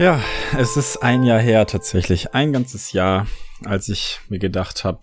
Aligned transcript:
Ja, 0.00 0.24
es 0.56 0.78
ist 0.78 1.02
ein 1.02 1.24
Jahr 1.24 1.40
her 1.40 1.66
tatsächlich, 1.66 2.32
ein 2.32 2.54
ganzes 2.54 2.92
Jahr, 2.92 3.26
als 3.66 3.90
ich 3.90 4.18
mir 4.30 4.38
gedacht 4.38 4.82
habe, 4.82 5.02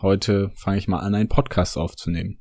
heute 0.00 0.52
fange 0.54 0.78
ich 0.78 0.86
mal 0.86 1.00
an, 1.00 1.16
einen 1.16 1.28
Podcast 1.28 1.76
aufzunehmen. 1.76 2.38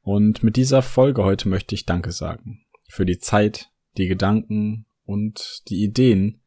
Und 0.00 0.42
mit 0.42 0.56
dieser 0.56 0.82
Folge 0.82 1.22
heute 1.22 1.48
möchte 1.48 1.76
ich 1.76 1.86
Danke 1.86 2.10
sagen 2.10 2.66
für 2.88 3.06
die 3.06 3.20
Zeit, 3.20 3.70
die 3.96 4.08
Gedanken 4.08 4.86
und 5.04 5.62
die 5.68 5.84
Ideen, 5.84 6.42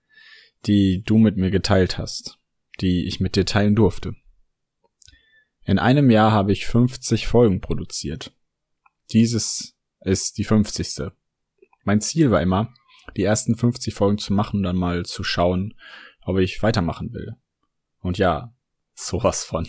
die 0.66 1.02
du 1.02 1.18
mit 1.18 1.38
mir 1.38 1.50
geteilt 1.50 1.98
hast, 1.98 2.38
die 2.82 3.08
ich 3.08 3.22
mit 3.22 3.38
dir 3.38 3.46
teilen 3.46 3.74
durfte. 3.74 4.16
In 5.64 5.80
einem 5.80 6.10
Jahr 6.10 6.34
habe 6.34 6.52
ich 6.52 6.66
50 6.66 7.26
Folgen 7.26 7.62
produziert. 7.62 8.34
Dieses 9.14 9.78
ist 10.02 10.38
die 10.38 10.44
50. 10.44 11.10
Mein 11.86 12.02
Ziel 12.02 12.32
war 12.32 12.42
immer, 12.42 12.74
die 13.16 13.24
ersten 13.24 13.56
50 13.56 13.94
Folgen 13.94 14.18
zu 14.18 14.34
machen 14.34 14.58
und 14.58 14.64
dann 14.64 14.76
mal 14.76 15.06
zu 15.06 15.24
schauen, 15.24 15.74
ob 16.24 16.38
ich 16.38 16.62
weitermachen 16.62 17.14
will. 17.14 17.36
Und 18.00 18.18
ja, 18.18 18.54
sowas 18.94 19.44
von. 19.44 19.68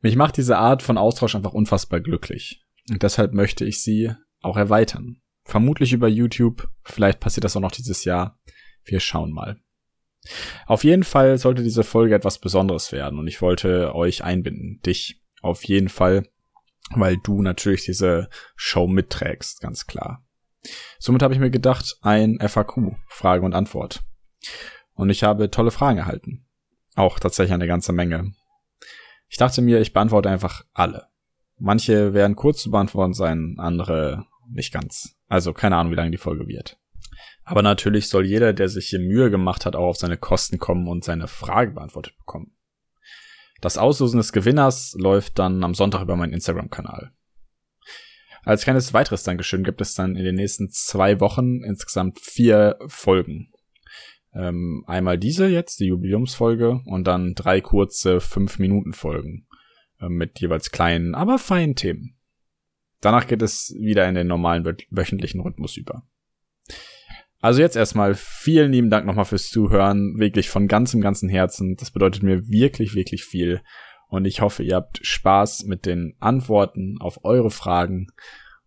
Mich 0.00 0.16
macht 0.16 0.36
diese 0.36 0.56
Art 0.56 0.82
von 0.82 0.96
Austausch 0.96 1.34
einfach 1.34 1.52
unfassbar 1.52 2.00
glücklich. 2.00 2.64
Und 2.88 3.02
deshalb 3.02 3.34
möchte 3.34 3.64
ich 3.64 3.82
sie 3.82 4.12
auch 4.40 4.56
erweitern. 4.56 5.20
Vermutlich 5.44 5.92
über 5.92 6.08
YouTube. 6.08 6.68
Vielleicht 6.82 7.20
passiert 7.20 7.44
das 7.44 7.56
auch 7.56 7.60
noch 7.60 7.72
dieses 7.72 8.04
Jahr. 8.04 8.38
Wir 8.84 9.00
schauen 9.00 9.32
mal. 9.32 9.60
Auf 10.66 10.84
jeden 10.84 11.04
Fall 11.04 11.38
sollte 11.38 11.62
diese 11.62 11.82
Folge 11.82 12.14
etwas 12.14 12.38
Besonderes 12.38 12.92
werden 12.92 13.18
und 13.18 13.26
ich 13.26 13.40
wollte 13.40 13.94
euch 13.94 14.22
einbinden. 14.22 14.80
Dich 14.84 15.22
auf 15.40 15.64
jeden 15.64 15.88
Fall, 15.88 16.28
weil 16.94 17.16
du 17.16 17.42
natürlich 17.42 17.84
diese 17.84 18.28
Show 18.54 18.86
mitträgst, 18.86 19.60
ganz 19.60 19.86
klar. 19.86 20.24
Somit 20.98 21.22
habe 21.22 21.34
ich 21.34 21.40
mir 21.40 21.50
gedacht, 21.50 21.96
ein 22.02 22.38
FAQ, 22.40 22.96
Frage 23.08 23.44
und 23.44 23.54
Antwort. 23.54 24.02
Und 24.94 25.10
ich 25.10 25.22
habe 25.22 25.50
tolle 25.50 25.70
Fragen 25.70 25.98
erhalten. 25.98 26.46
Auch 26.94 27.18
tatsächlich 27.18 27.54
eine 27.54 27.66
ganze 27.66 27.92
Menge. 27.92 28.32
Ich 29.28 29.36
dachte 29.36 29.62
mir, 29.62 29.80
ich 29.80 29.92
beantworte 29.92 30.28
einfach 30.28 30.64
alle. 30.74 31.06
Manche 31.58 32.14
werden 32.14 32.36
kurz 32.36 32.62
zu 32.62 32.70
beantworten 32.70 33.14
sein, 33.14 33.56
andere 33.58 34.26
nicht 34.48 34.72
ganz. 34.72 35.16
Also 35.28 35.52
keine 35.52 35.76
Ahnung, 35.76 35.92
wie 35.92 35.96
lange 35.96 36.10
die 36.10 36.16
Folge 36.16 36.46
wird. 36.46 36.78
Aber 37.44 37.62
natürlich 37.62 38.08
soll 38.08 38.26
jeder, 38.26 38.52
der 38.52 38.68
sich 38.68 38.88
hier 38.88 38.98
Mühe 38.98 39.30
gemacht 39.30 39.66
hat, 39.66 39.76
auch 39.76 39.88
auf 39.88 39.96
seine 39.96 40.16
Kosten 40.16 40.58
kommen 40.58 40.88
und 40.88 41.04
seine 41.04 41.28
Frage 41.28 41.72
beantwortet 41.72 42.16
bekommen. 42.18 42.56
Das 43.60 43.76
Auslosen 43.76 44.18
des 44.18 44.32
Gewinners 44.32 44.94
läuft 44.98 45.38
dann 45.38 45.62
am 45.64 45.74
Sonntag 45.74 46.02
über 46.02 46.16
meinen 46.16 46.32
Instagram-Kanal. 46.32 47.12
Als 48.44 48.64
kleines 48.64 48.94
weiteres 48.94 49.22
Dankeschön 49.22 49.64
gibt 49.64 49.80
es 49.80 49.94
dann 49.94 50.16
in 50.16 50.24
den 50.24 50.34
nächsten 50.34 50.70
zwei 50.70 51.20
Wochen 51.20 51.62
insgesamt 51.62 52.18
vier 52.20 52.78
Folgen. 52.86 53.52
Ähm, 54.32 54.84
einmal 54.86 55.18
diese 55.18 55.46
jetzt, 55.48 55.80
die 55.80 55.86
Jubiläumsfolge, 55.86 56.80
und 56.86 57.06
dann 57.06 57.34
drei 57.34 57.60
kurze 57.60 58.18
5-Minuten-Folgen 58.18 59.46
äh, 60.00 60.08
mit 60.08 60.40
jeweils 60.40 60.70
kleinen, 60.70 61.14
aber 61.14 61.38
feinen 61.38 61.74
Themen. 61.74 62.16
Danach 63.00 63.26
geht 63.26 63.42
es 63.42 63.74
wieder 63.78 64.08
in 64.08 64.14
den 64.14 64.26
normalen 64.26 64.64
wöchentlichen 64.90 65.40
Rhythmus 65.40 65.76
über. 65.76 66.06
Also 67.40 67.62
jetzt 67.62 67.76
erstmal 67.76 68.14
vielen 68.14 68.72
lieben 68.72 68.90
Dank 68.90 69.06
nochmal 69.06 69.24
fürs 69.24 69.48
Zuhören, 69.48 70.18
wirklich 70.18 70.50
von 70.50 70.68
ganzem, 70.68 71.00
ganzen 71.00 71.30
Herzen. 71.30 71.74
Das 71.76 71.90
bedeutet 71.90 72.22
mir 72.22 72.46
wirklich, 72.48 72.94
wirklich 72.94 73.24
viel. 73.24 73.62
Und 74.10 74.24
ich 74.24 74.40
hoffe, 74.40 74.64
ihr 74.64 74.74
habt 74.74 74.98
Spaß 75.02 75.64
mit 75.64 75.86
den 75.86 76.14
Antworten 76.18 76.96
auf 77.00 77.24
eure 77.24 77.50
Fragen. 77.50 78.08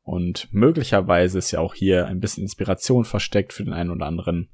Und 0.02 0.48
möglicherweise 0.52 1.38
ist 1.38 1.52
ja 1.52 1.60
auch 1.60 1.76
hier 1.76 2.08
ein 2.08 2.22
bisschen 2.22 2.44
Inspiration 2.44 3.06
versteckt 3.06 3.54
für 3.54 3.64
den 3.64 3.74
einen 3.74 3.92
oder 3.92 4.06
anderen. 4.06 4.50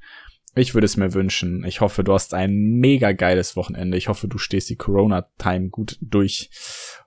Ich 0.56 0.74
würde 0.74 0.86
es 0.86 0.98
mir 0.98 1.14
wünschen. 1.14 1.64
Ich 1.64 1.80
hoffe, 1.80 2.04
du 2.04 2.14
hast 2.14 2.34
ein 2.34 2.80
mega 2.80 3.12
geiles 3.12 3.56
Wochenende. 3.56 3.98
Ich 3.98 4.08
hoffe, 4.08 4.28
du 4.28 4.40
stehst 4.40 4.70
die 4.70 4.78
Corona-Time 4.78 5.70
gut 5.70 5.98
durch. 6.02 6.50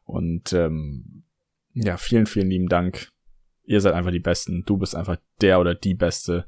Und 0.05 0.53
ähm, 0.53 1.25
ja, 1.75 1.97
vielen, 1.97 2.27
vielen 2.27 2.51
lieben 2.51 2.69
Dank. 2.69 3.09
Ihr 3.65 3.81
seid 3.81 3.95
einfach 3.95 4.13
die 4.13 4.21
Besten. 4.21 4.65
Du 4.65 4.77
bist 4.77 4.95
einfach 4.95 5.17
der 5.41 5.59
oder 5.59 5.75
die 5.75 5.95
Beste. 5.95 6.47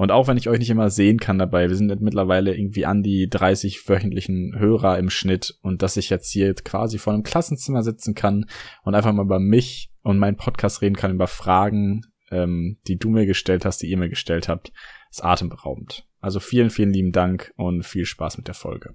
Und 0.00 0.12
auch 0.12 0.28
wenn 0.28 0.38
ich 0.38 0.48
euch 0.48 0.58
nicht 0.60 0.70
immer 0.70 0.88
sehen 0.88 1.18
kann 1.18 1.38
dabei, 1.38 1.68
wir 1.68 1.76
sind 1.76 2.00
mittlerweile 2.00 2.56
irgendwie 2.56 2.86
an 2.86 3.02
die 3.02 3.28
30 3.28 3.86
wöchentlichen 3.86 4.58
Hörer 4.58 4.98
im 4.98 5.10
Schnitt 5.10 5.58
und 5.60 5.82
dass 5.82 5.98
ich 5.98 6.08
jetzt 6.08 6.30
hier 6.30 6.54
quasi 6.54 6.96
vor 6.96 7.12
einem 7.12 7.22
Klassenzimmer 7.22 7.82
sitzen 7.82 8.14
kann 8.14 8.46
und 8.82 8.94
einfach 8.94 9.12
mal 9.12 9.26
über 9.26 9.40
mich 9.40 9.92
und 10.00 10.16
meinen 10.16 10.38
Podcast 10.38 10.80
reden 10.80 10.96
kann, 10.96 11.12
über 11.12 11.26
Fragen, 11.26 12.06
ähm, 12.30 12.78
die 12.86 12.96
du 12.96 13.10
mir 13.10 13.26
gestellt 13.26 13.66
hast, 13.66 13.82
die 13.82 13.90
ihr 13.90 13.98
mir 13.98 14.08
gestellt 14.08 14.48
habt, 14.48 14.72
ist 15.10 15.22
atemberaubend. 15.22 16.08
Also 16.18 16.40
vielen, 16.40 16.70
vielen 16.70 16.94
lieben 16.94 17.12
Dank 17.12 17.52
und 17.56 17.84
viel 17.84 18.06
Spaß 18.06 18.38
mit 18.38 18.46
der 18.48 18.54
Folge. 18.54 18.94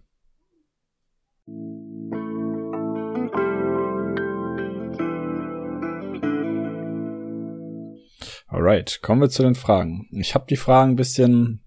Alright, 8.55 9.01
kommen 9.01 9.19
wir 9.19 9.29
zu 9.29 9.43
den 9.43 9.53
Fragen. 9.53 10.07
Ich 10.13 10.33
habe 10.33 10.45
die 10.49 10.55
Fragen 10.55 10.91
ein 10.91 10.95
bisschen 10.95 11.61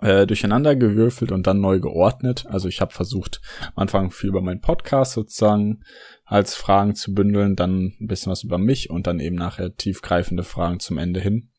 äh, 0.00 0.28
durcheinander 0.28 0.76
gewürfelt 0.76 1.32
und 1.32 1.48
dann 1.48 1.60
neu 1.60 1.80
geordnet. 1.80 2.46
Also 2.46 2.68
ich 2.68 2.80
habe 2.80 2.94
versucht, 2.94 3.40
am 3.74 3.82
Anfang 3.82 4.12
viel 4.12 4.28
über 4.28 4.40
meinen 4.40 4.60
Podcast 4.60 5.14
sozusagen 5.14 5.80
als 6.24 6.54
Fragen 6.54 6.94
zu 6.94 7.14
bündeln, 7.14 7.56
dann 7.56 7.96
ein 8.00 8.06
bisschen 8.06 8.30
was 8.30 8.44
über 8.44 8.58
mich 8.58 8.90
und 8.90 9.08
dann 9.08 9.18
eben 9.18 9.34
nachher 9.34 9.74
tiefgreifende 9.74 10.44
Fragen 10.44 10.78
zum 10.78 10.98
Ende 10.98 11.18
hin. 11.18 11.50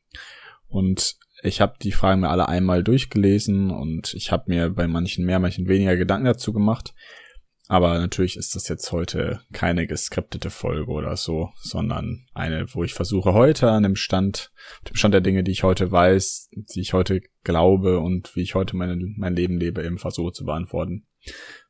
Und 0.69 1.17
ich 1.43 1.59
habe 1.59 1.73
die 1.81 1.91
Fragen 1.91 2.21
mir 2.21 2.29
alle 2.29 2.47
einmal 2.47 2.81
durchgelesen 2.81 3.71
und 3.71 4.13
ich 4.13 4.31
habe 4.31 4.45
mir 4.47 4.69
bei 4.69 4.87
manchen 4.87 5.25
mehr, 5.25 5.39
manchen 5.39 5.67
weniger 5.67 5.97
Gedanken 5.97 6.27
dazu 6.27 6.53
gemacht. 6.53 6.93
Aber 7.71 7.97
natürlich 7.99 8.35
ist 8.35 8.53
das 8.53 8.67
jetzt 8.67 8.91
heute 8.91 9.39
keine 9.53 9.87
geskriptete 9.87 10.49
Folge 10.49 10.91
oder 10.91 11.15
so, 11.15 11.53
sondern 11.55 12.27
eine, 12.33 12.65
wo 12.73 12.83
ich 12.83 12.93
versuche 12.93 13.31
heute 13.31 13.71
an 13.71 13.83
dem 13.83 13.95
Stand, 13.95 14.51
dem 14.89 14.97
Stand 14.97 15.13
der 15.13 15.21
Dinge, 15.21 15.41
die 15.41 15.53
ich 15.53 15.63
heute 15.63 15.89
weiß, 15.89 16.49
die 16.51 16.81
ich 16.81 16.91
heute 16.91 17.21
glaube 17.45 17.99
und 17.99 18.35
wie 18.35 18.41
ich 18.41 18.55
heute 18.55 18.75
meine, 18.75 18.97
mein 19.15 19.37
Leben 19.37 19.57
lebe, 19.57 19.85
eben 19.85 19.99
versuche 19.99 20.33
zu 20.33 20.43
beantworten. 20.43 21.07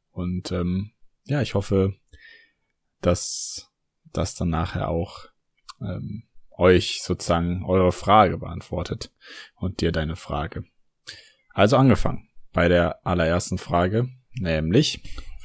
Und 0.10 0.52
ähm, 0.52 0.90
ja, 1.26 1.44
ich 1.44 1.54
hoffe, 1.54 1.94
dass 3.02 3.70
das 4.12 4.34
dann 4.34 4.50
nachher 4.50 4.90
auch 4.90 5.28
ähm, 5.82 6.24
euch 6.50 7.04
sozusagen 7.04 7.64
eure 7.64 7.92
Frage 7.92 8.40
beantwortet 8.40 9.14
und 9.54 9.82
dir 9.82 9.92
deine 9.92 10.16
Frage. 10.16 10.64
Also 11.52 11.78
angefangen 11.78 12.28
bei 12.54 12.70
der 12.70 13.06
allerersten 13.06 13.60
Frage, 13.60 14.10
nämlich 14.34 15.04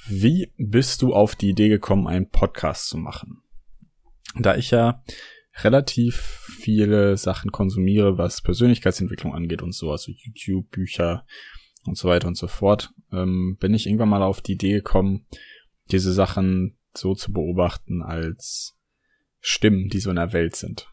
wie 0.08 0.52
bist 0.56 1.02
du 1.02 1.14
auf 1.14 1.34
die 1.34 1.50
Idee 1.50 1.68
gekommen, 1.68 2.06
einen 2.06 2.30
Podcast 2.30 2.88
zu 2.88 2.98
machen? 2.98 3.42
Da 4.38 4.56
ich 4.56 4.70
ja 4.70 5.02
relativ 5.62 6.16
viele 6.60 7.16
Sachen 7.16 7.50
konsumiere, 7.50 8.18
was 8.18 8.42
Persönlichkeitsentwicklung 8.42 9.34
angeht 9.34 9.62
und 9.62 9.72
so, 9.72 9.90
also 9.90 10.12
YouTube, 10.12 10.70
Bücher 10.70 11.26
und 11.84 11.96
so 11.96 12.08
weiter 12.08 12.28
und 12.28 12.36
so 12.36 12.46
fort, 12.46 12.92
ähm, 13.12 13.56
bin 13.58 13.74
ich 13.74 13.86
irgendwann 13.86 14.08
mal 14.08 14.22
auf 14.22 14.40
die 14.40 14.52
Idee 14.52 14.72
gekommen, 14.72 15.26
diese 15.90 16.12
Sachen 16.12 16.76
so 16.94 17.14
zu 17.14 17.32
beobachten 17.32 18.02
als 18.02 18.78
Stimmen, 19.40 19.88
die 19.88 20.00
so 20.00 20.10
in 20.10 20.16
der 20.16 20.32
Welt 20.32 20.56
sind. 20.56 20.88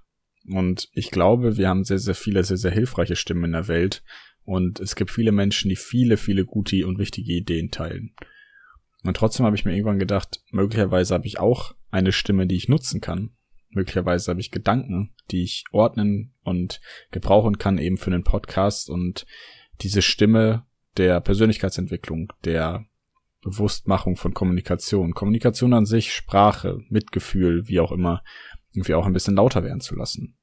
Und 0.47 0.89
ich 0.93 1.11
glaube, 1.11 1.57
wir 1.57 1.69
haben 1.69 1.83
sehr, 1.83 1.99
sehr 1.99 2.15
viele, 2.15 2.43
sehr, 2.43 2.57
sehr 2.57 2.71
hilfreiche 2.71 3.15
Stimmen 3.15 3.45
in 3.45 3.51
der 3.53 3.67
Welt. 3.67 4.03
Und 4.43 4.79
es 4.81 4.95
gibt 4.95 5.09
viele 5.09 5.31
Menschen, 5.31 5.69
die 5.69 5.77
viele, 5.77 6.17
viele 6.17 6.45
gute 6.45 6.85
und 6.85 6.99
wichtige 6.99 7.33
Ideen 7.33 7.71
teilen. 7.71 8.13
Und 9.03 9.17
trotzdem 9.17 9.45
habe 9.45 9.55
ich 9.55 9.65
mir 9.65 9.73
irgendwann 9.73 9.99
gedacht, 9.99 10.41
möglicherweise 10.51 11.13
habe 11.13 11.27
ich 11.27 11.39
auch 11.39 11.75
eine 11.91 12.11
Stimme, 12.11 12.47
die 12.47 12.55
ich 12.55 12.69
nutzen 12.69 13.01
kann. 13.01 13.31
Möglicherweise 13.69 14.31
habe 14.31 14.39
ich 14.39 14.51
Gedanken, 14.51 15.13
die 15.31 15.43
ich 15.43 15.65
ordnen 15.71 16.33
und 16.43 16.79
gebrauchen 17.11 17.57
kann 17.57 17.77
eben 17.77 17.97
für 17.97 18.11
den 18.11 18.23
Podcast 18.23 18.89
und 18.89 19.25
diese 19.81 20.01
Stimme 20.01 20.65
der 20.97 21.19
Persönlichkeitsentwicklung, 21.21 22.31
der 22.45 22.85
Bewusstmachung 23.41 24.15
von 24.15 24.33
Kommunikation, 24.33 25.13
Kommunikation 25.13 25.73
an 25.73 25.85
sich, 25.85 26.13
Sprache, 26.13 26.79
Mitgefühl, 26.89 27.67
wie 27.67 27.79
auch 27.79 27.91
immer, 27.91 28.23
irgendwie 28.71 28.93
auch 28.93 29.05
ein 29.05 29.13
bisschen 29.13 29.35
lauter 29.35 29.63
werden 29.63 29.81
zu 29.81 29.95
lassen. 29.95 30.37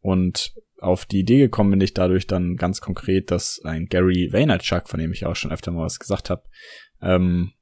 Und 0.00 0.54
auf 0.78 1.06
die 1.06 1.20
Idee 1.20 1.38
gekommen 1.38 1.70
bin 1.70 1.80
ich 1.80 1.94
dadurch 1.94 2.26
dann 2.26 2.56
ganz 2.56 2.80
konkret, 2.80 3.30
dass 3.30 3.60
ein 3.64 3.86
Gary 3.86 4.30
Vaynerchuk, 4.32 4.88
von 4.88 5.00
dem 5.00 5.12
ich 5.12 5.26
auch 5.26 5.36
schon 5.36 5.52
öfter 5.52 5.70
mal 5.70 5.84
was 5.84 5.98
gesagt 5.98 6.30
habe, 6.30 6.44
ähm, 7.00 7.52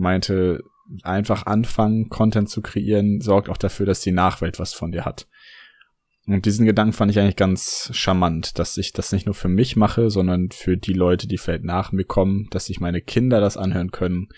meinte, 0.00 0.62
einfach 1.02 1.46
anfangen, 1.46 2.08
Content 2.08 2.48
zu 2.48 2.62
kreieren, 2.62 3.20
sorgt 3.20 3.48
auch 3.48 3.56
dafür, 3.56 3.86
dass 3.86 4.00
die 4.00 4.12
Nachwelt 4.12 4.58
was 4.58 4.72
von 4.72 4.90
dir 4.90 5.04
hat. 5.04 5.28
Und 6.26 6.46
diesen 6.46 6.66
Gedanken 6.66 6.92
fand 6.92 7.10
ich 7.10 7.18
eigentlich 7.18 7.36
ganz 7.36 7.90
charmant, 7.92 8.58
dass 8.58 8.76
ich 8.76 8.92
das 8.92 9.12
nicht 9.12 9.26
nur 9.26 9.34
für 9.34 9.48
mich 9.48 9.76
mache, 9.76 10.10
sondern 10.10 10.50
für 10.50 10.76
die 10.76 10.92
Leute, 10.92 11.26
die 11.26 11.38
vielleicht 11.38 11.64
nach 11.64 11.92
mir 11.92 12.04
kommen, 12.04 12.48
dass 12.50 12.66
sich 12.66 12.80
meine 12.80 13.00
Kinder 13.00 13.40
das 13.40 13.56
anhören 13.56 13.90
können, 13.90 14.28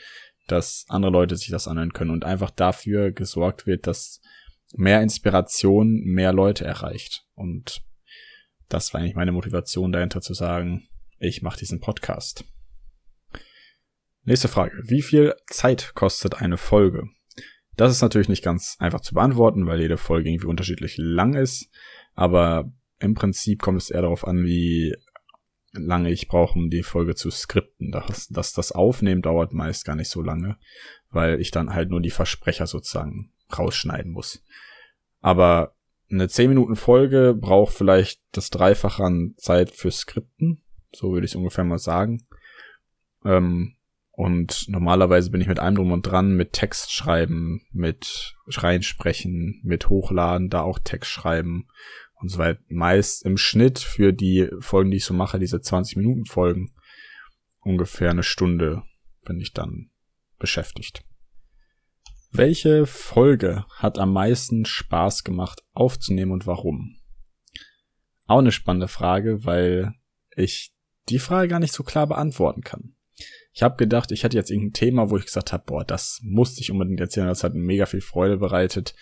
dass 0.46 0.86
andere 0.88 1.12
Leute 1.12 1.36
sich 1.36 1.50
das 1.50 1.68
anhören 1.68 1.92
können 1.92 2.10
und 2.10 2.24
einfach 2.24 2.50
dafür 2.50 3.12
gesorgt 3.12 3.66
wird, 3.66 3.86
dass 3.86 4.20
mehr 4.74 5.02
Inspiration 5.02 6.02
mehr 6.04 6.32
Leute 6.32 6.64
erreicht. 6.64 7.24
Und 7.34 7.82
das 8.68 8.94
war 8.94 9.00
eigentlich 9.00 9.16
meine 9.16 9.32
Motivation 9.32 9.92
dahinter 9.92 10.20
zu 10.20 10.34
sagen, 10.34 10.88
ich 11.18 11.42
mache 11.42 11.58
diesen 11.58 11.80
Podcast. 11.80 12.44
Nächste 14.24 14.48
Frage. 14.48 14.80
Wie 14.84 15.02
viel 15.02 15.34
Zeit 15.46 15.92
kostet 15.94 16.40
eine 16.40 16.56
Folge? 16.56 17.08
Das 17.76 17.90
ist 17.90 18.02
natürlich 18.02 18.28
nicht 18.28 18.44
ganz 18.44 18.76
einfach 18.78 19.00
zu 19.00 19.14
beantworten, 19.14 19.66
weil 19.66 19.80
jede 19.80 19.96
Folge 19.96 20.30
irgendwie 20.30 20.46
unterschiedlich 20.46 20.94
lang 20.96 21.34
ist. 21.34 21.68
Aber 22.14 22.70
im 23.00 23.14
Prinzip 23.14 23.60
kommt 23.60 23.82
es 23.82 23.90
eher 23.90 24.02
darauf 24.02 24.26
an, 24.26 24.44
wie 24.44 24.94
lange 25.72 26.10
ich 26.10 26.28
brauche, 26.28 26.56
um 26.56 26.70
die 26.70 26.84
Folge 26.84 27.16
zu 27.16 27.30
skripten. 27.30 27.90
Das, 27.90 28.28
das, 28.28 28.52
das 28.52 28.70
Aufnehmen 28.70 29.22
dauert 29.22 29.52
meist 29.54 29.84
gar 29.84 29.96
nicht 29.96 30.10
so 30.10 30.22
lange, 30.22 30.56
weil 31.10 31.40
ich 31.40 31.50
dann 31.50 31.74
halt 31.74 31.90
nur 31.90 32.00
die 32.00 32.10
Versprecher 32.10 32.68
sozusagen 32.68 33.32
rausschneiden 33.58 34.12
muss. 34.12 34.44
Aber 35.20 35.74
eine 36.10 36.28
10 36.28 36.48
Minuten 36.48 36.76
Folge 36.76 37.34
braucht 37.34 37.74
vielleicht 37.74 38.20
das 38.32 38.50
Dreifache 38.50 39.02
an 39.02 39.34
Zeit 39.38 39.70
für 39.70 39.90
Skripten. 39.90 40.62
So 40.94 41.12
würde 41.12 41.24
ich 41.24 41.32
es 41.32 41.36
ungefähr 41.36 41.64
mal 41.64 41.78
sagen. 41.78 42.26
Ähm, 43.24 43.76
und 44.14 44.68
normalerweise 44.68 45.30
bin 45.30 45.40
ich 45.40 45.48
mit 45.48 45.58
allem 45.58 45.76
drum 45.76 45.90
und 45.90 46.02
dran, 46.02 46.34
mit 46.34 46.52
Text 46.52 46.92
schreiben, 46.92 47.62
mit 47.72 48.36
reinsprechen, 48.46 49.60
mit 49.64 49.88
hochladen, 49.88 50.50
da 50.50 50.60
auch 50.60 50.78
Text 50.78 51.10
schreiben 51.10 51.68
und 52.20 52.28
so 52.28 52.38
weiter. 52.38 52.60
Meist 52.68 53.24
im 53.24 53.38
Schnitt 53.38 53.78
für 53.78 54.12
die 54.12 54.50
Folgen, 54.60 54.90
die 54.90 54.98
ich 54.98 55.06
so 55.06 55.14
mache, 55.14 55.38
diese 55.38 55.62
20 55.62 55.96
Minuten 55.96 56.26
Folgen, 56.26 56.74
ungefähr 57.60 58.10
eine 58.10 58.22
Stunde 58.22 58.82
bin 59.24 59.40
ich 59.40 59.54
dann 59.54 59.90
beschäftigt. 60.38 61.04
Welche 62.30 62.86
Folge 62.86 63.64
hat 63.76 63.98
am 63.98 64.12
meisten 64.12 64.66
Spaß 64.66 65.24
gemacht 65.24 65.62
aufzunehmen 65.72 66.32
und 66.32 66.46
warum? 66.46 66.96
Auch 68.26 68.38
eine 68.38 68.52
spannende 68.52 68.88
Frage, 68.88 69.44
weil 69.44 69.94
ich 70.36 70.74
die 71.08 71.18
Frage 71.18 71.48
gar 71.48 71.60
nicht 71.60 71.74
so 71.74 71.82
klar 71.82 72.06
beantworten 72.06 72.62
kann. 72.62 72.94
Ich 73.52 73.62
habe 73.62 73.76
gedacht, 73.76 74.12
ich 74.12 74.24
hätte 74.24 74.36
jetzt 74.36 74.50
irgendein 74.50 74.72
Thema, 74.72 75.10
wo 75.10 75.16
ich 75.16 75.26
gesagt 75.26 75.52
habe, 75.52 75.64
boah, 75.66 75.84
das 75.84 76.20
musste 76.22 76.60
ich 76.60 76.70
unbedingt 76.70 77.00
erzählen, 77.00 77.26
das 77.26 77.44
hat 77.44 77.54
mega 77.54 77.86
viel 77.86 78.00
Freude 78.00 78.38
bereitet. 78.38 78.94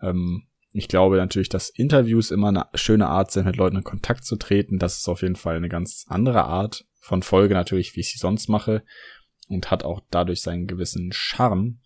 Ähm, 0.00 0.46
ich 0.72 0.88
glaube 0.88 1.16
natürlich, 1.16 1.48
dass 1.48 1.68
Interviews 1.68 2.30
immer 2.30 2.48
eine 2.48 2.66
schöne 2.74 3.08
Art 3.08 3.30
sind, 3.30 3.46
mit 3.46 3.56
Leuten 3.56 3.76
in 3.76 3.84
Kontakt 3.84 4.24
zu 4.24 4.36
treten. 4.36 4.78
Das 4.78 4.98
ist 4.98 5.08
auf 5.08 5.22
jeden 5.22 5.36
Fall 5.36 5.56
eine 5.56 5.68
ganz 5.68 6.06
andere 6.08 6.44
Art 6.44 6.86
von 7.00 7.22
Folge 7.22 7.54
natürlich, 7.54 7.96
wie 7.96 8.00
ich 8.00 8.12
sie 8.12 8.18
sonst 8.18 8.48
mache 8.48 8.84
und 9.48 9.70
hat 9.70 9.84
auch 9.84 10.00
dadurch 10.10 10.42
seinen 10.42 10.66
gewissen 10.66 11.10
Charme. 11.12 11.80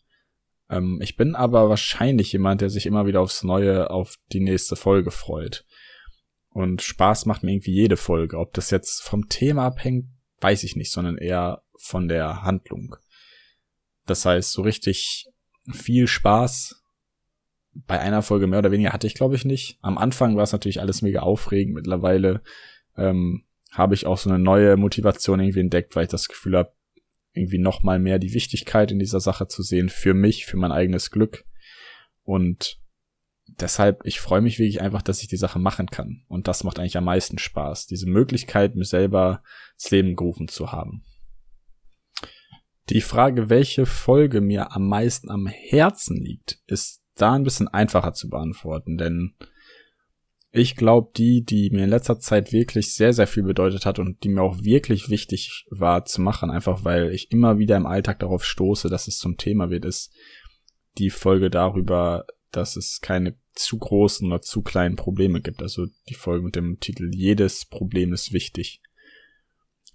Ähm, 0.69 1.01
ich 1.03 1.17
bin 1.17 1.35
aber 1.35 1.69
wahrscheinlich 1.69 2.33
jemand, 2.33 2.61
der 2.61 2.71
sich 2.71 2.87
immer 2.87 3.07
wieder 3.07 3.21
aufs 3.21 3.43
Neue 3.43 3.91
auf 3.91 4.17
die 4.33 4.41
nächste 4.41 4.77
Folge 4.77 5.11
freut. 5.11 5.65
Und 6.51 6.83
Spaß 6.83 7.27
macht 7.27 7.43
mir 7.43 7.53
irgendwie 7.53 7.75
jede 7.75 7.97
Folge. 7.97 8.39
Ob 8.39 8.53
das 8.53 8.71
jetzt 8.71 9.03
vom 9.03 9.29
Thema 9.29 9.67
abhängt, 9.67 10.07
weiß 10.41 10.65
ich 10.65 10.77
nicht, 10.77 10.93
sondern 10.93 11.19
eher 11.19 11.63
von 11.77 12.09
der 12.09 12.43
Handlung. 12.43 12.97
Das 14.07 14.25
heißt, 14.25 14.53
so 14.53 14.63
richtig 14.63 15.27
viel 15.73 16.07
Spaß 16.07 16.83
bei 17.75 17.99
einer 17.99 18.23
Folge 18.23 18.47
mehr 18.47 18.61
oder 18.61 18.71
weniger 18.71 18.93
hatte 18.93 19.07
ich, 19.07 19.15
glaube 19.15 19.35
ich, 19.35 19.45
nicht. 19.45 19.79
Am 19.83 19.99
Anfang 19.99 20.37
war 20.37 20.45
es 20.45 20.53
natürlich 20.53 20.81
alles 20.81 21.03
mega 21.03 21.21
aufregend. 21.21 21.75
Mittlerweile 21.75 22.43
ähm, 22.97 23.45
habe 23.73 23.95
ich 23.95 24.07
auch 24.07 24.19
so 24.19 24.31
eine 24.31 24.39
neue 24.39 24.77
Motivation 24.77 25.41
irgendwie 25.41 25.61
entdeckt, 25.61 25.97
weil 25.97 26.05
ich 26.05 26.11
das 26.11 26.29
Gefühl 26.29 26.57
habe, 26.57 26.73
irgendwie 27.33 27.59
noch 27.59 27.83
mal 27.83 27.99
mehr 27.99 28.21
die 28.21 28.33
Wichtigkeit 28.33 28.93
in 28.93 29.01
dieser 29.01 29.19
Sache 29.19 29.49
zu 29.49 29.63
sehen 29.63 29.89
für 29.89 30.15
mich, 30.15 30.47
für 30.47 30.57
mein 30.57 30.71
eigenes 30.71 31.11
Glück. 31.11 31.45
Und 32.23 32.79
deshalb, 33.47 34.05
ich 34.05 34.21
freue 34.21 34.41
mich 34.41 34.59
wirklich 34.59 34.81
einfach, 34.81 35.03
dass 35.03 35.23
ich 35.23 35.29
die 35.29 35.37
Sache 35.37 35.59
machen 35.59 35.87
kann. 35.87 36.25
Und 36.29 36.49
das 36.49 36.65
macht 36.65 36.79
eigentlich 36.79 36.97
am 36.97 37.05
meisten 37.05 37.39
Spaß, 37.39 37.87
diese 37.87 38.07
Möglichkeit, 38.07 38.75
mir 38.75 38.85
selber 38.85 39.43
ins 39.75 39.91
Leben 39.91 40.17
gerufen 40.17 40.49
zu 40.49 40.73
haben. 40.73 41.05
Die 42.91 43.01
Frage, 43.01 43.49
welche 43.49 43.87
Folge 43.87 44.41
mir 44.41 44.73
am 44.73 44.89
meisten 44.89 45.31
am 45.31 45.47
Herzen 45.47 46.23
liegt, 46.23 46.59
ist 46.67 47.03
da 47.15 47.33
ein 47.33 47.45
bisschen 47.45 47.69
einfacher 47.69 48.13
zu 48.13 48.29
beantworten, 48.29 48.99
denn 48.99 49.35
ich 50.57 50.77
glaube, 50.77 51.11
die, 51.17 51.43
die 51.45 51.71
mir 51.71 51.85
in 51.85 51.91
letzter 51.91 52.21
Zeit 52.21 52.53
wirklich 52.53 52.95
sehr, 52.95 53.13
sehr 53.13 53.27
viel 53.27 53.43
bedeutet 53.43 53.87
hat 53.87 53.99
und 53.99 54.23
die 54.23 54.29
mir 54.29 54.43
auch 54.43 54.63
wirklich 54.63 55.09
wichtig 55.09 55.67
war 55.69 56.05
zu 56.05 56.21
machen, 56.21 56.51
einfach 56.51 56.85
weil 56.85 57.13
ich 57.13 57.33
immer 57.33 57.59
wieder 57.59 57.77
im 57.77 57.87
Alltag 57.87 58.21
darauf 58.21 58.45
stoße, 58.45 58.89
dass 58.89 59.09
es 59.09 59.19
zum 59.19 59.37
Thema 59.37 59.71
wird, 59.71 59.85
ist 59.85 60.13
die 60.99 61.11
Folge 61.11 61.51
darüber, 61.51 62.27
dass 62.57 62.77
es 62.77 63.01
keine 63.01 63.37
zu 63.55 63.79
großen 63.79 64.27
oder 64.27 64.41
zu 64.41 64.63
kleinen 64.63 64.97
Probleme 64.97 65.41
gibt. 65.41 65.63
Also 65.63 65.87
die 66.09 66.15
Folge 66.15 66.45
mit 66.45 66.57
dem 66.57 66.81
Titel 66.81 67.11
Jedes 67.15 67.65
Problem 67.67 68.13
ist 68.13 68.33
wichtig. 68.33 68.81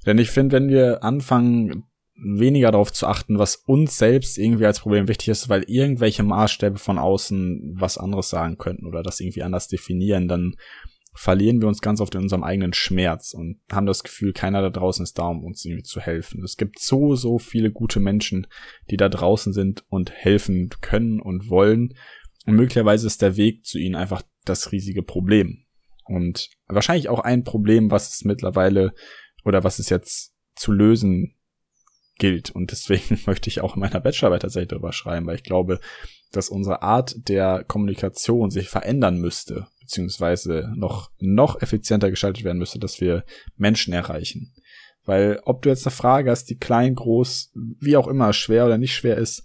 Denn 0.05 0.17
ich 0.17 0.29
finde, 0.29 0.55
wenn 0.55 0.69
wir 0.69 1.03
anfangen, 1.03 1.83
weniger 2.21 2.71
darauf 2.71 2.91
zu 2.91 3.07
achten, 3.07 3.39
was 3.39 3.55
uns 3.55 3.97
selbst 3.97 4.37
irgendwie 4.37 4.65
als 4.65 4.81
Problem 4.81 5.07
wichtig 5.07 5.29
ist, 5.29 5.49
weil 5.49 5.63
irgendwelche 5.63 6.23
Maßstäbe 6.23 6.77
von 6.77 6.97
außen 6.97 7.75
was 7.79 7.97
anderes 7.97 8.29
sagen 8.29 8.57
könnten 8.57 8.85
oder 8.85 9.03
das 9.03 9.19
irgendwie 9.19 9.43
anders 9.43 9.67
definieren, 9.67 10.27
dann 10.27 10.55
verlieren 11.13 11.59
wir 11.59 11.67
uns 11.67 11.81
ganz 11.81 12.01
oft 12.01 12.15
in 12.15 12.21
unserem 12.21 12.43
eigenen 12.43 12.73
Schmerz 12.73 13.33
und 13.33 13.59
haben 13.71 13.85
das 13.85 14.03
Gefühl, 14.03 14.31
keiner 14.31 14.61
da 14.61 14.69
draußen 14.69 15.03
ist 15.03 15.17
da, 15.17 15.27
um 15.27 15.43
uns 15.43 15.65
irgendwie 15.65 15.83
zu 15.83 15.99
helfen. 15.99 16.43
Es 16.43 16.55
gibt 16.55 16.79
so, 16.79 17.15
so 17.15 17.39
viele 17.39 17.71
gute 17.71 17.99
Menschen, 17.99 18.47
die 18.89 18.97
da 18.97 19.09
draußen 19.09 19.51
sind 19.51 19.83
und 19.89 20.11
helfen 20.11 20.69
können 20.81 21.19
und 21.19 21.49
wollen. 21.49 21.95
Und 22.49 22.55
möglicherweise 22.55 23.05
ist 23.05 23.21
der 23.21 23.37
Weg 23.37 23.63
zu 23.63 23.77
ihnen 23.77 23.93
einfach 23.93 24.23
das 24.43 24.71
riesige 24.71 25.03
Problem. 25.03 25.65
Und 26.05 26.49
wahrscheinlich 26.65 27.07
auch 27.07 27.19
ein 27.19 27.43
Problem, 27.43 27.91
was 27.91 28.09
es 28.09 28.25
mittlerweile 28.25 28.95
oder 29.45 29.63
was 29.63 29.77
es 29.77 29.89
jetzt 29.89 30.33
zu 30.55 30.71
lösen 30.71 31.35
gilt. 32.17 32.49
Und 32.49 32.71
deswegen 32.71 33.19
möchte 33.27 33.51
ich 33.51 33.61
auch 33.61 33.75
in 33.75 33.81
meiner 33.81 33.99
Bachelorarbeit 33.99 34.41
tatsächlich 34.41 34.69
darüber 34.69 34.93
schreiben, 34.93 35.27
weil 35.27 35.35
ich 35.35 35.43
glaube, 35.43 35.79
dass 36.31 36.49
unsere 36.49 36.81
Art 36.81 37.15
der 37.29 37.63
Kommunikation 37.65 38.49
sich 38.49 38.67
verändern 38.67 39.19
müsste, 39.19 39.67
beziehungsweise 39.79 40.71
noch, 40.75 41.11
noch 41.19 41.61
effizienter 41.61 42.09
gestaltet 42.09 42.43
werden 42.43 42.57
müsste, 42.57 42.79
dass 42.79 42.99
wir 42.99 43.25
Menschen 43.57 43.93
erreichen. 43.93 44.55
Weil 45.05 45.39
ob 45.43 45.61
du 45.61 45.69
jetzt 45.69 45.85
eine 45.85 45.95
Frage 45.95 46.31
hast, 46.31 46.45
die 46.45 46.57
klein, 46.57 46.95
groß, 46.95 47.51
wie 47.79 47.95
auch 47.95 48.07
immer, 48.07 48.33
schwer 48.33 48.65
oder 48.65 48.79
nicht 48.79 48.95
schwer 48.95 49.17
ist, 49.17 49.43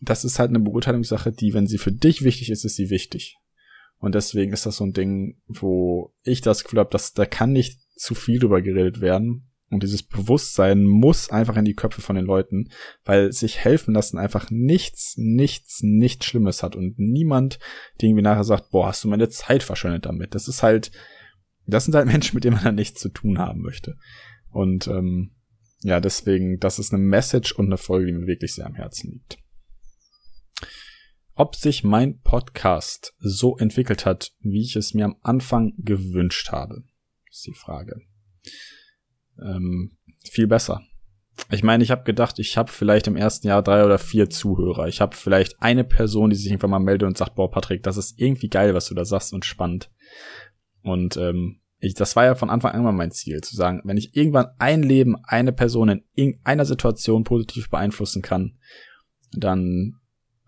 das 0.00 0.24
ist 0.24 0.38
halt 0.38 0.50
eine 0.50 0.60
Beurteilungssache, 0.60 1.32
die, 1.32 1.54
wenn 1.54 1.66
sie 1.66 1.78
für 1.78 1.92
dich 1.92 2.22
wichtig 2.22 2.50
ist, 2.50 2.64
ist 2.64 2.76
sie 2.76 2.90
wichtig. 2.90 3.36
Und 3.98 4.14
deswegen 4.14 4.52
ist 4.52 4.64
das 4.64 4.76
so 4.76 4.84
ein 4.84 4.92
Ding, 4.92 5.40
wo 5.46 6.14
ich 6.22 6.40
das 6.40 6.62
Gefühl 6.62 6.78
habe, 6.78 6.90
dass 6.90 7.12
da 7.12 7.26
kann 7.26 7.52
nicht 7.52 7.80
zu 7.96 8.14
viel 8.14 8.38
drüber 8.38 8.62
geredet 8.62 9.00
werden, 9.00 9.48
und 9.70 9.82
dieses 9.82 10.02
Bewusstsein 10.02 10.84
muss 10.84 11.30
einfach 11.30 11.56
in 11.56 11.66
die 11.66 11.74
Köpfe 11.74 12.00
von 12.00 12.16
den 12.16 12.24
Leuten, 12.24 12.70
weil 13.04 13.32
sich 13.32 13.58
helfen 13.58 13.94
lassen 13.94 14.18
einfach 14.18 14.50
nichts, 14.50 15.14
nichts, 15.18 15.80
nichts 15.82 16.24
Schlimmes 16.24 16.62
hat 16.62 16.74
und 16.74 16.98
niemand, 16.98 17.58
der 18.00 18.08
irgendwie 18.08 18.22
nachher 18.22 18.44
sagt, 18.44 18.70
boah, 18.70 18.88
hast 18.88 19.04
du 19.04 19.08
meine 19.08 19.28
Zeit 19.28 19.62
verschwendet 19.62 20.06
damit. 20.06 20.34
Das 20.34 20.48
ist 20.48 20.62
halt, 20.62 20.90
das 21.66 21.84
sind 21.84 21.94
halt 21.94 22.06
Menschen, 22.10 22.34
mit 22.34 22.44
denen 22.44 22.56
man 22.56 22.64
dann 22.64 22.74
nichts 22.76 23.00
zu 23.00 23.10
tun 23.10 23.38
haben 23.38 23.60
möchte. 23.60 23.96
Und 24.50 24.86
ähm, 24.86 25.32
ja, 25.82 26.00
deswegen, 26.00 26.58
das 26.58 26.78
ist 26.78 26.94
eine 26.94 27.02
Message 27.02 27.52
und 27.52 27.66
eine 27.66 27.76
Folge, 27.76 28.06
die 28.06 28.12
mir 28.12 28.26
wirklich 28.26 28.54
sehr 28.54 28.66
am 28.66 28.74
Herzen 28.74 29.12
liegt. 29.12 29.38
Ob 31.34 31.54
sich 31.54 31.84
mein 31.84 32.20
Podcast 32.20 33.14
so 33.18 33.56
entwickelt 33.56 34.04
hat, 34.04 34.32
wie 34.40 34.62
ich 34.62 34.76
es 34.76 34.94
mir 34.94 35.04
am 35.04 35.16
Anfang 35.22 35.74
gewünscht 35.78 36.50
habe, 36.50 36.82
ist 37.30 37.46
die 37.46 37.54
Frage 37.54 38.00
ähm, 39.42 39.96
viel 40.30 40.46
besser. 40.46 40.82
Ich 41.50 41.62
meine, 41.62 41.84
ich 41.84 41.90
habe 41.90 42.02
gedacht, 42.02 42.38
ich 42.40 42.56
habe 42.56 42.72
vielleicht 42.72 43.06
im 43.06 43.16
ersten 43.16 43.46
Jahr 43.46 43.62
drei 43.62 43.84
oder 43.84 43.98
vier 43.98 44.28
Zuhörer. 44.28 44.88
Ich 44.88 45.00
habe 45.00 45.16
vielleicht 45.16 45.62
eine 45.62 45.84
Person, 45.84 46.30
die 46.30 46.36
sich 46.36 46.50
irgendwann 46.50 46.70
mal 46.70 46.78
meldet 46.80 47.06
und 47.06 47.16
sagt, 47.16 47.36
boah, 47.36 47.50
Patrick, 47.50 47.82
das 47.84 47.96
ist 47.96 48.18
irgendwie 48.18 48.48
geil, 48.48 48.74
was 48.74 48.88
du 48.88 48.94
da 48.94 49.04
sagst 49.04 49.32
und 49.32 49.44
spannend. 49.44 49.90
Und 50.82 51.16
ähm, 51.16 51.60
ich, 51.78 51.94
das 51.94 52.16
war 52.16 52.24
ja 52.24 52.34
von 52.34 52.50
Anfang 52.50 52.72
an 52.72 52.80
immer 52.80 52.92
mein 52.92 53.12
Ziel, 53.12 53.40
zu 53.40 53.54
sagen, 53.54 53.82
wenn 53.84 53.96
ich 53.96 54.16
irgendwann 54.16 54.48
ein 54.58 54.82
Leben, 54.82 55.16
eine 55.24 55.52
Person 55.52 55.88
in 55.90 56.04
irgendeiner 56.14 56.64
Situation 56.64 57.22
positiv 57.22 57.70
beeinflussen 57.70 58.20
kann, 58.20 58.58
dann 59.32 59.94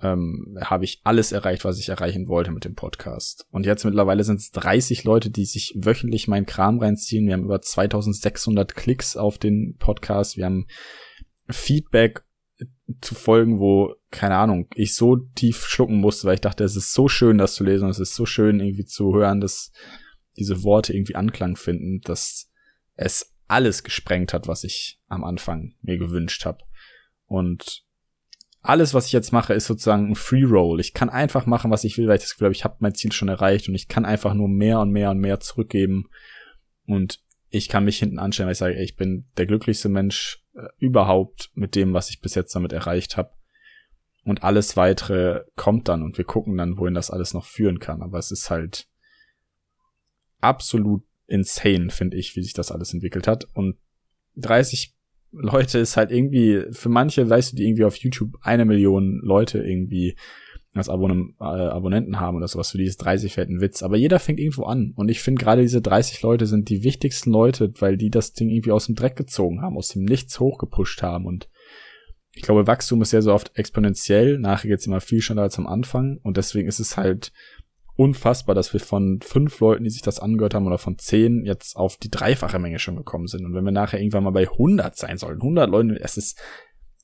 ähm, 0.02 0.59
habe 0.62 0.85
ich 0.85 1.00
alles 1.04 1.33
erreicht, 1.33 1.64
was 1.64 1.78
ich 1.78 1.88
erreichen 1.88 2.28
wollte 2.28 2.52
mit 2.52 2.64
dem 2.64 2.75
Podcast. 2.75 3.47
Und 3.50 3.66
jetzt 3.66 3.85
mittlerweile 3.85 4.25
sind 4.25 4.40
es 4.40 4.50
30 4.50 5.04
Leute, 5.04 5.30
die 5.30 5.45
sich 5.45 5.75
wöchentlich 5.76 6.28
meinen 6.28 6.47
Kram 6.47 6.78
reinziehen. 6.78 7.26
Wir 7.26 7.35
haben 7.35 7.45
über 7.45 7.61
2600 7.61 8.75
Klicks 8.75 9.16
auf 9.16 9.38
den 9.38 9.76
Podcast. 9.78 10.37
Wir 10.37 10.47
haben 10.47 10.66
Feedback 11.49 12.23
zu 13.00 13.14
Folgen, 13.14 13.59
wo, 13.61 13.95
keine 14.11 14.37
Ahnung, 14.37 14.69
ich 14.75 14.95
so 14.95 15.16
tief 15.16 15.66
schlucken 15.66 15.97
musste, 15.97 16.26
weil 16.26 16.35
ich 16.35 16.40
dachte, 16.40 16.64
es 16.64 16.76
ist 16.76 16.92
so 16.92 17.09
schön, 17.09 17.38
das 17.38 17.54
zu 17.54 17.64
lesen, 17.64 17.88
es 17.88 17.99
ist 17.99 18.14
so 18.14 18.26
schön 18.26 18.61
irgendwie 18.61 18.85
zu 18.85 19.14
hören, 19.14 19.40
dass 19.40 19.73
diese 20.37 20.62
Worte 20.62 20.92
irgendwie 20.92 21.14
Anklang 21.14 21.57
finden, 21.57 22.00
dass 22.02 22.50
es 22.95 23.35
alles 23.49 23.83
gesprengt 23.83 24.33
hat, 24.33 24.47
was 24.47 24.64
ich 24.64 25.00
am 25.09 25.25
Anfang 25.25 25.75
mir 25.83 25.99
gewünscht 25.99 26.45
habe. 26.45 26.64
Und 27.26 27.85
alles, 28.62 28.93
was 28.93 29.07
ich 29.07 29.12
jetzt 29.12 29.33
mache, 29.33 29.55
ist 29.55 29.67
sozusagen 29.67 30.11
ein 30.11 30.14
Free 30.14 30.45
Roll. 30.45 30.81
Ich 30.81 30.93
kann 30.93 31.09
einfach 31.09 31.47
machen, 31.47 31.71
was 31.71 31.85
ich 31.85 31.97
will, 31.97 32.09
weil 32.09 32.17
ich 32.17 32.23
das 32.23 32.33
Gefühl 32.33 32.47
habe, 32.47 32.55
ich 32.55 32.64
habe 32.64 32.76
mein 32.81 32.95
Ziel 32.95 33.12
schon 33.12 33.29
erreicht 33.29 33.69
und 33.69 33.75
ich 33.75 33.88
kann 33.88 34.05
einfach 34.05 34.35
nur 34.35 34.49
mehr 34.49 34.81
und 34.81 34.90
mehr 34.90 35.11
und 35.11 35.19
mehr 35.19 35.40
zurückgeben. 35.40 36.09
Und 36.87 37.21
ich 37.49 37.69
kann 37.69 37.85
mich 37.85 37.99
hinten 37.99 38.19
anstellen, 38.19 38.47
weil 38.47 38.52
ich 38.52 38.59
sage, 38.59 38.76
ey, 38.76 38.85
ich 38.85 38.97
bin 38.97 39.26
der 39.38 39.47
glücklichste 39.47 39.88
Mensch 39.88 40.45
äh, 40.55 40.67
überhaupt 40.79 41.50
mit 41.55 41.75
dem, 41.75 41.95
was 41.95 42.11
ich 42.11 42.21
bis 42.21 42.35
jetzt 42.35 42.55
damit 42.55 42.73
erreicht 42.73 43.17
habe. 43.17 43.33
Und 44.25 44.45
alles 44.45 44.76
weitere 44.76 45.45
kommt 45.57 45.88
dann 45.88 46.02
und 46.02 46.19
wir 46.19 46.26
gucken 46.26 46.59
dann, 46.59 46.76
wohin 46.76 46.95
das 46.95 47.11
alles 47.11 47.33
noch 47.33 47.47
führen 47.47 47.79
kann. 47.79 48.02
Aber 48.02 48.19
es 48.19 48.31
ist 48.31 48.50
halt 48.50 48.87
absolut 50.40 51.02
insane, 51.26 51.90
finde 51.90 52.19
ich, 52.19 52.37
wie 52.37 52.43
sich 52.43 52.52
das 52.52 52.71
alles 52.71 52.93
entwickelt 52.93 53.26
hat. 53.26 53.45
Und 53.55 53.79
30 54.37 54.95
Leute 55.33 55.79
ist 55.79 55.97
halt 55.97 56.11
irgendwie, 56.11 56.65
für 56.73 56.89
manche, 56.89 57.29
weißt 57.29 57.53
du, 57.53 57.57
die 57.57 57.65
irgendwie 57.65 57.85
auf 57.85 57.97
YouTube 57.97 58.37
eine 58.43 58.65
Million 58.65 59.21
Leute 59.23 59.59
irgendwie 59.59 60.17
als 60.73 60.89
Abonn 60.89 61.35
äh, 61.41 61.45
Abonnenten 61.45 62.21
haben 62.21 62.37
oder 62.37 62.47
sowas, 62.47 62.71
für 62.71 62.79
die 62.79 62.85
ist 62.85 62.99
30 62.99 63.35
fällt 63.35 63.51
ein 63.51 63.61
Witz. 63.61 63.83
Aber 63.83 63.97
jeder 63.97 64.19
fängt 64.21 64.39
irgendwo 64.39 64.65
an. 64.65 64.93
Und 64.95 65.09
ich 65.09 65.21
finde 65.21 65.43
gerade 65.43 65.63
diese 65.63 65.83
30 65.83 66.23
Leute 66.23 66.47
sind 66.47 66.69
die 66.69 66.85
wichtigsten 66.85 67.31
Leute, 67.31 67.73
weil 67.81 67.97
die 67.97 68.11
das 68.11 68.33
Ding 68.33 68.51
irgendwie 68.51 68.73
aus 68.73 68.87
dem 68.87 68.95
Dreck 68.95 69.17
gezogen 69.17 69.63
haben, 69.63 69.77
aus 69.77 69.89
dem 69.89 70.05
Nichts 70.05 70.39
hochgepusht 70.39 71.03
haben. 71.03 71.27
Und 71.27 71.49
ich 72.33 72.43
glaube, 72.43 72.69
Wachstum 72.69 73.03
ist 73.03 73.13
ja 73.13 73.21
so 73.21 73.33
oft 73.33 73.51
exponentiell. 73.55 74.39
Nachher 74.39 74.69
geht's 74.69 74.87
immer 74.87 75.01
viel 75.01 75.21
schneller 75.21 75.43
als 75.43 75.59
am 75.59 75.67
Anfang. 75.67 76.19
Und 76.23 76.37
deswegen 76.37 76.69
ist 76.69 76.79
es 76.79 76.97
halt 76.97 77.33
unfassbar, 78.00 78.54
dass 78.54 78.73
wir 78.73 78.80
von 78.80 79.21
fünf 79.21 79.61
Leuten, 79.61 79.85
die 79.85 79.90
sich 79.90 80.00
das 80.00 80.21
angehört 80.21 80.54
haben, 80.54 80.66
oder 80.66 80.78
von 80.78 80.97
zehn 80.97 81.45
jetzt 81.45 81.76
auf 81.76 81.99
die 81.99 82.11
dreifache 82.11 82.59
Menge 82.59 82.78
schon 82.78 82.97
gekommen 82.97 83.26
sind. 83.26 83.45
Und 83.45 83.52
wenn 83.52 83.64
wir 83.64 83.73
nachher 83.73 84.00
irgendwann 84.00 84.25
mal 84.25 84.30
bei 84.30 84.49
100 84.49 84.97
sein 84.97 85.19
sollen, 85.19 85.42
100 85.42 85.69
Leute, 85.69 86.00
es 86.00 86.16
ist, 86.16 86.40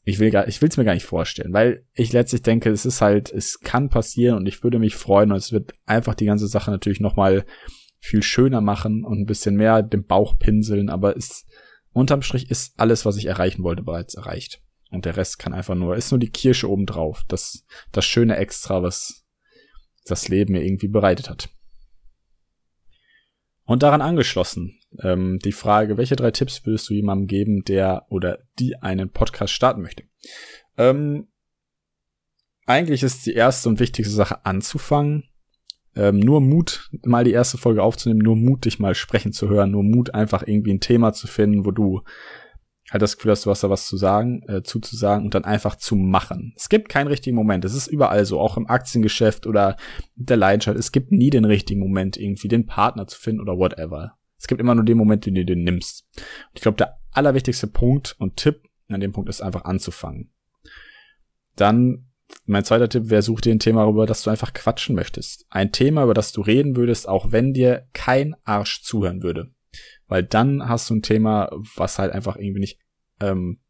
ich 0.05 0.21
will 0.21 0.31
gar, 0.31 0.49
ich 0.49 0.63
will 0.63 0.71
es 0.71 0.79
mir 0.79 0.87
gar 0.87 0.95
nicht 0.95 1.05
vorstellen, 1.05 1.53
weil 1.53 1.85
ich 1.93 2.15
letztlich 2.15 2.41
denke, 2.41 2.71
es 2.71 2.87
ist 2.87 3.03
halt, 3.03 3.31
es 3.31 3.61
kann 3.61 3.91
passieren 3.91 4.39
und 4.39 4.47
ich 4.47 4.65
würde 4.65 4.79
mich 4.79 4.97
freuen 4.97 5.33
und 5.33 5.37
es 5.37 5.53
wird 5.53 5.75
einfach 5.85 6.15
die 6.15 6.25
ganze 6.25 6.47
Sache 6.47 6.71
natürlich 6.71 7.01
nochmal 7.01 7.45
viel 7.99 8.23
schöner 8.23 8.63
machen 8.63 9.05
und 9.05 9.19
ein 9.19 9.27
bisschen 9.27 9.57
mehr 9.57 9.83
den 9.83 10.07
Bauch 10.07 10.39
pinseln, 10.39 10.89
aber 10.89 11.15
es, 11.15 11.45
unterm 11.93 12.23
Strich 12.23 12.51
ist 12.51 12.73
alles, 12.81 13.05
was 13.05 13.19
ich 13.19 13.27
erreichen 13.27 13.65
wollte, 13.65 13.83
bereits 13.83 14.15
erreicht. 14.15 14.63
Und 14.91 15.05
der 15.05 15.19
Rest 15.19 15.39
kann 15.39 15.53
einfach 15.53 15.75
nur, 15.75 15.95
ist 15.95 16.11
nur 16.11 16.21
die 16.21 16.31
Kirsche 16.31 16.71
obendrauf. 16.71 17.23
Das, 17.29 17.67
das 17.93 18.07
schöne 18.07 18.37
Extra, 18.37 18.83
was 18.83 19.26
das 20.07 20.29
Leben 20.29 20.53
mir 20.53 20.65
irgendwie 20.65 20.89
bereitet 20.89 21.29
hat. 21.29 21.49
Und 23.65 23.83
daran 23.83 24.01
angeschlossen, 24.01 24.79
ähm, 25.03 25.39
die 25.41 25.53
Frage, 25.53 25.97
welche 25.97 26.17
drei 26.17 26.31
Tipps 26.31 26.65
würdest 26.65 26.89
du 26.89 26.95
jemandem 26.95 27.27
geben, 27.27 27.65
der 27.65 28.07
oder 28.09 28.39
die 28.59 28.77
einen 28.77 29.11
Podcast 29.11 29.53
starten 29.53 29.83
möchte? 29.83 30.05
Ähm, 30.79 31.27
eigentlich 32.65 33.03
ist 33.03 33.27
die 33.27 33.35
erste 33.35 33.69
und 33.69 33.81
wichtigste 33.81 34.15
Sache 34.15 34.45
anzufangen. 34.45 35.25
Ähm, 35.97 36.21
nur 36.21 36.41
Mut, 36.41 36.91
mal 37.05 37.25
die 37.25 37.33
erste 37.33 37.59
Folge 37.59 37.83
aufzunehmen, 37.83 38.21
nur 38.21 38.37
Mut, 38.37 38.67
dich 38.67 38.79
mal 38.79 38.95
sprechen 38.95 39.33
zu 39.33 39.49
hören, 39.49 39.71
nur 39.71 39.83
Mut, 39.83 40.15
einfach 40.15 40.47
irgendwie 40.47 40.73
ein 40.73 40.81
Thema 40.81 41.13
zu 41.13 41.27
finden, 41.27 41.65
wo 41.65 41.71
du 41.71 42.03
halt 42.91 43.03
das 43.03 43.17
Gefühl 43.17 43.33
hast, 43.33 43.45
du 43.45 43.51
hast 43.51 43.65
da 43.65 43.71
was 43.71 43.87
zu 43.87 43.97
sagen, 43.97 44.43
äh, 44.49 44.63
zuzusagen 44.63 45.25
und 45.25 45.35
dann 45.35 45.45
einfach 45.45 45.77
zu 45.77 45.97
machen. 45.97 46.53
Es 46.57 46.69
gibt 46.69 46.89
keinen 46.89 47.09
richtigen 47.09 47.37
Moment. 47.37 47.65
Es 47.65 47.75
ist 47.75 47.89
überall 47.89 48.25
so, 48.25 48.41
auch 48.41 48.57
im 48.57 48.69
Aktiengeschäft 48.69 49.47
oder 49.47 49.77
der 50.15 50.37
Leidenschaft. 50.37 50.79
Es 50.79 50.93
gibt 50.93 51.11
nie 51.11 51.31
den 51.31 51.45
richtigen 51.45 51.81
Moment, 51.81 52.17
irgendwie 52.17 52.49
den 52.49 52.67
Partner 52.67 53.07
zu 53.07 53.19
finden 53.19 53.41
oder 53.41 53.59
whatever. 53.59 54.17
Es 54.39 54.47
gibt 54.47 54.61
immer 54.61 54.75
nur 54.75 54.85
den 54.85 54.99
Moment, 54.99 55.27
den 55.27 55.35
du 55.35 55.45
dir 55.45 55.57
nimmst. 55.57 56.07
Und 56.17 56.53
ich 56.55 56.63
glaube, 56.63 56.77
der 56.77 56.99
allerwichtigste 57.13 57.67
Punkt 57.67 58.15
und 58.19 58.37
Tipp 58.37 58.63
an 58.89 59.01
dem 59.01 59.13
Punkt 59.13 59.29
ist 59.29 59.41
einfach 59.41 59.65
anzufangen. 59.65 60.31
Dann 61.57 62.07
mein 62.45 62.65
zweiter 62.65 62.89
Tipp 62.89 63.11
wäre, 63.11 63.23
such 63.23 63.41
dir 63.41 63.53
ein 63.53 63.59
Thema, 63.59 63.89
über 63.89 64.07
das 64.07 64.23
du 64.23 64.31
einfach 64.31 64.53
quatschen 64.53 64.95
möchtest. 64.95 65.47
Ein 65.49 65.73
Thema, 65.73 66.05
über 66.05 66.15
das 66.15 66.33
du 66.33 66.41
reden 66.41 66.77
würdest, 66.77 67.09
auch 67.09 67.33
wenn 67.33 67.53
dir 67.53 67.89
kein 67.93 68.37
Arsch 68.45 68.83
zuhören 68.83 69.23
würde. 69.23 69.53
Weil 70.09 70.23
dann 70.23 70.69
hast 70.69 70.89
du 70.91 70.95
ein 70.95 71.03
Thema, 71.03 71.51
was 71.75 71.99
halt 71.99 72.13
einfach 72.13 72.37
irgendwie 72.37 72.61
nicht 72.61 72.79
ähm, 73.21 73.61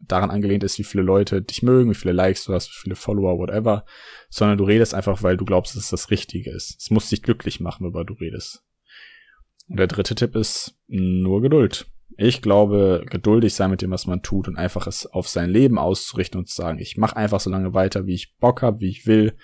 daran 0.00 0.30
angelehnt 0.30 0.64
ist, 0.64 0.78
wie 0.78 0.84
viele 0.84 1.02
Leute 1.02 1.42
dich 1.42 1.62
mögen, 1.62 1.90
wie 1.90 1.94
viele 1.94 2.12
Likes 2.12 2.44
du 2.44 2.52
hast, 2.52 2.70
wie 2.70 2.80
viele 2.82 2.96
Follower, 2.96 3.38
whatever, 3.38 3.84
sondern 4.28 4.58
du 4.58 4.64
redest 4.64 4.94
einfach, 4.94 5.22
weil 5.22 5.36
du 5.36 5.44
glaubst, 5.44 5.74
dass 5.74 5.84
es 5.84 5.90
das 5.90 6.10
Richtige 6.10 6.50
ist. 6.50 6.76
Es 6.80 6.90
muss 6.90 7.08
dich 7.08 7.22
glücklich 7.22 7.60
machen, 7.60 7.84
worüber 7.84 8.04
du 8.04 8.14
redest. 8.14 8.64
Und 9.68 9.78
der 9.78 9.86
dritte 9.86 10.14
Tipp 10.14 10.34
ist 10.34 10.76
nur 10.88 11.40
Geduld. 11.40 11.86
Ich 12.18 12.42
glaube, 12.42 13.04
geduldig 13.08 13.54
sein 13.54 13.70
mit 13.70 13.80
dem, 13.80 13.90
was 13.90 14.06
man 14.06 14.22
tut 14.22 14.46
und 14.48 14.56
einfach 14.56 14.86
es 14.86 15.06
auf 15.06 15.28
sein 15.28 15.48
Leben 15.48 15.78
auszurichten 15.78 16.38
und 16.38 16.48
zu 16.48 16.56
sagen, 16.56 16.78
ich 16.78 16.96
mache 16.98 17.16
einfach 17.16 17.40
so 17.40 17.48
lange 17.48 17.72
weiter, 17.72 18.06
wie 18.06 18.14
ich 18.14 18.36
Bock 18.36 18.60
habe, 18.60 18.80
wie 18.80 18.90
ich 18.90 19.06
will 19.06 19.34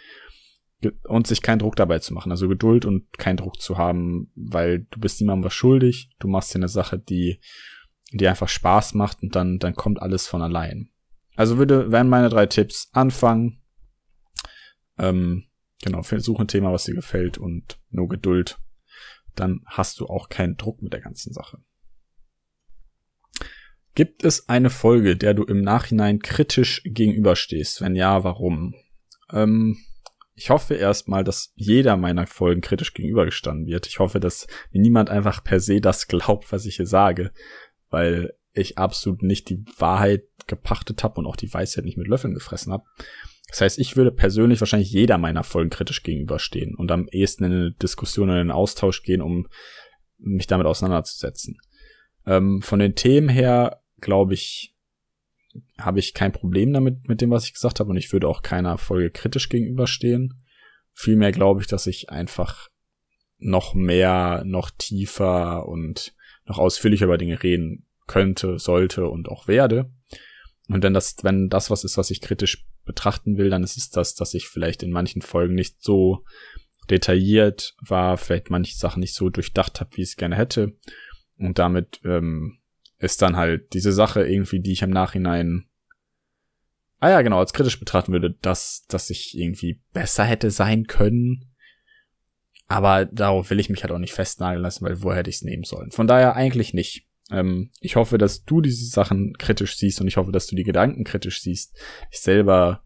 und 1.04 1.26
sich 1.26 1.42
keinen 1.42 1.58
Druck 1.58 1.76
dabei 1.76 1.99
zu 1.99 2.14
machen. 2.14 2.30
Also 2.30 2.49
Geduld 2.49 2.85
und 2.85 3.18
keinen 3.18 3.37
Druck 3.37 3.61
zu 3.61 3.78
haben, 3.78 4.30
weil 4.35 4.87
du 4.90 5.00
bist 5.00 5.20
niemandem 5.20 5.44
was 5.44 5.54
schuldig. 5.54 6.11
Du 6.18 6.28
machst 6.28 6.54
dir 6.54 6.58
eine 6.58 6.68
Sache, 6.68 6.99
die 6.99 7.40
die 8.12 8.26
einfach 8.26 8.49
Spaß 8.49 8.94
macht 8.94 9.23
und 9.23 9.37
dann 9.37 9.58
dann 9.58 9.75
kommt 9.75 10.00
alles 10.00 10.26
von 10.26 10.40
allein. 10.40 10.90
Also 11.37 11.58
würde 11.58 11.92
wären 11.92 12.08
meine 12.08 12.28
drei 12.28 12.47
Tipps 12.47 12.88
anfangen. 12.92 13.62
Ähm, 14.99 15.44
genau, 15.82 16.02
suche 16.02 16.42
ein 16.42 16.49
Thema, 16.49 16.73
was 16.73 16.85
dir 16.85 16.94
gefällt 16.94 17.38
und 17.38 17.78
nur 17.90 18.08
Geduld. 18.08 18.58
Dann 19.35 19.62
hast 19.66 20.00
du 20.00 20.06
auch 20.06 20.28
keinen 20.28 20.56
Druck 20.56 20.82
mit 20.82 20.92
der 20.92 21.00
ganzen 21.00 21.32
Sache. 21.32 21.58
Gibt 23.94 24.25
es 24.25 24.49
eine 24.49 24.70
Folge, 24.70 25.16
der 25.16 25.35
du 25.35 25.42
im 25.42 25.61
Nachhinein 25.61 26.20
kritisch 26.20 26.82
gegenüberstehst? 26.85 27.80
Wenn 27.80 27.97
ja, 27.97 28.23
warum? 28.23 28.75
Ähm, 29.32 29.76
ich 30.38 30.50
hoffe 30.50 30.75
erstmal, 30.75 31.25
dass 31.25 31.52
jeder 31.57 31.97
meiner 31.97 32.26
Folgen 32.28 32.61
kritisch 32.61 32.95
gegenübergestanden 32.95 33.66
wird. 33.66 33.88
Ich 33.88 33.99
hoffe, 33.99 34.21
dass 34.21 34.47
niemand 34.71 35.11
einfach 35.11 35.42
per 35.42 35.59
se 35.59 35.80
das 35.80 36.07
glaubt, 36.07 36.52
was 36.52 36.64
ich 36.64 36.76
hier 36.76 36.87
sage, 36.87 37.33
weil 37.90 38.35
ich 38.52 38.78
absolut 38.78 39.23
nicht 39.23 39.49
die 39.49 39.64
Wahrheit 39.78 40.23
gepachtet 40.47 41.02
habe 41.02 41.16
und 41.21 41.26
auch 41.26 41.35
die 41.35 41.52
Weisheit 41.52 41.85
nicht 41.85 41.99
mit 41.99 42.07
Löffeln 42.07 42.35
gefressen 42.35 42.73
habe. 42.73 42.85
Das 43.49 43.61
heißt, 43.61 43.78
ich 43.80 43.97
würde 43.97 44.12
persönlich 44.12 44.61
wahrscheinlich 44.61 44.92
jeder 44.92 45.18
meiner 45.18 45.42
Folgen 45.42 45.71
kritisch 45.71 46.04
gegenüberstehen 46.04 46.76
und 46.76 46.92
am 46.92 47.09
ehesten 47.09 47.45
in 47.45 47.52
eine 47.52 47.73
Diskussion, 47.73 48.28
in 48.28 48.37
einen 48.37 48.50
Austausch 48.52 49.02
gehen, 49.02 49.23
um 49.23 49.49
mich 50.18 50.47
damit 50.47 50.68
auseinanderzusetzen. 50.68 51.59
Ähm, 52.26 52.62
von 52.62 52.78
den 52.78 52.95
Themen 52.95 53.28
her, 53.28 53.83
glaube 54.00 54.35
ich, 54.35 54.76
habe 55.78 55.99
ich 55.99 56.14
kein 56.14 56.33
Problem 56.33 56.73
damit, 56.73 57.09
mit 57.09 57.21
dem, 57.21 57.31
was 57.31 57.45
ich 57.45 57.55
gesagt 57.55 57.81
habe, 57.81 57.90
und 57.90 57.97
ich 57.97 58.12
würde 58.12 58.28
auch 58.28 58.43
keiner 58.43 58.78
Folge 58.78 59.11
kritisch 59.11 59.49
gegenüberstehen. 59.49 60.43
Vielmehr 60.93 61.33
glaube 61.33 61.61
ich, 61.61 61.67
dass 61.67 61.87
ich 61.87 62.11
einfach 62.11 62.69
noch 63.38 63.75
mehr, 63.75 64.43
noch 64.45 64.71
tiefer 64.71 65.67
und 65.67 66.14
noch 66.47 66.59
ausführlicher 66.59 67.07
über 67.07 67.19
Dinge 67.19 67.43
reden 67.43 67.87
könnte, 68.07 68.59
sollte 68.59 69.09
und 69.09 69.28
auch 69.28 69.49
werde. 69.49 69.93
Und 70.69 70.83
wenn 70.83 70.95
das, 70.95 71.17
wenn 71.23 71.49
das 71.49 71.71
was 71.71 71.85
ist, 71.85 71.97
was 71.97 72.11
ich 72.11 72.21
kritisch 72.21 72.67
betrachten 72.85 73.37
will, 73.37 73.50
dann 73.50 73.62
ist 73.62 73.76
es 73.76 73.90
das, 73.90 74.14
dass 74.14 74.35
ich 74.35 74.49
vielleicht 74.49 74.83
in 74.83 74.90
manchen 74.90 75.23
Folgen 75.23 75.55
nicht 75.55 75.83
so 75.83 76.25
detailliert 76.90 77.75
war, 77.81 78.17
vielleicht 78.17 78.50
manche 78.50 78.76
Sachen 78.76 79.00
nicht 79.00 79.14
so 79.14 79.28
durchdacht 79.28 79.81
habe, 79.81 79.97
wie 79.97 80.02
ich 80.02 80.11
es 80.11 80.17
gerne 80.17 80.37
hätte. 80.37 80.76
Und 81.37 81.59
damit 81.59 82.00
ähm, 82.05 82.58
ist 82.99 83.23
dann 83.23 83.37
halt 83.37 83.73
diese 83.73 83.93
Sache 83.93 84.26
irgendwie, 84.26 84.61
die 84.61 84.73
ich 84.73 84.83
im 84.83 84.90
Nachhinein 84.90 85.69
ah 87.00 87.11
ja, 87.11 87.23
genau, 87.23 87.38
als 87.38 87.52
kritisch 87.52 87.78
betrachten 87.78 88.12
würde, 88.12 88.33
dass, 88.43 88.85
dass 88.88 89.11
ich 89.11 89.37
irgendwie 89.37 89.83
besser 89.93 90.25
hätte 90.25 90.50
sein 90.50 90.87
können. 90.87 91.55
Aber 92.67 93.07
darauf 93.07 93.50
will 93.50 93.61
ich 93.61 93.71
mich 93.71 93.83
halt 93.83 93.93
auch 93.93 93.99
nicht 93.99 94.12
festnageln 94.12 94.62
lassen, 94.62 94.85
weil 94.85 95.02
woher 95.02 95.19
hätte 95.19 95.31
ich 95.31 95.37
es 95.37 95.43
nehmen 95.43 95.64
sollen? 95.64 95.90
Von 95.90 96.07
daher 96.07 96.37
eigentlich 96.37 96.75
nicht. 96.75 97.09
Ähm, 97.31 97.71
ich 97.81 97.97
hoffe, 97.97 98.19
dass 98.19 98.45
du 98.45 98.61
diese 98.61 98.87
Sachen 98.87 99.35
kritisch 99.38 99.76
siehst 99.76 100.00
und 100.00 100.09
ich 100.09 100.17
hoffe, 100.17 100.33
dass 100.33 100.47
du 100.47 100.57
die 100.57 100.64
Gedanken 100.64 101.05
kritisch 101.05 101.40
siehst. 101.40 101.78
Ich 102.11 102.21
selber 102.21 102.85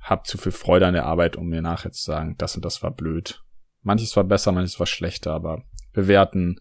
habe 0.00 0.22
zu 0.24 0.38
viel 0.38 0.52
Freude 0.52 0.86
an 0.86 0.94
der 0.94 1.06
Arbeit, 1.06 1.36
um 1.36 1.48
mir 1.48 1.62
nachher 1.62 1.92
zu 1.92 2.02
sagen, 2.02 2.34
das 2.38 2.56
und 2.56 2.64
das 2.64 2.82
war 2.82 2.90
blöd. 2.90 3.44
Manches 3.82 4.16
war 4.16 4.24
besser, 4.24 4.52
manches 4.52 4.78
war 4.80 4.86
schlechter, 4.86 5.32
aber 5.32 5.64
bewerten 5.92 6.60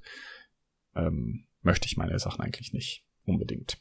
ähm, 0.96 1.47
möchte 1.68 1.86
ich 1.86 1.98
meine 1.98 2.18
Sachen 2.18 2.42
eigentlich 2.42 2.74
nicht 2.74 3.04
unbedingt. 3.26 3.78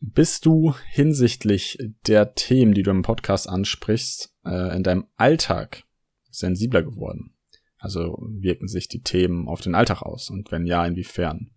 Bist 0.00 0.44
du 0.44 0.74
hinsichtlich 0.90 1.78
der 2.06 2.34
Themen, 2.34 2.74
die 2.74 2.82
du 2.82 2.90
im 2.90 3.02
Podcast 3.02 3.48
ansprichst, 3.48 4.34
äh, 4.44 4.74
in 4.76 4.82
deinem 4.82 5.06
Alltag 5.16 5.84
sensibler 6.30 6.82
geworden? 6.82 7.34
Also 7.78 8.18
wirken 8.28 8.66
sich 8.66 8.88
die 8.88 9.02
Themen 9.02 9.46
auf 9.46 9.60
den 9.60 9.74
Alltag 9.74 10.02
aus 10.02 10.30
und 10.30 10.50
wenn 10.50 10.66
ja, 10.66 10.84
inwiefern? 10.84 11.50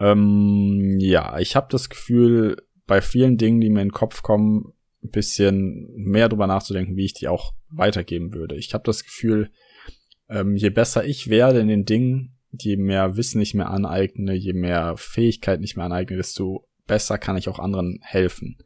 Ähm, 0.00 0.96
ja, 0.98 1.38
ich 1.38 1.54
habe 1.54 1.68
das 1.70 1.90
Gefühl, 1.90 2.56
bei 2.86 3.02
vielen 3.02 3.36
Dingen, 3.36 3.60
die 3.60 3.68
mir 3.68 3.82
in 3.82 3.88
den 3.88 3.92
Kopf 3.92 4.22
kommen, 4.22 4.72
ein 5.04 5.10
bisschen 5.10 5.92
mehr 5.94 6.28
drüber 6.28 6.46
nachzudenken, 6.46 6.96
wie 6.96 7.04
ich 7.04 7.14
die 7.14 7.28
auch 7.28 7.52
weitergeben 7.68 8.32
würde. 8.32 8.56
Ich 8.56 8.72
habe 8.72 8.84
das 8.84 9.04
Gefühl, 9.04 9.50
ähm, 10.28 10.56
je 10.56 10.70
besser 10.70 11.04
ich 11.04 11.28
werde 11.28 11.60
in 11.60 11.68
den 11.68 11.84
Dingen, 11.84 12.37
je 12.62 12.76
mehr 12.76 13.16
Wissen 13.16 13.40
ich 13.40 13.54
mir 13.54 13.66
aneigne, 13.66 14.34
je 14.34 14.52
mehr 14.52 14.96
Fähigkeiten 14.96 15.64
ich 15.64 15.76
mir 15.76 15.84
aneigne, 15.84 16.16
desto 16.16 16.68
besser 16.86 17.18
kann 17.18 17.36
ich 17.36 17.48
auch 17.48 17.58
anderen 17.58 18.00
helfen. 18.02 18.58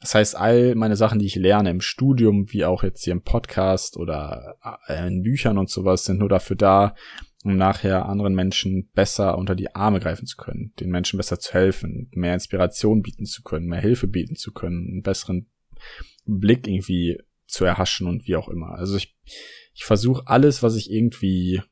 Das 0.00 0.16
heißt, 0.16 0.36
all 0.36 0.74
meine 0.74 0.96
Sachen, 0.96 1.20
die 1.20 1.26
ich 1.26 1.36
lerne 1.36 1.70
im 1.70 1.80
Studium, 1.80 2.52
wie 2.52 2.64
auch 2.64 2.82
jetzt 2.82 3.04
hier 3.04 3.12
im 3.12 3.22
Podcast 3.22 3.96
oder 3.96 4.56
äh, 4.88 5.06
in 5.06 5.22
Büchern 5.22 5.58
und 5.58 5.70
sowas, 5.70 6.04
sind 6.04 6.18
nur 6.18 6.28
dafür 6.28 6.56
da, 6.56 6.96
um 7.44 7.56
nachher 7.56 8.06
anderen 8.06 8.34
Menschen 8.34 8.90
besser 8.94 9.38
unter 9.38 9.54
die 9.54 9.74
Arme 9.76 10.00
greifen 10.00 10.26
zu 10.26 10.36
können, 10.36 10.72
den 10.80 10.90
Menschen 10.90 11.18
besser 11.18 11.38
zu 11.38 11.52
helfen, 11.52 12.10
mehr 12.14 12.34
Inspiration 12.34 13.02
bieten 13.02 13.26
zu 13.26 13.42
können, 13.42 13.66
mehr 13.66 13.80
Hilfe 13.80 14.08
bieten 14.08 14.34
zu 14.34 14.52
können, 14.52 14.88
einen 14.88 15.02
besseren 15.02 15.48
Blick 16.24 16.66
irgendwie 16.66 17.18
zu 17.46 17.64
erhaschen 17.64 18.08
und 18.08 18.26
wie 18.26 18.34
auch 18.34 18.48
immer. 18.48 18.70
Also 18.70 18.96
ich, 18.96 19.16
ich 19.74 19.84
versuche 19.84 20.26
alles, 20.26 20.64
was 20.64 20.74
ich 20.74 20.90
irgendwie 20.90 21.62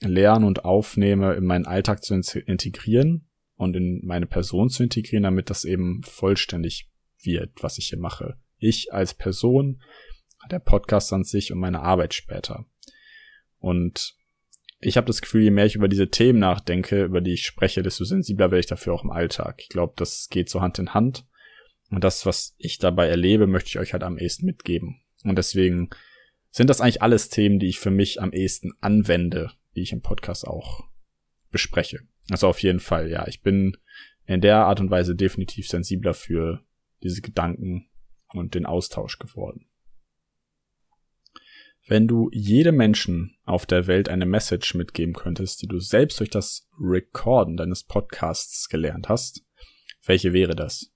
lerne 0.00 0.46
und 0.46 0.64
aufnehme, 0.64 1.34
in 1.34 1.44
meinen 1.44 1.66
Alltag 1.66 2.02
zu 2.02 2.14
integrieren 2.14 3.28
und 3.56 3.76
in 3.76 4.00
meine 4.04 4.26
Person 4.26 4.70
zu 4.70 4.82
integrieren, 4.82 5.24
damit 5.24 5.50
das 5.50 5.64
eben 5.64 6.02
vollständig 6.02 6.90
wird, 7.22 7.62
was 7.62 7.78
ich 7.78 7.88
hier 7.88 7.98
mache. 7.98 8.38
Ich 8.58 8.92
als 8.92 9.14
Person, 9.14 9.82
der 10.50 10.58
Podcast 10.58 11.12
an 11.12 11.24
sich 11.24 11.52
und 11.52 11.58
meine 11.58 11.80
Arbeit 11.80 12.14
später. 12.14 12.66
Und 13.58 14.14
ich 14.80 14.96
habe 14.96 15.06
das 15.06 15.20
Gefühl, 15.20 15.42
je 15.42 15.50
mehr 15.50 15.66
ich 15.66 15.74
über 15.74 15.88
diese 15.88 16.08
Themen 16.08 16.38
nachdenke, 16.38 17.04
über 17.04 17.20
die 17.20 17.34
ich 17.34 17.44
spreche, 17.44 17.82
desto 17.82 18.04
sensibler 18.04 18.50
werde 18.50 18.60
ich 18.60 18.66
dafür 18.66 18.94
auch 18.94 19.04
im 19.04 19.10
Alltag. 19.10 19.56
Ich 19.58 19.68
glaube, 19.68 19.92
das 19.96 20.28
geht 20.30 20.48
so 20.48 20.62
Hand 20.62 20.78
in 20.78 20.94
Hand. 20.94 21.26
Und 21.90 22.02
das, 22.04 22.24
was 22.24 22.54
ich 22.56 22.78
dabei 22.78 23.08
erlebe, 23.08 23.46
möchte 23.46 23.68
ich 23.68 23.78
euch 23.78 23.92
halt 23.92 24.02
am 24.02 24.16
ehesten 24.16 24.46
mitgeben. 24.46 25.02
Und 25.24 25.36
deswegen 25.36 25.90
sind 26.50 26.70
das 26.70 26.80
eigentlich 26.80 27.02
alles 27.02 27.28
Themen, 27.28 27.58
die 27.58 27.68
ich 27.68 27.78
für 27.78 27.90
mich 27.90 28.22
am 28.22 28.32
ehesten 28.32 28.72
anwende, 28.80 29.52
die 29.74 29.82
ich 29.82 29.92
im 29.92 30.02
Podcast 30.02 30.46
auch 30.46 30.88
bespreche. 31.50 32.00
Also 32.30 32.48
auf 32.48 32.62
jeden 32.62 32.80
Fall, 32.80 33.10
ja. 33.10 33.26
Ich 33.26 33.42
bin 33.42 33.76
in 34.26 34.40
der 34.40 34.64
Art 34.66 34.80
und 34.80 34.90
Weise 34.90 35.14
definitiv 35.14 35.68
sensibler 35.68 36.14
für 36.14 36.64
diese 37.02 37.20
Gedanken 37.20 37.88
und 38.28 38.54
den 38.54 38.66
Austausch 38.66 39.18
geworden. 39.18 39.66
Wenn 41.86 42.06
du 42.06 42.30
jedem 42.32 42.76
Menschen 42.76 43.36
auf 43.42 43.66
der 43.66 43.88
Welt 43.88 44.08
eine 44.08 44.26
Message 44.26 44.74
mitgeben 44.74 45.14
könntest, 45.14 45.62
die 45.62 45.66
du 45.66 45.80
selbst 45.80 46.20
durch 46.20 46.30
das 46.30 46.68
Recorden 46.78 47.56
deines 47.56 47.82
Podcasts 47.82 48.68
gelernt 48.68 49.08
hast, 49.08 49.44
welche 50.04 50.32
wäre 50.32 50.54
das? 50.54 50.92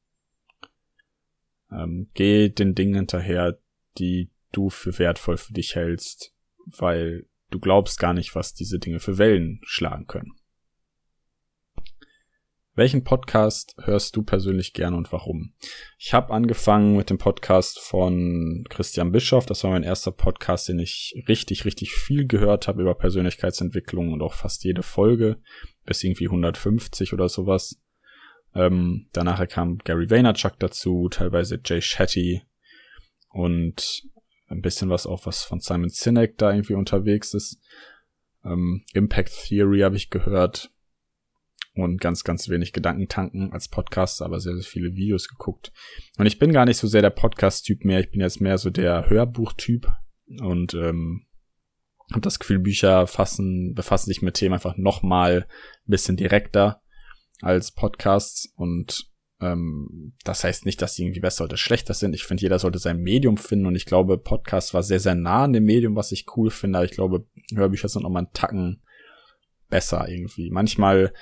Ähm, 1.72 2.10
geh 2.14 2.48
den 2.48 2.74
Dingen 2.74 2.94
hinterher, 2.94 3.58
die 3.98 4.30
du 4.52 4.70
für 4.70 4.96
wertvoll 4.98 5.36
für 5.36 5.52
dich 5.52 5.74
hältst, 5.74 6.32
weil 6.64 7.26
du 7.50 7.58
glaubst 7.60 7.98
gar 7.98 8.14
nicht, 8.14 8.34
was 8.34 8.54
diese 8.54 8.78
Dinge 8.78 9.00
für 9.00 9.18
Wellen 9.18 9.60
schlagen 9.64 10.06
können. 10.06 10.32
Welchen 12.76 13.04
Podcast 13.04 13.76
hörst 13.84 14.16
du 14.16 14.24
persönlich 14.24 14.72
gerne 14.72 14.96
und 14.96 15.12
warum? 15.12 15.54
Ich 15.96 16.12
habe 16.12 16.32
angefangen 16.32 16.96
mit 16.96 17.08
dem 17.08 17.18
Podcast 17.18 17.78
von 17.78 18.64
Christian 18.68 19.12
Bischoff. 19.12 19.46
Das 19.46 19.62
war 19.62 19.70
mein 19.70 19.84
erster 19.84 20.10
Podcast, 20.10 20.68
den 20.68 20.80
ich 20.80 21.14
richtig, 21.28 21.64
richtig 21.64 21.92
viel 21.92 22.26
gehört 22.26 22.66
habe 22.66 22.82
über 22.82 22.96
Persönlichkeitsentwicklung 22.96 24.12
und 24.12 24.22
auch 24.22 24.34
fast 24.34 24.64
jede 24.64 24.82
Folge, 24.82 25.38
bis 25.84 26.02
irgendwie 26.02 26.26
150 26.26 27.12
oder 27.12 27.28
sowas. 27.28 27.80
Ähm, 28.56 29.08
danach 29.12 29.46
kam 29.46 29.78
Gary 29.78 30.10
Vaynerchuk 30.10 30.58
dazu, 30.58 31.08
teilweise 31.08 31.60
Jay 31.64 31.80
Shetty 31.80 32.42
und 33.28 34.02
ein 34.54 34.62
bisschen 34.62 34.90
was 34.90 35.06
auch 35.06 35.26
was 35.26 35.42
von 35.42 35.60
Simon 35.60 35.90
Sinek 35.90 36.38
da 36.38 36.52
irgendwie 36.52 36.74
unterwegs 36.74 37.34
ist. 37.34 37.60
Ähm, 38.44 38.84
Impact 38.92 39.32
Theory 39.46 39.80
habe 39.80 39.96
ich 39.96 40.10
gehört 40.10 40.70
und 41.74 42.00
ganz, 42.00 42.24
ganz 42.24 42.48
wenig 42.48 42.72
Gedankentanken 42.72 43.52
als 43.52 43.68
Podcast, 43.68 44.22
aber 44.22 44.40
sehr, 44.40 44.54
sehr 44.54 44.64
viele 44.64 44.94
Videos 44.94 45.28
geguckt. 45.28 45.72
Und 46.18 46.26
ich 46.26 46.38
bin 46.38 46.52
gar 46.52 46.64
nicht 46.64 46.76
so 46.76 46.86
sehr 46.86 47.02
der 47.02 47.10
Podcast-Typ 47.10 47.84
mehr, 47.84 48.00
ich 48.00 48.10
bin 48.10 48.20
jetzt 48.20 48.40
mehr 48.40 48.58
so 48.58 48.70
der 48.70 49.10
Hörbuch-Typ 49.10 49.88
und 50.40 50.74
ähm, 50.74 51.26
habe 52.10 52.20
das 52.20 52.38
Gefühl, 52.38 52.58
Bücher 52.60 53.06
fassen, 53.06 53.74
befassen 53.74 54.06
sich 54.06 54.22
mit 54.22 54.34
Themen 54.34 54.54
einfach 54.54 54.76
nochmal 54.76 55.46
ein 55.86 55.90
bisschen 55.90 56.16
direkter 56.16 56.82
als 57.40 57.72
Podcasts 57.72 58.52
und 58.56 59.10
ähm, 59.40 60.14
das 60.24 60.44
heißt 60.44 60.66
nicht, 60.66 60.80
dass 60.82 60.94
sie 60.94 61.04
irgendwie 61.04 61.20
besser 61.20 61.44
oder 61.44 61.56
schlechter 61.56 61.94
sind. 61.94 62.14
Ich 62.14 62.24
finde, 62.24 62.42
jeder 62.42 62.58
sollte 62.58 62.78
sein 62.78 62.98
Medium 62.98 63.36
finden 63.36 63.66
und 63.66 63.74
ich 63.74 63.86
glaube, 63.86 64.18
Podcast 64.18 64.74
war 64.74 64.82
sehr, 64.82 65.00
sehr 65.00 65.14
nah 65.14 65.44
an 65.44 65.52
dem 65.52 65.64
Medium, 65.64 65.96
was 65.96 66.12
ich 66.12 66.26
cool 66.36 66.50
finde, 66.50 66.78
aber 66.78 66.86
ich 66.86 66.92
glaube, 66.92 67.26
Hörbücher 67.54 67.88
sind 67.88 68.02
nochmal 68.02 68.24
einen 68.24 68.32
Tacken 68.32 68.82
besser 69.68 70.08
irgendwie. 70.08 70.50
Manchmal 70.50 71.12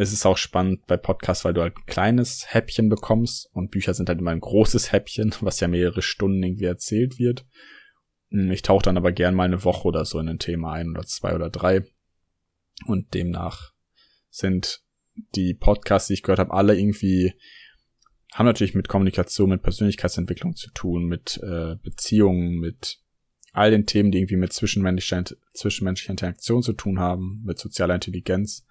es 0.00 0.12
ist 0.12 0.24
auch 0.26 0.36
spannend 0.36 0.86
bei 0.86 0.96
Podcasts, 0.96 1.44
weil 1.44 1.54
du 1.54 1.60
halt 1.60 1.76
ein 1.76 1.86
kleines 1.86 2.54
Häppchen 2.54 2.88
bekommst 2.88 3.50
und 3.52 3.72
Bücher 3.72 3.94
sind 3.94 4.08
halt 4.08 4.20
immer 4.20 4.30
ein 4.30 4.38
großes 4.38 4.92
Häppchen, 4.92 5.34
was 5.40 5.58
ja 5.58 5.66
mehrere 5.66 6.02
Stunden 6.02 6.40
irgendwie 6.40 6.66
erzählt 6.66 7.18
wird. 7.18 7.44
Hm, 8.30 8.52
ich 8.52 8.62
tauche 8.62 8.84
dann 8.84 8.96
aber 8.96 9.10
gern 9.10 9.34
mal 9.34 9.42
eine 9.42 9.64
Woche 9.64 9.88
oder 9.88 10.04
so 10.04 10.20
in 10.20 10.28
ein 10.28 10.38
Thema 10.38 10.72
ein 10.72 10.90
oder 10.90 11.02
zwei 11.02 11.34
oder 11.34 11.50
drei. 11.50 11.84
Und 12.86 13.12
demnach 13.12 13.72
sind 14.30 14.84
die 15.34 15.54
Podcasts, 15.54 16.08
die 16.08 16.14
ich 16.14 16.22
gehört 16.22 16.38
habe, 16.38 16.52
alle 16.52 16.78
irgendwie 16.78 17.34
haben 18.32 18.46
natürlich 18.46 18.74
mit 18.74 18.88
Kommunikation, 18.88 19.50
mit 19.50 19.62
Persönlichkeitsentwicklung 19.62 20.54
zu 20.54 20.70
tun, 20.72 21.06
mit 21.06 21.40
äh, 21.42 21.76
Beziehungen, 21.82 22.58
mit 22.58 22.98
all 23.52 23.70
den 23.70 23.86
Themen, 23.86 24.10
die 24.10 24.18
irgendwie 24.18 24.36
mit 24.36 24.52
zwischenmenschlicher, 24.52 25.24
zwischenmenschlicher 25.54 26.12
Interaktion 26.12 26.62
zu 26.62 26.72
tun 26.72 26.98
haben, 26.98 27.42
mit 27.44 27.58
sozialer 27.58 27.94
Intelligenz. 27.94 28.66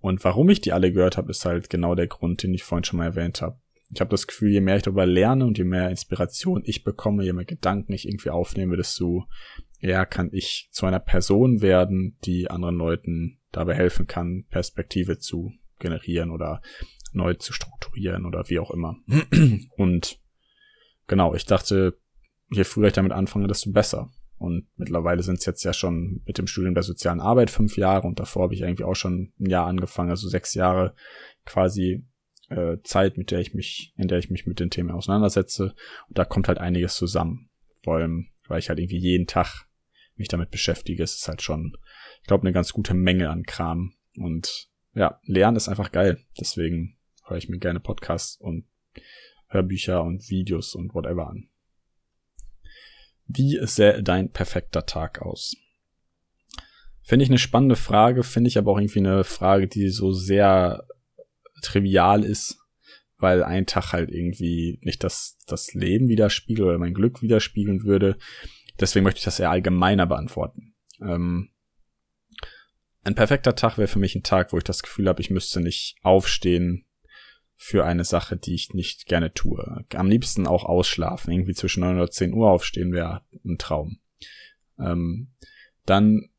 Und 0.00 0.24
warum 0.24 0.48
ich 0.50 0.60
die 0.60 0.72
alle 0.72 0.92
gehört 0.92 1.16
habe, 1.16 1.30
ist 1.30 1.44
halt 1.44 1.70
genau 1.70 1.94
der 1.94 2.06
Grund, 2.06 2.42
den 2.42 2.54
ich 2.54 2.64
vorhin 2.64 2.84
schon 2.84 2.98
mal 2.98 3.06
erwähnt 3.06 3.42
habe. 3.42 3.58
Ich 3.92 4.00
habe 4.00 4.10
das 4.10 4.26
Gefühl, 4.26 4.50
je 4.50 4.60
mehr 4.60 4.76
ich 4.76 4.82
darüber 4.82 5.06
lerne 5.06 5.44
und 5.44 5.58
je 5.58 5.64
mehr 5.64 5.90
Inspiration 5.90 6.62
ich 6.64 6.84
bekomme, 6.84 7.24
je 7.24 7.32
mehr 7.32 7.44
Gedanken 7.44 7.92
ich 7.92 8.06
irgendwie 8.06 8.30
aufnehme, 8.30 8.76
desto 8.76 9.26
eher 9.80 10.06
kann 10.06 10.30
ich 10.32 10.68
zu 10.70 10.86
einer 10.86 11.00
Person 11.00 11.60
werden, 11.60 12.16
die 12.24 12.50
anderen 12.50 12.76
Leuten 12.76 13.40
dabei 13.50 13.74
helfen 13.74 14.06
kann, 14.06 14.44
Perspektive 14.48 15.18
zu 15.18 15.52
generieren 15.80 16.30
oder 16.30 16.62
neu 17.12 17.34
zu 17.34 17.52
strukturieren 17.52 18.24
oder 18.24 18.48
wie 18.48 18.60
auch 18.60 18.70
immer. 18.70 18.96
Und 19.76 20.20
genau, 21.06 21.34
ich 21.34 21.44
dachte, 21.44 21.98
je 22.50 22.64
früher 22.64 22.88
ich 22.88 22.92
damit 22.92 23.12
anfange, 23.12 23.48
desto 23.48 23.72
besser. 23.72 24.10
Und 24.38 24.66
mittlerweile 24.76 25.22
sind 25.22 25.38
es 25.38 25.44
jetzt 25.44 25.64
ja 25.64 25.74
schon 25.74 26.22
mit 26.24 26.38
dem 26.38 26.46
Studium 26.46 26.74
der 26.74 26.82
sozialen 26.82 27.20
Arbeit 27.20 27.50
fünf 27.50 27.76
Jahre 27.76 28.06
und 28.06 28.20
davor 28.20 28.44
habe 28.44 28.54
ich 28.54 28.62
irgendwie 28.62 28.84
auch 28.84 28.94
schon 28.94 29.34
ein 29.38 29.50
Jahr 29.50 29.66
angefangen, 29.66 30.08
also 30.08 30.28
sechs 30.28 30.54
Jahre 30.54 30.94
quasi 31.44 32.06
äh, 32.48 32.78
Zeit, 32.82 33.18
mit 33.18 33.30
der 33.30 33.40
ich 33.40 33.52
mich, 33.52 33.92
in 33.96 34.08
der 34.08 34.18
ich 34.18 34.30
mich 34.30 34.46
mit 34.46 34.58
den 34.58 34.70
Themen 34.70 34.92
auseinandersetze. 34.92 35.74
Und 36.08 36.18
da 36.18 36.24
kommt 36.24 36.48
halt 36.48 36.56
einiges 36.56 36.96
zusammen. 36.96 37.50
Vor 37.84 37.96
allem, 37.96 38.28
weil 38.48 38.60
ich 38.60 38.70
halt 38.70 38.78
irgendwie 38.78 38.98
jeden 38.98 39.26
Tag 39.26 39.66
mich 40.16 40.28
damit 40.28 40.50
beschäftige, 40.50 41.02
es 41.02 41.16
ist 41.16 41.28
halt 41.28 41.42
schon, 41.42 41.76
ich 42.22 42.26
glaube, 42.26 42.42
eine 42.42 42.52
ganz 42.52 42.72
gute 42.72 42.94
Menge 42.94 43.28
an 43.28 43.42
Kram. 43.42 43.92
Und 44.16 44.69
ja, 44.94 45.20
Lernen 45.24 45.56
ist 45.56 45.68
einfach 45.68 45.92
geil. 45.92 46.18
Deswegen 46.38 46.96
höre 47.26 47.38
ich 47.38 47.48
mir 47.48 47.58
gerne 47.58 47.80
Podcasts 47.80 48.36
und 48.36 48.64
Hörbücher 49.48 50.02
und 50.02 50.28
Videos 50.30 50.74
und 50.74 50.94
whatever 50.94 51.28
an. 51.28 51.48
Wie 53.26 53.58
sähe 53.62 54.02
dein 54.02 54.30
perfekter 54.30 54.86
Tag 54.86 55.22
aus? 55.22 55.56
Finde 57.02 57.24
ich 57.24 57.30
eine 57.30 57.38
spannende 57.38 57.76
Frage, 57.76 58.22
finde 58.22 58.48
ich 58.48 58.58
aber 58.58 58.72
auch 58.72 58.78
irgendwie 58.78 59.00
eine 59.00 59.24
Frage, 59.24 59.66
die 59.66 59.88
so 59.88 60.12
sehr 60.12 60.86
trivial 61.62 62.24
ist, 62.24 62.58
weil 63.18 63.42
ein 63.42 63.66
Tag 63.66 63.92
halt 63.92 64.10
irgendwie 64.10 64.78
nicht 64.82 65.04
das, 65.04 65.38
das 65.46 65.74
Leben 65.74 66.08
widerspiegelt 66.08 66.66
oder 66.66 66.78
mein 66.78 66.94
Glück 66.94 67.22
widerspiegeln 67.22 67.84
würde. 67.84 68.16
Deswegen 68.78 69.04
möchte 69.04 69.18
ich 69.18 69.24
das 69.24 69.40
eher 69.40 69.50
allgemeiner 69.50 70.06
beantworten. 70.06 70.74
Ähm, 71.00 71.50
ein 73.04 73.14
perfekter 73.14 73.54
Tag 73.54 73.78
wäre 73.78 73.88
für 73.88 73.98
mich 73.98 74.14
ein 74.14 74.22
Tag, 74.22 74.52
wo 74.52 74.58
ich 74.58 74.64
das 74.64 74.82
Gefühl 74.82 75.08
habe, 75.08 75.20
ich 75.20 75.30
müsste 75.30 75.60
nicht 75.60 75.96
aufstehen, 76.02 76.84
für 77.62 77.84
eine 77.84 78.04
Sache, 78.04 78.38
die 78.38 78.54
ich 78.54 78.72
nicht 78.72 79.04
gerne 79.04 79.34
tue. 79.34 79.84
Am 79.94 80.08
liebsten 80.08 80.46
auch 80.46 80.64
ausschlafen, 80.64 81.30
irgendwie 81.30 81.52
zwischen 81.52 81.80
9 81.80 81.96
oder 81.96 82.10
10 82.10 82.32
Uhr 82.32 82.50
aufstehen 82.50 82.90
wäre 82.92 83.20
ein 83.44 83.58
Traum. 83.58 83.98
Ähm, 84.78 85.34
dann 85.84 86.30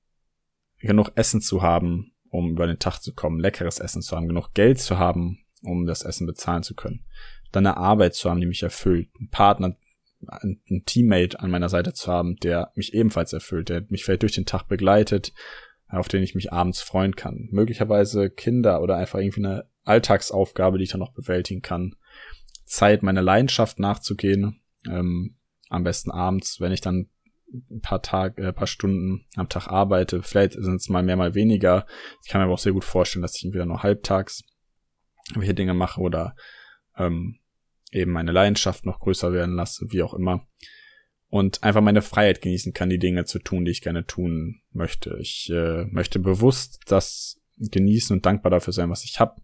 genug 0.80 1.12
Essen 1.14 1.40
zu 1.40 1.62
haben, 1.62 2.16
um 2.30 2.50
über 2.50 2.66
den 2.66 2.80
Tag 2.80 3.02
zu 3.02 3.14
kommen, 3.14 3.40
leckeres 3.40 3.80
Essen 3.80 4.02
zu 4.02 4.16
haben, 4.16 4.28
genug 4.28 4.56
Geld 4.56 4.80
zu 4.80 4.98
haben, 4.98 5.46
um 5.62 5.86
das 5.86 6.02
Essen 6.02 6.26
bezahlen 6.26 6.64
zu 6.64 6.74
können. 6.74 7.06
Dann 7.52 7.68
eine 7.68 7.78
Arbeit 7.78 8.16
zu 8.16 8.28
haben, 8.28 8.40
die 8.40 8.48
mich 8.48 8.64
erfüllt, 8.64 9.10
einen 9.20 9.30
Partner, 9.30 9.78
einen 10.28 10.86
Teammate 10.86 11.40
an 11.40 11.52
meiner 11.52 11.70
Seite 11.70 11.94
zu 11.94 12.12
haben, 12.12 12.38
der 12.38 12.72
mich 12.74 12.96
ebenfalls 12.96 13.32
erfüllt, 13.32 13.70
der 13.70 13.86
mich 13.90 14.04
vielleicht 14.04 14.24
durch 14.24 14.34
den 14.34 14.48
Tag 14.48 14.68
begleitet, 14.68 15.34
auf 15.92 16.08
den 16.08 16.24
ich 16.24 16.36
mich 16.36 16.54
abends 16.54 16.82
freuen 16.82 17.16
kann. 17.16 17.50
Möglicherweise 17.52 18.30
Kinder 18.30 18.82
oder 18.82 18.96
einfach 18.96 19.20
irgendwie 19.20 19.46
eine 19.46 19.70
Alltagsaufgabe, 19.84 20.78
die 20.78 20.86
ich 20.86 20.92
dann 20.92 21.00
noch 21.00 21.14
bewältigen 21.14 21.62
kann. 21.62 21.96
Zeit, 22.66 23.04
meiner 23.04 23.22
Leidenschaft 23.22 23.80
nachzugehen. 23.80 24.62
Ähm, 24.88 25.38
am 25.70 25.84
besten 25.84 26.12
abends, 26.12 26.60
wenn 26.60 26.72
ich 26.72 26.82
dann 26.82 27.10
ein 27.70 27.82
paar 27.82 28.02
Tage, 28.02 28.42
äh, 28.42 28.54
paar 28.54 28.68
Stunden 28.68 29.26
am 29.36 29.50
Tag 29.50 29.68
arbeite. 29.68 30.24
Vielleicht 30.24 30.54
sind 30.54 30.76
es 30.76 30.90
mal 30.90 31.04
mehr, 31.04 31.18
mal 31.18 31.36
weniger. 31.36 31.86
Ich 32.24 32.30
kann 32.30 32.40
mir 32.40 32.46
aber 32.46 32.54
auch 32.54 32.60
sehr 32.60 32.74
gut 32.74 32.86
vorstellen, 32.86 33.22
dass 33.22 33.36
ich 33.36 33.44
entweder 33.44 33.66
nur 33.66 33.84
halbtags 33.84 34.44
welche 35.36 35.54
Dinge 35.54 35.74
mache 35.74 36.02
oder 36.02 36.36
ähm, 36.98 37.40
eben 37.92 38.12
meine 38.12 38.32
Leidenschaft 38.32 38.86
noch 38.86 39.00
größer 39.00 39.34
werden 39.34 39.56
lasse, 39.56 39.86
wie 39.90 40.04
auch 40.04 40.14
immer. 40.14 40.48
Und 41.32 41.64
einfach 41.64 41.82
meine 41.82 42.02
Freiheit 42.02 42.42
genießen 42.42 42.74
kann, 42.74 42.90
die 42.90 43.00
Dinge 43.00 43.24
zu 43.24 43.40
tun, 43.40 43.64
die 43.64 43.72
ich 43.72 43.82
gerne 43.82 44.06
tun 44.06 44.62
möchte. 44.74 45.18
Ich 45.22 45.50
äh, 45.50 45.86
möchte 45.86 46.20
bewusst 46.20 46.82
das 46.88 47.42
genießen 47.58 48.14
und 48.14 48.26
dankbar 48.26 48.50
dafür 48.50 48.74
sein, 48.74 48.90
was 48.90 49.06
ich 49.06 49.22
habe. 49.22 49.42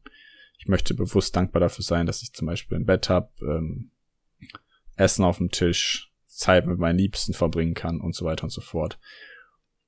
Ich 0.59 0.67
möchte 0.67 0.93
bewusst 0.93 1.33
dankbar 1.37 1.61
dafür 1.61 1.85
sein, 1.85 2.05
dass 2.05 2.21
ich 2.21 2.33
zum 2.33 2.45
Beispiel 2.45 2.77
ein 2.77 2.85
Bett 2.85 3.07
habe, 3.07 3.29
ähm, 3.41 3.91
Essen 4.97 5.23
auf 5.23 5.37
dem 5.37 5.49
Tisch, 5.49 6.11
Zeit 6.25 6.67
mit 6.67 6.77
meinen 6.77 6.99
Liebsten 6.99 7.33
verbringen 7.33 7.73
kann 7.73 8.01
und 8.01 8.13
so 8.13 8.25
weiter 8.25 8.43
und 8.43 8.49
so 8.49 8.61
fort. 8.61 8.99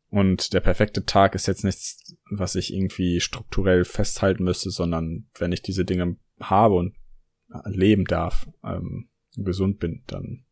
Und 0.07 0.53
der 0.53 0.61
perfekte 0.61 1.05
Tag 1.05 1.35
ist 1.35 1.47
jetzt 1.47 1.65
nichts, 1.65 2.15
was 2.31 2.55
ich 2.55 2.73
irgendwie 2.73 3.19
strukturell 3.19 3.83
festhalten 3.83 4.45
müsste, 4.45 4.69
sondern 4.69 5.27
wenn 5.37 5.51
ich 5.51 5.61
diese 5.61 5.83
Dinge 5.83 6.15
habe 6.39 6.75
und 6.75 6.95
leben 7.65 8.05
darf, 8.05 8.47
ähm, 8.63 9.09
gesund 9.35 9.79
bin, 9.79 10.03
dann 10.07 10.45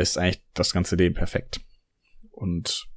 ist 0.00 0.18
eigentlich 0.18 0.42
das 0.54 0.72
ganze 0.72 0.96
Leben 0.96 1.14
perfekt. 1.14 1.60
Und 2.30 2.88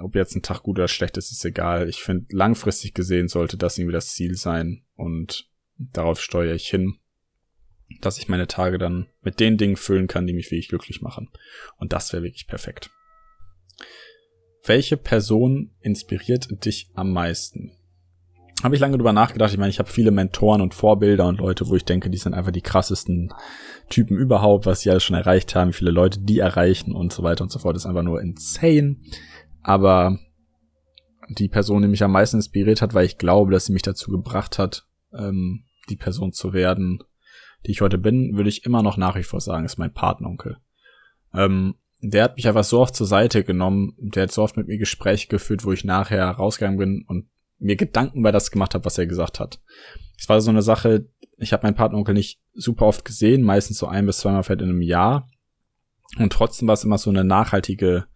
ob 0.00 0.14
jetzt 0.14 0.34
ein 0.34 0.42
Tag 0.42 0.62
gut 0.62 0.78
oder 0.78 0.88
schlecht 0.88 1.16
ist, 1.16 1.30
ist 1.30 1.44
egal. 1.44 1.88
Ich 1.88 2.02
finde, 2.02 2.26
langfristig 2.30 2.94
gesehen 2.94 3.28
sollte 3.28 3.56
das 3.56 3.78
irgendwie 3.78 3.92
das 3.92 4.12
Ziel 4.12 4.36
sein 4.36 4.84
und 4.96 5.48
darauf 5.76 6.20
steuere 6.20 6.54
ich 6.54 6.68
hin, 6.68 6.98
dass 8.00 8.18
ich 8.18 8.28
meine 8.28 8.46
Tage 8.46 8.78
dann 8.78 9.08
mit 9.22 9.40
den 9.40 9.56
Dingen 9.56 9.76
füllen 9.76 10.08
kann, 10.08 10.26
die 10.26 10.32
mich 10.32 10.50
wirklich 10.50 10.68
glücklich 10.68 11.00
machen. 11.00 11.30
Und 11.76 11.92
das 11.92 12.12
wäre 12.12 12.22
wirklich 12.22 12.46
perfekt. 12.46 12.90
Welche 14.64 14.96
Person 14.96 15.74
inspiriert 15.80 16.64
dich 16.64 16.90
am 16.94 17.12
meisten? 17.12 17.77
Habe 18.62 18.74
ich 18.74 18.80
lange 18.80 18.96
drüber 18.96 19.12
nachgedacht. 19.12 19.52
Ich 19.52 19.58
meine, 19.58 19.70
ich 19.70 19.78
habe 19.78 19.88
viele 19.88 20.10
Mentoren 20.10 20.60
und 20.60 20.74
Vorbilder 20.74 21.26
und 21.26 21.38
Leute, 21.38 21.68
wo 21.68 21.76
ich 21.76 21.84
denke, 21.84 22.10
die 22.10 22.18
sind 22.18 22.34
einfach 22.34 22.50
die 22.50 22.60
krassesten 22.60 23.32
Typen 23.88 24.16
überhaupt, 24.16 24.66
was 24.66 24.80
sie 24.80 24.90
alles 24.90 25.04
schon 25.04 25.14
erreicht 25.14 25.54
haben, 25.54 25.72
viele 25.72 25.92
Leute 25.92 26.20
die 26.20 26.40
erreichen 26.40 26.92
und 26.92 27.12
so 27.12 27.22
weiter 27.22 27.44
und 27.44 27.52
so 27.52 27.60
fort. 27.60 27.76
Das 27.76 27.82
ist 27.82 27.86
einfach 27.86 28.02
nur 28.02 28.20
insane. 28.20 28.96
Aber 29.62 30.18
die 31.28 31.48
Person, 31.48 31.82
die 31.82 31.88
mich 31.88 32.02
am 32.02 32.12
meisten 32.12 32.36
inspiriert 32.36 32.82
hat, 32.82 32.94
weil 32.94 33.06
ich 33.06 33.18
glaube, 33.18 33.52
dass 33.52 33.66
sie 33.66 33.72
mich 33.72 33.82
dazu 33.82 34.10
gebracht 34.10 34.58
hat, 34.58 34.86
ähm, 35.12 35.64
die 35.88 35.96
Person 35.96 36.32
zu 36.32 36.52
werden, 36.52 37.04
die 37.64 37.70
ich 37.70 37.80
heute 37.80 37.98
bin, 37.98 38.36
würde 38.36 38.48
ich 38.48 38.64
immer 38.64 38.82
noch 38.82 38.96
nach 38.96 39.14
wie 39.14 39.22
vor 39.22 39.40
sagen, 39.40 39.66
ist 39.66 39.78
mein 39.78 39.92
Patenonkel. 39.92 40.56
Ähm, 41.32 41.76
der 42.00 42.24
hat 42.24 42.36
mich 42.36 42.48
einfach 42.48 42.64
so 42.64 42.80
oft 42.80 42.94
zur 42.94 43.06
Seite 43.06 43.44
genommen, 43.44 43.94
der 43.98 44.24
hat 44.24 44.32
so 44.32 44.42
oft 44.42 44.56
mit 44.56 44.66
mir 44.66 44.78
Gespräche 44.78 45.28
geführt, 45.28 45.64
wo 45.64 45.72
ich 45.72 45.84
nachher 45.84 46.28
rausgegangen 46.28 46.78
bin 46.78 47.04
und 47.06 47.28
mir 47.58 47.76
Gedanken 47.76 48.22
bei 48.22 48.32
das 48.32 48.50
gemacht 48.50 48.74
habe, 48.74 48.84
was 48.84 48.98
er 48.98 49.06
gesagt 49.06 49.40
hat. 49.40 49.60
Es 50.16 50.28
war 50.28 50.40
so 50.40 50.50
eine 50.50 50.62
Sache, 50.62 51.08
ich 51.36 51.52
habe 51.52 51.66
meinen 51.66 51.74
Patenonkel 51.74 52.14
nicht 52.14 52.40
super 52.54 52.86
oft 52.86 53.04
gesehen, 53.04 53.42
meistens 53.42 53.78
so 53.78 53.86
ein 53.86 54.06
bis 54.06 54.18
zweimal 54.18 54.42
vielleicht 54.42 54.62
in 54.62 54.70
einem 54.70 54.82
Jahr. 54.82 55.28
Und 56.18 56.32
trotzdem 56.32 56.68
war 56.68 56.74
es 56.74 56.84
immer 56.84 56.98
so 56.98 57.10
eine 57.10 57.24
nachhaltige, 57.24 58.06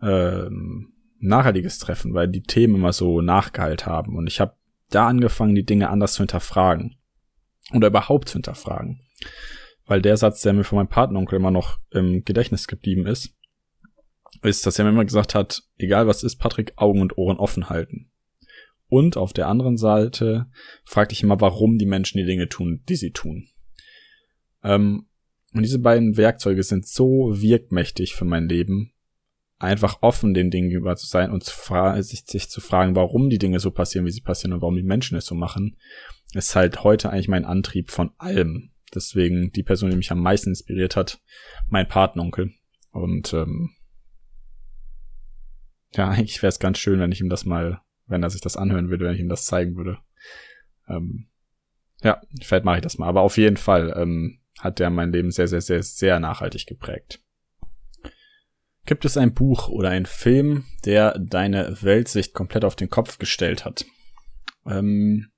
äh, 0.00 0.44
nachhaltiges 1.18 1.78
Treffen, 1.78 2.14
weil 2.14 2.28
die 2.28 2.42
Themen 2.42 2.76
immer 2.76 2.92
so 2.92 3.20
nachgeheilt 3.20 3.86
haben. 3.86 4.16
Und 4.16 4.26
ich 4.26 4.40
habe 4.40 4.54
da 4.90 5.08
angefangen, 5.08 5.54
die 5.54 5.64
Dinge 5.64 5.90
anders 5.90 6.14
zu 6.14 6.18
hinterfragen. 6.22 6.96
Oder 7.72 7.88
überhaupt 7.88 8.28
zu 8.28 8.34
hinterfragen 8.34 9.00
weil 9.86 10.00
der 10.00 10.16
Satz, 10.16 10.42
der 10.42 10.52
mir 10.52 10.64
von 10.64 10.76
meinem 10.76 10.88
Patenonkel 10.88 11.36
immer 11.36 11.50
noch 11.50 11.78
im 11.90 12.24
Gedächtnis 12.24 12.66
geblieben 12.66 13.06
ist, 13.06 13.34
ist, 14.42 14.66
dass 14.66 14.78
er 14.78 14.84
mir 14.84 14.90
immer 14.90 15.04
gesagt 15.04 15.34
hat, 15.34 15.62
egal 15.76 16.06
was 16.06 16.22
ist, 16.22 16.36
Patrick, 16.36 16.72
Augen 16.76 17.00
und 17.00 17.16
Ohren 17.18 17.38
offen 17.38 17.68
halten. 17.68 18.03
Und 18.94 19.16
auf 19.16 19.32
der 19.32 19.48
anderen 19.48 19.76
Seite 19.76 20.46
fragte 20.84 21.14
ich 21.14 21.24
immer, 21.24 21.40
warum 21.40 21.78
die 21.78 21.84
Menschen 21.84 22.16
die 22.18 22.24
Dinge 22.24 22.48
tun, 22.48 22.84
die 22.88 22.94
sie 22.94 23.10
tun. 23.10 23.48
Ähm, 24.62 25.08
und 25.52 25.62
diese 25.64 25.80
beiden 25.80 26.16
Werkzeuge 26.16 26.62
sind 26.62 26.86
so 26.86 27.32
wirkmächtig 27.34 28.14
für 28.14 28.24
mein 28.24 28.48
Leben, 28.48 28.92
einfach 29.58 29.98
offen 30.00 30.32
den 30.32 30.52
Dingen 30.52 30.68
gegenüber 30.68 30.94
zu 30.94 31.08
sein 31.08 31.32
und 31.32 31.42
zu 31.42 31.52
sich, 32.02 32.24
sich 32.24 32.48
zu 32.48 32.60
fragen, 32.60 32.94
warum 32.94 33.30
die 33.30 33.38
Dinge 33.38 33.58
so 33.58 33.72
passieren, 33.72 34.06
wie 34.06 34.12
sie 34.12 34.20
passieren 34.20 34.52
und 34.52 34.60
warum 34.60 34.76
die 34.76 34.84
Menschen 34.84 35.18
es 35.18 35.26
so 35.26 35.34
machen, 35.34 35.76
ist 36.32 36.54
halt 36.54 36.84
heute 36.84 37.10
eigentlich 37.10 37.26
mein 37.26 37.44
Antrieb 37.44 37.90
von 37.90 38.12
allem. 38.18 38.70
Deswegen 38.94 39.50
die 39.50 39.64
Person, 39.64 39.90
die 39.90 39.96
mich 39.96 40.12
am 40.12 40.20
meisten 40.20 40.50
inspiriert 40.50 40.94
hat, 40.94 41.20
mein 41.68 41.88
Patenonkel. 41.88 42.52
Und 42.92 43.32
ähm, 43.32 43.70
ja, 45.94 46.08
eigentlich 46.10 46.40
wäre 46.42 46.50
es 46.50 46.60
ganz 46.60 46.78
schön, 46.78 47.00
wenn 47.00 47.10
ich 47.10 47.20
ihm 47.20 47.28
das 47.28 47.44
mal, 47.44 47.80
wenn 48.06 48.22
er 48.22 48.30
sich 48.30 48.40
das 48.40 48.56
anhören 48.56 48.90
würde, 48.90 49.04
wenn 49.04 49.14
ich 49.14 49.20
ihm 49.20 49.28
das 49.28 49.44
zeigen 49.44 49.76
würde. 49.76 49.98
Ähm, 50.88 51.28
ja, 52.02 52.20
vielleicht 52.42 52.64
mache 52.64 52.76
ich 52.76 52.82
das 52.82 52.98
mal. 52.98 53.08
Aber 53.08 53.22
auf 53.22 53.36
jeden 53.36 53.56
Fall 53.56 53.94
ähm, 53.96 54.40
hat 54.58 54.78
der 54.78 54.90
mein 54.90 55.12
Leben 55.12 55.30
sehr, 55.30 55.48
sehr, 55.48 55.60
sehr, 55.60 55.82
sehr 55.82 56.20
nachhaltig 56.20 56.66
geprägt. 56.66 57.20
Gibt 58.86 59.06
es 59.06 59.16
ein 59.16 59.32
Buch 59.32 59.68
oder 59.68 59.88
ein 59.90 60.04
Film, 60.04 60.64
der 60.84 61.18
deine 61.18 61.78
Weltsicht 61.80 62.34
komplett 62.34 62.64
auf 62.64 62.76
den 62.76 62.90
Kopf 62.90 63.18
gestellt 63.18 63.64
hat? 63.64 63.86
Ähm, 64.66 65.30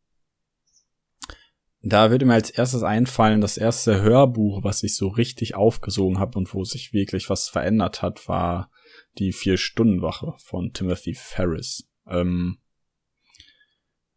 da 1.83 2.11
würde 2.11 2.27
mir 2.27 2.35
als 2.35 2.51
erstes 2.51 2.83
einfallen, 2.83 3.41
das 3.41 3.57
erste 3.57 4.03
Hörbuch, 4.03 4.65
was 4.65 4.83
ich 4.83 4.97
so 4.97 5.07
richtig 5.07 5.55
aufgesogen 5.55 6.19
habe 6.19 6.37
und 6.37 6.53
wo 6.53 6.65
sich 6.65 6.93
wirklich 6.93 7.31
was 7.31 7.49
verändert 7.49 8.03
hat, 8.03 8.27
war 8.27 8.73
die 9.19 9.33
Vier-Stunden-Wache 9.33 10.35
von 10.39 10.73
Timothy 10.73 11.15
Ferris. 11.15 11.89
Ähm, 12.09 12.59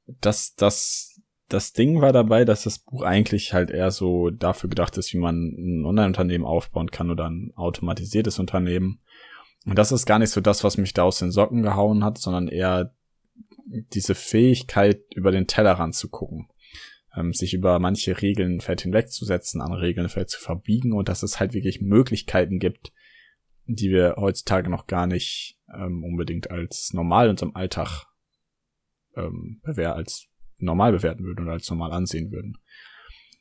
das, 0.06 0.56
das, 0.56 1.22
das 1.48 1.74
Ding 1.74 2.02
war 2.02 2.12
dabei, 2.12 2.46
dass 2.46 2.64
das 2.64 2.80
Buch 2.80 3.04
eigentlich 3.04 3.54
halt 3.54 3.70
eher 3.70 3.92
so 3.92 4.30
dafür 4.30 4.70
gedacht 4.70 4.98
ist, 4.98 5.14
wie 5.14 5.20
man 5.20 5.36
ein 5.36 5.86
Online-Unternehmen 5.86 6.46
aufbauen 6.46 6.92
kann 6.92 7.12
oder 7.12 7.30
ein 7.30 7.52
automatisiertes 7.56 8.40
Unternehmen. 8.40 9.02
Und 9.66 9.78
das 9.78 9.92
ist 9.92 10.06
gar 10.06 10.20
nicht 10.20 10.32
so 10.32 10.42
das, 10.42 10.64
was 10.64 10.78
mich 10.78 10.94
da 10.94 11.04
aus 11.04 11.20
den 11.20 11.32
Socken 11.32 11.62
gehauen 11.62 12.04
hat, 12.04 12.18
sondern 12.18 12.48
eher 12.48 12.94
diese 13.66 14.16
Fähigkeit, 14.16 15.02
über 15.14 15.32
den 15.32 15.48
Tellerrand 15.48 15.94
zu 15.94 16.10
gucken 16.10 16.50
ähm, 17.16 17.34
sich 17.34 17.54
über 17.54 17.80
manche 17.80 18.22
Regeln 18.22 18.62
vielleicht 18.62 18.82
hinwegzusetzen, 18.82 19.62
andere 19.62 19.82
Regeln 19.82 20.10
vielleicht 20.10 20.30
zu 20.30 20.40
verbiegen 20.40 20.94
und 20.94 21.10
dass 21.10 21.24
es 21.24 21.40
halt 21.40 21.54
wirklich 21.54 21.82
Möglichkeiten 21.82 22.60
gibt, 22.60 22.92
die 23.66 23.90
wir 23.90 24.16
heutzutage 24.18 24.70
noch 24.70 24.88
gar 24.88 25.08
nicht 25.08 25.59
ähm, 25.76 26.04
unbedingt 26.04 26.52
als 26.52 26.92
normal 26.94 27.26
in 27.26 27.32
unserem 27.32 27.56
Alltag 27.56 28.06
ähm, 29.16 29.62
als 29.64 30.28
normal 30.58 30.92
bewerten 30.92 31.24
würden 31.24 31.44
oder 31.44 31.54
als 31.54 31.70
normal 31.70 31.92
ansehen 31.92 32.32
würden. 32.32 32.58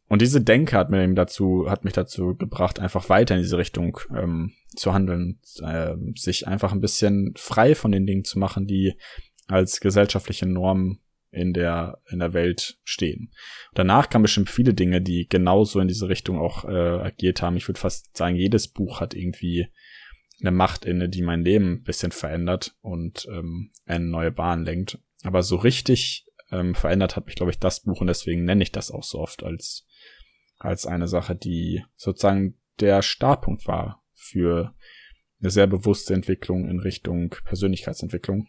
Und 0.08 0.22
diese 0.22 0.40
Denke 0.40 0.76
hat 0.76 0.90
mir 0.90 1.04
eben 1.04 1.14
dazu, 1.14 1.66
hat 1.68 1.84
mich 1.84 1.92
dazu 1.92 2.34
gebracht, 2.34 2.80
einfach 2.80 3.10
weiter 3.10 3.34
in 3.34 3.42
diese 3.42 3.58
Richtung 3.58 3.98
ähm, 4.16 4.52
zu 4.74 4.94
handeln, 4.94 5.38
äh, 5.60 5.94
sich 6.14 6.48
einfach 6.48 6.72
ein 6.72 6.80
bisschen 6.80 7.34
frei 7.36 7.74
von 7.74 7.92
den 7.92 8.06
Dingen 8.06 8.24
zu 8.24 8.38
machen, 8.38 8.66
die 8.66 8.94
als 9.48 9.80
gesellschaftliche 9.80 10.46
Normen 10.46 11.00
in 11.30 11.52
der, 11.52 12.00
in 12.10 12.20
der 12.20 12.32
Welt 12.32 12.78
stehen. 12.84 13.32
Danach 13.74 14.08
kamen 14.08 14.22
bestimmt 14.22 14.48
viele 14.48 14.72
Dinge, 14.72 15.02
die 15.02 15.28
genauso 15.28 15.78
in 15.78 15.88
diese 15.88 16.08
Richtung 16.08 16.38
auch 16.38 16.64
äh, 16.64 16.68
agiert 16.70 17.42
haben. 17.42 17.58
Ich 17.58 17.68
würde 17.68 17.80
fast 17.80 18.16
sagen, 18.16 18.34
jedes 18.34 18.68
Buch 18.68 19.00
hat 19.00 19.12
irgendwie 19.12 19.68
eine 20.40 20.50
Macht 20.50 20.84
inne, 20.84 21.08
die 21.08 21.22
mein 21.22 21.42
Leben 21.42 21.72
ein 21.72 21.82
bisschen 21.82 22.12
verändert 22.12 22.76
und 22.80 23.26
ähm, 23.30 23.70
eine 23.86 24.04
neue 24.04 24.30
Bahn 24.30 24.64
lenkt. 24.64 24.98
Aber 25.22 25.42
so 25.42 25.56
richtig 25.56 26.26
ähm, 26.50 26.74
verändert 26.74 27.16
hat 27.16 27.26
mich, 27.26 27.34
glaube 27.34 27.50
ich, 27.50 27.58
das 27.58 27.80
Buch 27.80 28.00
und 28.00 28.06
deswegen 28.06 28.44
nenne 28.44 28.62
ich 28.62 28.72
das 28.72 28.90
auch 28.90 29.02
so 29.02 29.18
oft 29.18 29.42
als, 29.42 29.86
als 30.58 30.86
eine 30.86 31.08
Sache, 31.08 31.34
die 31.34 31.84
sozusagen 31.96 32.58
der 32.78 33.02
Startpunkt 33.02 33.66
war 33.66 34.04
für 34.14 34.74
eine 35.40 35.50
sehr 35.50 35.66
bewusste 35.66 36.14
Entwicklung 36.14 36.68
in 36.68 36.80
Richtung 36.80 37.34
Persönlichkeitsentwicklung. 37.44 38.48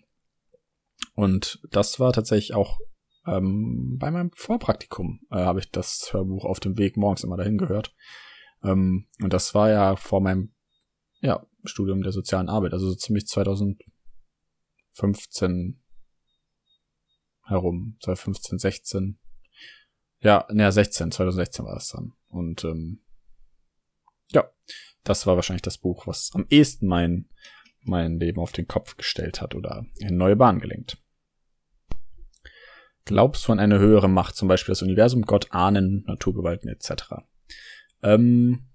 Und 1.14 1.62
das 1.72 2.00
war 2.00 2.14
tatsächlich 2.14 2.54
auch 2.54 2.80
ähm, 3.26 3.98
bei 4.00 4.12
meinem 4.12 4.32
Vorpraktikum, 4.34 5.22
äh, 5.32 5.38
habe 5.38 5.60
ich 5.60 5.72
das 5.72 6.10
Hörbuch 6.12 6.46
auf 6.46 6.60
dem 6.60 6.78
Weg 6.78 6.98
morgens 6.98 7.24
immer 7.24 7.38
dahin 7.38 7.58
gehört. 7.58 7.96
Ähm, 8.64 9.08
und 9.22 9.34
das 9.34 9.56
war 9.56 9.70
ja 9.70 9.96
vor 9.96 10.22
meinem 10.22 10.54
ja, 11.22 11.46
Studium 11.66 12.02
der 12.02 12.12
sozialen 12.12 12.50
Arbeit, 12.50 12.74
also 12.74 12.90
so 12.90 12.96
ziemlich 12.96 13.28
2015 13.28 15.82
herum, 17.46 17.98
2015, 18.02 18.60
16. 18.60 19.20
Ja, 20.22 20.46
naja, 20.52 20.72
16, 20.72 21.12
2016 21.12 21.66
war 21.66 21.76
das 21.76 21.90
dann. 21.90 22.14
Und 22.28 22.64
ähm, 22.64 23.02
ja, 24.32 24.50
das 25.04 25.26
war 25.26 25.36
wahrscheinlich 25.36 25.62
das 25.62 25.78
Buch, 25.78 26.08
was 26.08 26.32
am 26.34 26.46
ehesten 26.50 26.88
mein, 26.88 27.30
mein 27.82 28.20
Leben 28.20 28.40
auf 28.40 28.52
den 28.52 28.68
Kopf 28.68 28.98
gestellt 28.98 29.42
hat 29.42 29.56
oder 29.56 29.86
in 29.98 30.18
neue 30.18 30.36
Bahn 30.36 30.60
gelenkt. 30.60 30.98
Glaubst 33.06 33.48
du 33.48 33.52
an 33.52 33.60
eine 33.60 33.80
höhere 33.80 34.10
Macht, 34.10 34.36
zum 34.36 34.48
Beispiel 34.48 34.74
das 34.74 34.84
Universum, 34.84 35.24
Gott, 35.24 35.52
Ahnen, 35.52 36.04
Naturgewalten 36.06 36.70
etc.? 36.70 37.24
Ähm, 38.04 38.69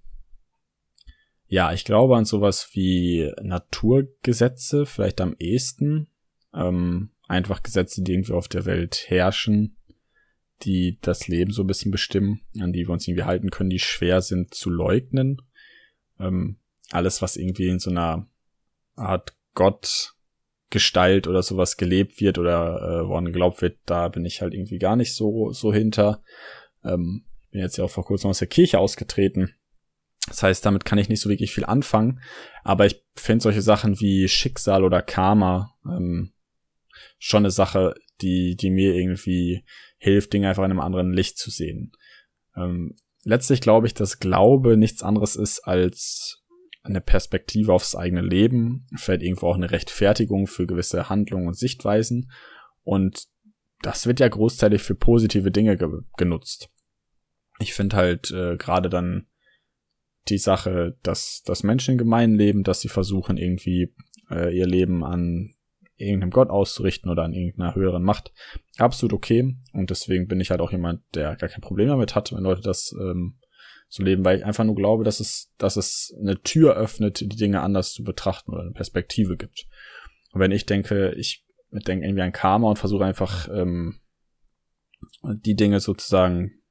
ja, 1.55 1.71
ich 1.71 1.85
glaube 1.85 2.17
an 2.17 2.25
sowas 2.25 2.71
wie 2.73 3.31
Naturgesetze, 3.41 4.85
vielleicht 4.85 5.21
am 5.21 5.37
ehesten. 5.39 6.09
Ähm, 6.53 7.11
einfach 7.29 7.63
Gesetze, 7.63 8.03
die 8.03 8.11
irgendwie 8.11 8.33
auf 8.33 8.49
der 8.49 8.65
Welt 8.65 9.05
herrschen, 9.07 9.77
die 10.63 10.97
das 10.99 11.29
Leben 11.29 11.53
so 11.53 11.63
ein 11.63 11.67
bisschen 11.67 11.91
bestimmen, 11.91 12.41
an 12.59 12.73
die 12.73 12.85
wir 12.85 12.89
uns 12.89 13.07
irgendwie 13.07 13.23
halten 13.23 13.51
können, 13.51 13.69
die 13.69 13.79
schwer 13.79 14.21
sind 14.21 14.53
zu 14.53 14.69
leugnen. 14.69 15.43
Ähm, 16.19 16.57
alles, 16.91 17.21
was 17.21 17.37
irgendwie 17.37 17.69
in 17.69 17.79
so 17.79 17.89
einer 17.89 18.27
Art 18.97 19.33
Gott 19.53 20.13
Gestalt 20.71 21.25
oder 21.25 21.41
sowas 21.41 21.77
gelebt 21.77 22.19
wird 22.19 22.37
oder 22.37 22.81
äh, 22.81 23.07
woran 23.07 23.27
geglaubt 23.27 23.61
wird, 23.61 23.77
da 23.85 24.09
bin 24.09 24.25
ich 24.25 24.41
halt 24.41 24.53
irgendwie 24.53 24.77
gar 24.77 24.97
nicht 24.97 25.15
so 25.15 25.53
so 25.53 25.71
hinter. 25.71 26.21
Ähm, 26.83 27.23
bin 27.51 27.61
jetzt 27.61 27.77
ja 27.77 27.85
auch 27.85 27.91
vor 27.91 28.03
kurzem 28.03 28.29
aus 28.29 28.39
der 28.39 28.49
Kirche 28.49 28.77
ausgetreten. 28.77 29.55
Das 30.27 30.41
heißt, 30.41 30.65
damit 30.65 30.85
kann 30.85 30.97
ich 30.97 31.09
nicht 31.09 31.21
so 31.21 31.29
wirklich 31.29 31.53
viel 31.53 31.65
anfangen. 31.65 32.21
Aber 32.63 32.85
ich 32.85 33.03
finde 33.15 33.43
solche 33.43 33.61
Sachen 33.61 33.99
wie 33.99 34.27
Schicksal 34.27 34.83
oder 34.83 35.01
Karma 35.01 35.75
ähm, 35.85 36.33
schon 37.19 37.43
eine 37.43 37.51
Sache, 37.51 37.93
die, 38.21 38.55
die 38.55 38.71
mir 38.71 38.95
irgendwie 38.95 39.63
hilft, 39.97 40.33
Dinge 40.33 40.49
einfach 40.49 40.63
in 40.63 40.71
einem 40.71 40.79
anderen 40.79 41.13
Licht 41.13 41.37
zu 41.37 41.51
sehen. 41.51 41.91
Ähm, 42.55 42.95
letztlich 43.23 43.61
glaube 43.61 43.87
ich, 43.87 43.93
dass 43.93 44.19
Glaube 44.19 44.77
nichts 44.77 45.03
anderes 45.03 45.35
ist 45.35 45.59
als 45.61 46.43
eine 46.83 47.01
Perspektive 47.01 47.73
aufs 47.73 47.95
eigene 47.95 48.21
Leben, 48.21 48.87
vielleicht 48.95 49.23
irgendwo 49.23 49.47
auch 49.47 49.55
eine 49.55 49.71
Rechtfertigung 49.71 50.47
für 50.47 50.67
gewisse 50.67 51.09
Handlungen 51.09 51.47
und 51.47 51.57
Sichtweisen. 51.57 52.31
Und 52.83 53.25
das 53.81 54.05
wird 54.05 54.19
ja 54.19 54.27
großteilig 54.27 54.81
für 54.81 54.95
positive 54.95 55.51
Dinge 55.51 55.77
ge 55.77 55.89
genutzt. 56.17 56.69
Ich 57.59 57.73
finde 57.73 57.95
halt 57.95 58.31
äh, 58.31 58.57
gerade 58.57 58.89
dann 58.89 59.27
die 60.27 60.37
Sache, 60.37 60.97
dass, 61.03 61.43
dass 61.45 61.63
Menschen 61.63 61.93
in 61.93 61.97
Gemeinen 61.97 62.35
leben, 62.35 62.63
dass 62.63 62.81
sie 62.81 62.89
versuchen, 62.89 63.37
irgendwie 63.37 63.93
äh, 64.29 64.55
ihr 64.55 64.65
Leben 64.65 65.03
an 65.03 65.55
irgendeinem 65.97 66.31
Gott 66.31 66.49
auszurichten 66.49 67.09
oder 67.09 67.23
an 67.23 67.33
irgendeiner 67.33 67.75
höheren 67.75 68.03
Macht, 68.03 68.33
absolut 68.77 69.13
okay. 69.13 69.55
Und 69.73 69.89
deswegen 69.89 70.27
bin 70.27 70.41
ich 70.41 70.51
halt 70.51 70.61
auch 70.61 70.71
jemand, 70.71 71.01
der 71.13 71.35
gar 71.35 71.49
kein 71.49 71.61
Problem 71.61 71.87
damit 71.87 72.15
hat, 72.15 72.33
wenn 72.33 72.43
Leute 72.43 72.61
das 72.61 72.93
ähm, 72.99 73.39
so 73.87 74.03
leben, 74.03 74.25
weil 74.25 74.39
ich 74.39 74.45
einfach 74.45 74.63
nur 74.63 74.75
glaube, 74.75 75.03
dass 75.03 75.19
es, 75.19 75.53
dass 75.57 75.77
es 75.77 76.13
eine 76.19 76.41
Tür 76.41 76.75
öffnet, 76.75 77.21
die 77.21 77.27
Dinge 77.29 77.61
anders 77.61 77.93
zu 77.93 78.03
betrachten 78.03 78.51
oder 78.51 78.63
eine 78.63 78.71
Perspektive 78.71 79.37
gibt. 79.37 79.67
Und 80.31 80.41
wenn 80.41 80.51
ich 80.51 80.65
denke, 80.65 81.13
ich 81.13 81.45
denke 81.71 82.05
irgendwie 82.05 82.23
an 82.23 82.31
Karma 82.31 82.69
und 82.69 82.79
versuche 82.79 83.05
einfach 83.05 83.47
ähm, 83.49 84.01
die 85.23 85.55
Dinge 85.55 85.79
sozusagen 85.79 86.61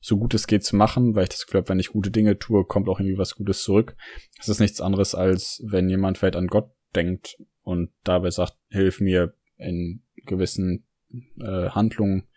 so 0.00 0.16
gut 0.16 0.34
es 0.34 0.46
geht 0.46 0.64
zu 0.64 0.76
machen, 0.76 1.14
weil 1.14 1.24
ich 1.24 1.28
das 1.28 1.44
Gefühl 1.44 1.60
habe, 1.60 1.68
wenn 1.68 1.78
ich 1.78 1.92
gute 1.92 2.10
Dinge 2.10 2.38
tue, 2.38 2.64
kommt 2.64 2.88
auch 2.88 2.98
irgendwie 2.98 3.18
was 3.18 3.36
Gutes 3.36 3.62
zurück. 3.62 3.96
Das 4.38 4.48
ist 4.48 4.60
nichts 4.60 4.80
anderes, 4.80 5.14
als 5.14 5.62
wenn 5.66 5.88
jemand 5.88 6.18
vielleicht 6.18 6.36
an 6.36 6.46
Gott 6.46 6.70
denkt 6.94 7.36
und 7.62 7.90
dabei 8.04 8.30
sagt, 8.30 8.56
hilf 8.68 9.00
mir 9.00 9.34
in 9.56 10.02
gewissen 10.26 10.86
äh, 11.40 11.68
Handlungen 11.70 12.28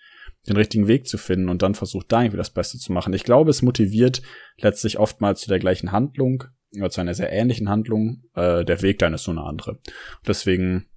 den 0.48 0.58
richtigen 0.58 0.88
Weg 0.88 1.08
zu 1.08 1.18
finden 1.18 1.48
und 1.48 1.62
dann 1.62 1.74
versucht 1.74 2.12
da 2.12 2.22
irgendwie 2.22 2.38
das 2.38 2.50
Beste 2.50 2.78
zu 2.78 2.92
machen. 2.92 3.14
Ich 3.14 3.24
glaube, 3.24 3.50
es 3.50 3.62
motiviert 3.62 4.22
letztlich 4.58 5.00
oftmals 5.00 5.42
zu 5.42 5.50
der 5.50 5.60
gleichen 5.60 5.94
Handlung 5.94 6.44
oder 6.76 6.90
zu 6.90 7.00
einer 7.00 7.14
sehr 7.14 7.32
ähnlichen 7.32 7.70
Handlung. 7.70 8.24
Äh, 8.36 8.66
der 8.66 8.82
Weg 8.82 9.00
dann 9.00 9.14
ist 9.14 9.28
nur 9.28 9.38
eine 9.38 9.48
andere. 9.48 9.80
deswegen, 10.28 10.88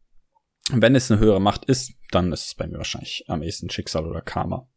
wenn 0.73 0.97
es 0.97 1.11
eine 1.13 1.21
höhere 1.21 1.41
Macht 1.41 1.65
ist, 1.67 1.93
dann 2.11 2.33
ist 2.33 2.47
es 2.47 2.55
bei 2.57 2.67
mir 2.67 2.79
wahrscheinlich 2.79 3.25
am 3.29 3.43
ehesten 3.43 3.71
Schicksal 3.71 4.05
oder 4.05 4.21
Karma. 4.21 4.69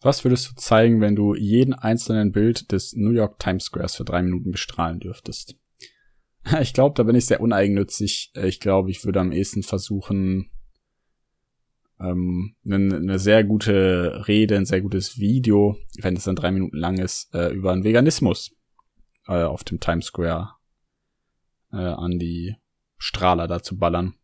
Was 0.00 0.24
würdest 0.24 0.50
du 0.50 0.54
zeigen, 0.56 1.00
wenn 1.00 1.16
du 1.16 1.34
jeden 1.34 1.74
einzelnen 1.74 2.32
Bild 2.32 2.70
des 2.72 2.94
New 2.94 3.10
York 3.10 3.38
Times 3.38 3.64
Squares 3.64 3.96
für 3.96 4.04
drei 4.04 4.22
Minuten 4.22 4.50
bestrahlen 4.50 5.00
dürftest? 5.00 5.56
Ich 6.60 6.74
glaube, 6.74 6.94
da 6.94 7.02
bin 7.02 7.16
ich 7.16 7.26
sehr 7.26 7.40
uneigennützig. 7.40 8.30
Ich 8.36 8.60
glaube, 8.60 8.92
ich 8.92 9.04
würde 9.04 9.18
am 9.18 9.32
ehesten 9.32 9.64
versuchen, 9.64 10.48
ähm, 11.98 12.54
eine, 12.64 12.96
eine 12.96 13.18
sehr 13.18 13.44
gute 13.44 14.28
Rede, 14.28 14.56
ein 14.56 14.66
sehr 14.66 14.80
gutes 14.80 15.18
Video, 15.18 15.76
wenn 16.00 16.16
es 16.16 16.24
dann 16.24 16.36
drei 16.36 16.52
Minuten 16.52 16.76
lang 16.76 16.98
ist, 16.98 17.34
äh, 17.34 17.48
über 17.52 17.72
einen 17.72 17.84
Veganismus 17.84 18.54
äh, 19.26 19.42
auf 19.42 19.64
dem 19.64 19.80
Times 19.80 20.06
Square 20.06 20.50
äh, 21.72 21.76
an 21.76 22.18
die 22.18 22.54
Strahler 22.98 23.46
da 23.46 23.62
zu 23.62 23.76
ballern. 23.78 24.14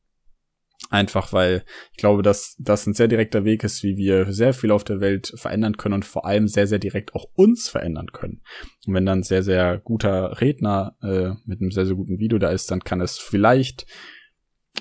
Einfach 0.91 1.33
weil 1.33 1.65
ich 1.93 1.99
glaube, 1.99 2.23
dass 2.23 2.55
das 2.59 2.87
ein 2.87 2.93
sehr 2.93 3.09
direkter 3.09 3.45
Weg 3.45 3.65
ist, 3.65 3.83
wie 3.83 3.97
wir 3.97 4.33
sehr 4.33 4.53
viel 4.53 4.71
auf 4.71 4.85
der 4.85 5.01
Welt 5.01 5.33
verändern 5.37 5.77
können 5.77 5.95
und 5.95 6.05
vor 6.05 6.27
allem 6.27 6.49
sehr, 6.49 6.67
sehr 6.67 6.79
direkt 6.79 7.15
auch 7.15 7.27
uns 7.35 7.69
verändern 7.69 8.09
können. 8.13 8.43
Und 8.87 8.95
wenn 8.95 9.07
dann 9.07 9.23
sehr, 9.23 9.43
sehr 9.43 9.79
guter 9.79 10.41
Redner 10.41 10.97
äh, 11.03 11.31
mit 11.47 11.61
einem 11.61 11.71
sehr, 11.71 11.87
sehr 11.87 11.97
guten 11.97 12.19
Video 12.19 12.39
da 12.39 12.51
ist, 12.51 12.71
dann 12.71 12.85
kann 12.85 13.01
es 13.01 13.19
vielleicht 13.19 13.87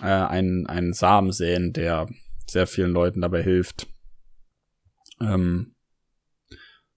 äh, 0.02 0.06
einen, 0.06 0.68
einen 0.68 0.94
Samen 0.94 1.32
säen, 1.32 1.72
der 1.72 2.10
sehr 2.46 2.68
vielen 2.68 2.92
Leuten 2.92 3.22
dabei 3.22 3.44
hilft, 3.44 3.88
ähm, 5.22 5.76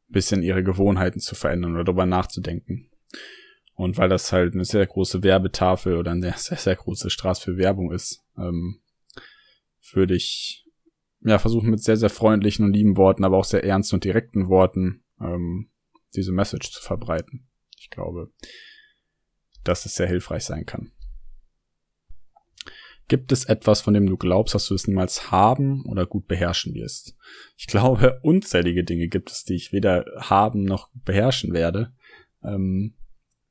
bisschen 0.09 0.43
ihre 0.43 0.64
Gewohnheiten 0.64 1.21
zu 1.21 1.35
verändern 1.35 1.75
oder 1.75 1.85
darüber 1.85 2.07
nachzudenken. 2.07 2.90
Und 3.75 3.99
weil 3.99 4.09
das 4.09 4.33
halt 4.33 4.55
eine 4.55 4.64
sehr 4.64 4.87
große 4.87 5.23
Werbetafel 5.23 5.97
oder 5.97 6.12
eine 6.12 6.33
sehr, 6.37 6.59
sehr 6.59 6.77
große 6.77 7.11
Straße 7.11 7.43
für 7.43 7.59
Werbung 7.59 7.93
ist, 7.93 8.25
ähm, 8.38 8.81
würde 9.92 10.14
ich 10.14 10.66
ja 11.20 11.38
versuchen 11.38 11.70
mit 11.70 11.83
sehr, 11.83 11.97
sehr 11.97 12.11
freundlichen 12.11 12.64
und 12.64 12.73
lieben 12.73 12.97
Worten, 12.97 13.25
aber 13.25 13.38
auch 13.38 13.44
sehr 13.44 13.64
ernsten 13.64 13.97
und 13.97 14.05
direkten 14.05 14.49
Worten 14.49 15.05
ähm, 15.20 15.70
diese 16.14 16.33
Message 16.33 16.70
zu 16.70 16.83
verbreiten. 16.83 17.49
Ich 17.79 17.90
glaube, 17.90 18.31
dass 19.64 19.87
es 19.87 19.94
sehr 19.94 20.07
hilfreich 20.07 20.44
sein 20.44 20.66
kann. 20.66 20.92
Gibt 23.07 23.33
es 23.33 23.44
etwas, 23.44 23.83
von 23.83 23.92
dem 23.92 24.07
du 24.07 24.16
glaubst, 24.16 24.55
dass 24.55 24.66
du 24.66 24.75
es 24.75 24.87
niemals 24.87 25.31
haben 25.31 25.85
oder 25.85 26.07
gut 26.07 26.27
beherrschen 26.27 26.75
wirst? 26.75 27.16
Ich 27.57 27.66
glaube, 27.66 28.20
unzählige 28.23 28.85
Dinge 28.85 29.09
gibt 29.09 29.31
es, 29.31 29.44
die 29.44 29.55
ich 29.55 29.73
weder 29.73 30.07
haben 30.18 30.64
noch 30.64 30.90
beherrschen 30.94 31.53
werde. 31.53 31.92
Ähm, 32.42 32.94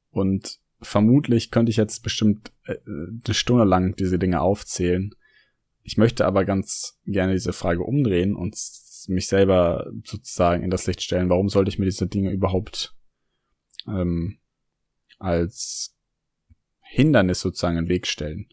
und 0.10 0.60
vermutlich 0.82 1.52
könnte 1.52 1.70
ich 1.70 1.78
jetzt 1.78 2.02
bestimmt 2.02 2.52
äh, 2.66 2.78
eine 2.86 3.34
Stunde 3.34 3.64
lang 3.64 3.96
diese 3.96 4.18
Dinge 4.18 4.42
aufzählen. 4.42 5.14
Ich 5.84 5.98
möchte 5.98 6.26
aber 6.26 6.46
ganz 6.46 7.00
gerne 7.06 7.34
diese 7.34 7.54
Frage 7.54 7.84
umdrehen 7.84 8.36
und 8.36 8.56
mich 9.08 9.28
selber 9.28 9.92
sozusagen 10.06 10.64
in 10.64 10.70
das 10.70 10.88
Licht 10.88 11.02
stellen. 11.02 11.30
Warum 11.30 11.50
sollte 11.50 11.70
ich 11.70 11.78
mir 11.78 11.86
diese 11.86 12.08
Dinge 12.08 12.32
überhaupt 12.32 12.96
ähm, 13.88 14.40
als 15.20 15.96
Hindernis 16.80 17.42
sozusagen 17.42 17.78
in 17.78 17.86
den 17.86 17.90
Weg 17.90 18.08
stellen? 18.08 18.48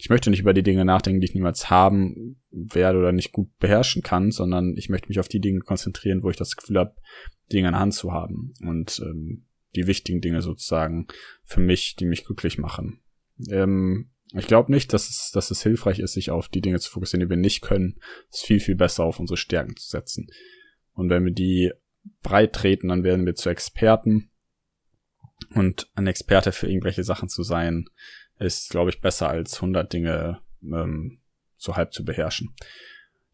Ich 0.00 0.10
möchte 0.10 0.30
nicht 0.30 0.40
über 0.40 0.54
die 0.54 0.62
Dinge 0.62 0.84
nachdenken, 0.84 1.20
die 1.20 1.26
ich 1.26 1.34
niemals 1.34 1.70
haben 1.70 2.40
werde 2.50 2.98
oder 3.00 3.10
nicht 3.10 3.32
gut 3.32 3.50
beherrschen 3.58 4.02
kann, 4.02 4.30
sondern 4.30 4.76
ich 4.76 4.88
möchte 4.88 5.08
mich 5.08 5.18
auf 5.18 5.26
die 5.26 5.40
Dinge 5.40 5.60
konzentrieren, 5.60 6.22
wo 6.22 6.30
ich 6.30 6.36
das 6.36 6.54
Gefühl 6.54 6.78
habe, 6.78 6.94
Dinge 7.52 7.68
in 7.68 7.78
Hand 7.78 7.94
zu 7.94 8.12
haben 8.12 8.54
und 8.60 9.00
ähm, 9.04 9.46
die 9.74 9.88
wichtigen 9.88 10.20
Dinge 10.20 10.40
sozusagen 10.40 11.08
für 11.42 11.60
mich, 11.60 11.96
die 11.96 12.06
mich 12.06 12.24
glücklich 12.24 12.58
machen. 12.58 13.00
Ähm, 13.50 14.10
ich 14.34 14.46
glaube 14.46 14.72
nicht, 14.72 14.92
dass 14.92 15.08
es, 15.08 15.30
dass 15.32 15.50
es 15.50 15.62
hilfreich 15.62 16.00
ist, 16.00 16.12
sich 16.12 16.30
auf 16.30 16.48
die 16.48 16.60
Dinge 16.60 16.80
zu 16.80 16.90
fokussieren, 16.90 17.26
die 17.26 17.30
wir 17.30 17.36
nicht 17.36 17.62
können. 17.62 17.98
Es 18.30 18.40
ist 18.40 18.46
viel, 18.46 18.60
viel 18.60 18.76
besser, 18.76 19.04
auf 19.04 19.20
unsere 19.20 19.36
Stärken 19.36 19.76
zu 19.76 19.88
setzen. 19.88 20.28
Und 20.92 21.08
wenn 21.08 21.24
wir 21.24 21.32
die 21.32 21.72
breit 22.22 22.52
treten, 22.52 22.88
dann 22.88 23.04
werden 23.04 23.24
wir 23.24 23.34
zu 23.34 23.48
Experten. 23.48 24.30
Und 25.54 25.90
ein 25.94 26.06
Experte 26.06 26.52
für 26.52 26.68
irgendwelche 26.68 27.04
Sachen 27.04 27.28
zu 27.28 27.42
sein, 27.42 27.86
ist, 28.38 28.70
glaube 28.70 28.90
ich, 28.90 29.00
besser 29.00 29.28
als 29.28 29.56
100 29.56 29.92
Dinge 29.92 30.40
ähm, 30.62 31.20
so 31.56 31.76
halb 31.76 31.92
zu 31.92 32.04
beherrschen. 32.04 32.54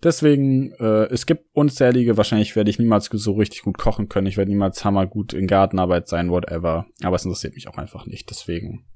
Deswegen, 0.03 0.73
äh, 0.73 1.07
es 1.07 1.25
gibt 1.25 1.47
unzählige, 1.53 2.17
wahrscheinlich 2.17 2.57
werde 2.57 2.71
ich 2.71 2.79
niemals 2.79 3.07
so 3.07 3.33
richtig 3.33 3.63
gut 3.63 3.79
kochen 3.79 4.09
können, 4.09 4.27
ich 4.27 4.37
werde 4.37 4.51
niemals 4.51 4.85
hammergut 4.85 5.33
in 5.33 5.47
Gartenarbeit 5.47 6.09
sein, 6.09 6.31
whatever, 6.31 6.87
aber 7.03 7.17
es 7.17 7.25
interessiert 7.25 7.55
mich 7.55 7.69
auch 7.69 7.79
einfach 7.79 8.05
nicht. 8.05 8.29
Deswegen, 8.29 8.87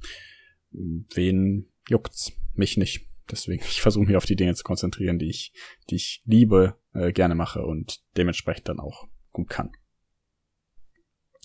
wen 0.71 1.71
juckt's? 1.89 2.33
Mich 2.55 2.77
nicht. 2.77 3.07
Deswegen, 3.31 3.63
ich 3.69 3.81
versuche 3.83 4.07
mich 4.07 4.17
auf 4.17 4.25
die 4.25 4.37
Dinge 4.37 4.55
zu 4.55 4.65
konzentrieren, 4.65 5.19
die 5.19 5.29
ich, 5.29 5.53
die 5.91 5.97
ich 5.97 6.23
liebe, 6.25 6.77
äh, 6.95 7.13
gerne 7.13 7.35
mache 7.35 7.63
und 7.63 8.01
dementsprechend 8.17 8.69
dann 8.69 8.81
auch 8.81 9.07
gut 9.33 9.51
kann. 9.51 9.73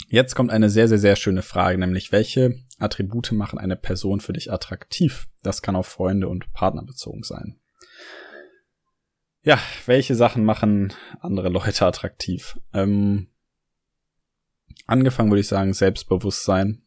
Jetzt 0.08 0.36
kommt 0.36 0.52
eine 0.52 0.70
sehr, 0.70 0.88
sehr, 0.88 0.98
sehr 0.98 1.16
schöne 1.16 1.42
Frage, 1.42 1.78
nämlich 1.78 2.12
welche 2.12 2.60
Attribute 2.80 3.32
machen 3.32 3.60
eine 3.60 3.76
Person 3.76 4.20
für 4.20 4.34
dich 4.34 4.52
attraktiv? 4.52 5.28
Das 5.44 5.62
kann 5.62 5.76
auf 5.76 5.88
Freunde 5.88 6.28
und 6.28 6.52
Partner 6.54 6.84
bezogen 6.84 7.24
sein. 7.24 7.60
Ja, 9.44 9.60
welche 9.86 10.16
Sachen 10.16 10.46
machen 10.46 10.94
andere 11.20 11.50
Leute 11.50 11.86
attraktiv? 11.86 12.58
Ähm, 12.74 13.28
angefangen 14.88 15.30
würde 15.30 15.42
ich 15.42 15.48
sagen 15.48 15.74
Selbstbewusstsein, 15.74 16.84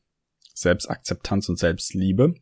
Selbstakzeptanz 0.54 1.48
und 1.48 1.58
Selbstliebe. 1.58 2.34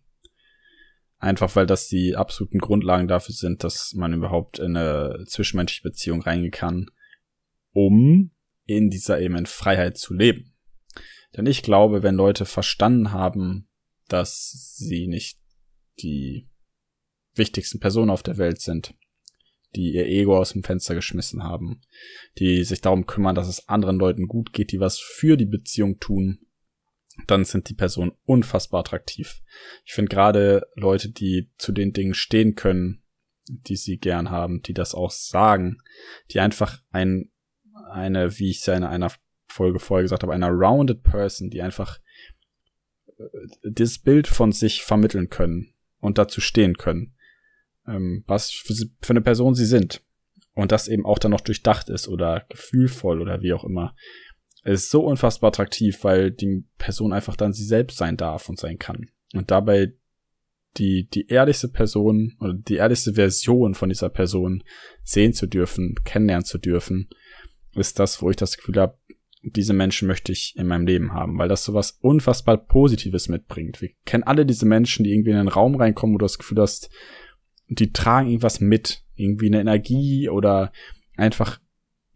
Einfach 1.24 1.56
weil 1.56 1.64
das 1.64 1.88
die 1.88 2.16
absoluten 2.16 2.58
Grundlagen 2.58 3.08
dafür 3.08 3.34
sind, 3.34 3.64
dass 3.64 3.94
man 3.94 4.12
überhaupt 4.12 4.58
in 4.58 4.76
eine 4.76 5.24
zwischenmenschliche 5.26 5.88
Beziehung 5.88 6.20
reingehen 6.20 6.50
kann, 6.50 6.90
um 7.72 8.30
in 8.66 8.90
dieser 8.90 9.18
eben 9.22 9.34
in 9.34 9.46
Freiheit 9.46 9.96
zu 9.96 10.12
leben. 10.12 10.52
Denn 11.34 11.46
ich 11.46 11.62
glaube, 11.62 12.02
wenn 12.02 12.14
Leute 12.14 12.44
verstanden 12.44 13.12
haben, 13.12 13.70
dass 14.06 14.76
sie 14.76 15.06
nicht 15.06 15.38
die 16.00 16.50
wichtigsten 17.34 17.80
Personen 17.80 18.10
auf 18.10 18.22
der 18.22 18.36
Welt 18.36 18.60
sind, 18.60 18.92
die 19.74 19.94
ihr 19.94 20.04
Ego 20.04 20.36
aus 20.36 20.52
dem 20.52 20.62
Fenster 20.62 20.94
geschmissen 20.94 21.42
haben, 21.42 21.80
die 22.36 22.64
sich 22.64 22.82
darum 22.82 23.06
kümmern, 23.06 23.34
dass 23.34 23.48
es 23.48 23.66
anderen 23.66 23.96
Leuten 23.96 24.28
gut 24.28 24.52
geht, 24.52 24.72
die 24.72 24.80
was 24.80 24.98
für 24.98 25.38
die 25.38 25.46
Beziehung 25.46 25.98
tun, 26.00 26.40
dann 27.26 27.44
sind 27.44 27.68
die 27.68 27.74
Personen 27.74 28.12
unfassbar 28.24 28.80
attraktiv. 28.80 29.42
Ich 29.84 29.92
finde 29.92 30.10
gerade 30.10 30.66
Leute, 30.74 31.10
die 31.10 31.50
zu 31.58 31.72
den 31.72 31.92
Dingen 31.92 32.14
stehen 32.14 32.54
können, 32.54 33.02
die 33.48 33.76
sie 33.76 33.98
gern 33.98 34.30
haben, 34.30 34.62
die 34.62 34.74
das 34.74 34.94
auch 34.94 35.10
sagen, 35.10 35.78
die 36.30 36.40
einfach 36.40 36.82
ein, 36.90 37.30
eine, 37.90 38.38
wie 38.38 38.50
ich 38.50 38.58
es 38.58 38.66
ja 38.66 38.74
in 38.74 38.84
einer 38.84 39.12
Folge 39.46 39.78
vorher 39.78 40.02
gesagt 40.02 40.22
habe, 40.22 40.32
einer 40.32 40.50
rounded 40.50 41.02
person, 41.02 41.50
die 41.50 41.62
einfach 41.62 42.00
äh, 43.18 43.24
das 43.62 43.98
Bild 43.98 44.26
von 44.26 44.52
sich 44.52 44.82
vermitteln 44.82 45.30
können 45.30 45.74
und 46.00 46.18
dazu 46.18 46.40
stehen 46.40 46.76
können, 46.76 47.14
ähm, 47.86 48.24
was 48.26 48.50
für, 48.50 48.74
eine 49.10 49.20
Person 49.20 49.54
sie 49.54 49.66
sind. 49.66 50.02
Und 50.54 50.70
das 50.70 50.86
eben 50.86 51.04
auch 51.04 51.18
dann 51.18 51.32
noch 51.32 51.40
durchdacht 51.40 51.88
ist 51.88 52.06
oder 52.06 52.46
gefühlvoll 52.48 53.20
oder 53.20 53.42
wie 53.42 53.52
auch 53.52 53.64
immer. 53.64 53.96
Es 54.64 54.84
ist 54.84 54.90
so 54.90 55.04
unfassbar 55.04 55.48
attraktiv, 55.48 56.02
weil 56.02 56.30
die 56.30 56.64
Person 56.78 57.12
einfach 57.12 57.36
dann 57.36 57.52
sie 57.52 57.64
selbst 57.64 57.98
sein 57.98 58.16
darf 58.16 58.48
und 58.48 58.58
sein 58.58 58.78
kann. 58.78 59.10
Und 59.34 59.50
dabei 59.50 59.92
die, 60.78 61.06
die 61.08 61.28
ehrlichste 61.28 61.68
Person 61.68 62.34
oder 62.40 62.54
die 62.54 62.76
ehrlichste 62.76 63.14
Version 63.14 63.74
von 63.74 63.90
dieser 63.90 64.08
Person 64.08 64.64
sehen 65.02 65.34
zu 65.34 65.46
dürfen, 65.46 65.94
kennenlernen 66.04 66.44
zu 66.44 66.58
dürfen, 66.58 67.08
ist 67.74 67.98
das, 67.98 68.22
wo 68.22 68.30
ich 68.30 68.36
das 68.36 68.56
Gefühl 68.56 68.80
habe, 68.80 68.98
diese 69.42 69.74
Menschen 69.74 70.08
möchte 70.08 70.32
ich 70.32 70.54
in 70.56 70.66
meinem 70.66 70.86
Leben 70.86 71.12
haben, 71.12 71.38
weil 71.38 71.48
das 71.48 71.64
sowas 71.64 71.98
unfassbar 72.00 72.56
Positives 72.56 73.28
mitbringt. 73.28 73.82
Wir 73.82 73.90
kennen 74.06 74.24
alle 74.24 74.46
diese 74.46 74.64
Menschen, 74.64 75.04
die 75.04 75.12
irgendwie 75.12 75.30
in 75.30 75.36
einen 75.36 75.48
Raum 75.48 75.74
reinkommen, 75.74 76.14
wo 76.14 76.18
du 76.18 76.24
das 76.24 76.38
Gefühl 76.38 76.62
hast, 76.62 76.88
die 77.68 77.92
tragen 77.92 78.28
irgendwas 78.28 78.60
mit, 78.60 79.02
irgendwie 79.14 79.48
eine 79.48 79.60
Energie 79.60 80.30
oder 80.30 80.72
einfach 81.16 81.60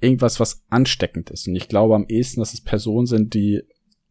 irgendwas, 0.00 0.40
was 0.40 0.64
ansteckend 0.68 1.30
ist. 1.30 1.48
Und 1.48 1.56
ich 1.56 1.68
glaube 1.68 1.94
am 1.94 2.06
ehesten, 2.08 2.40
dass 2.40 2.54
es 2.54 2.60
Personen 2.60 3.06
sind, 3.06 3.34
die 3.34 3.62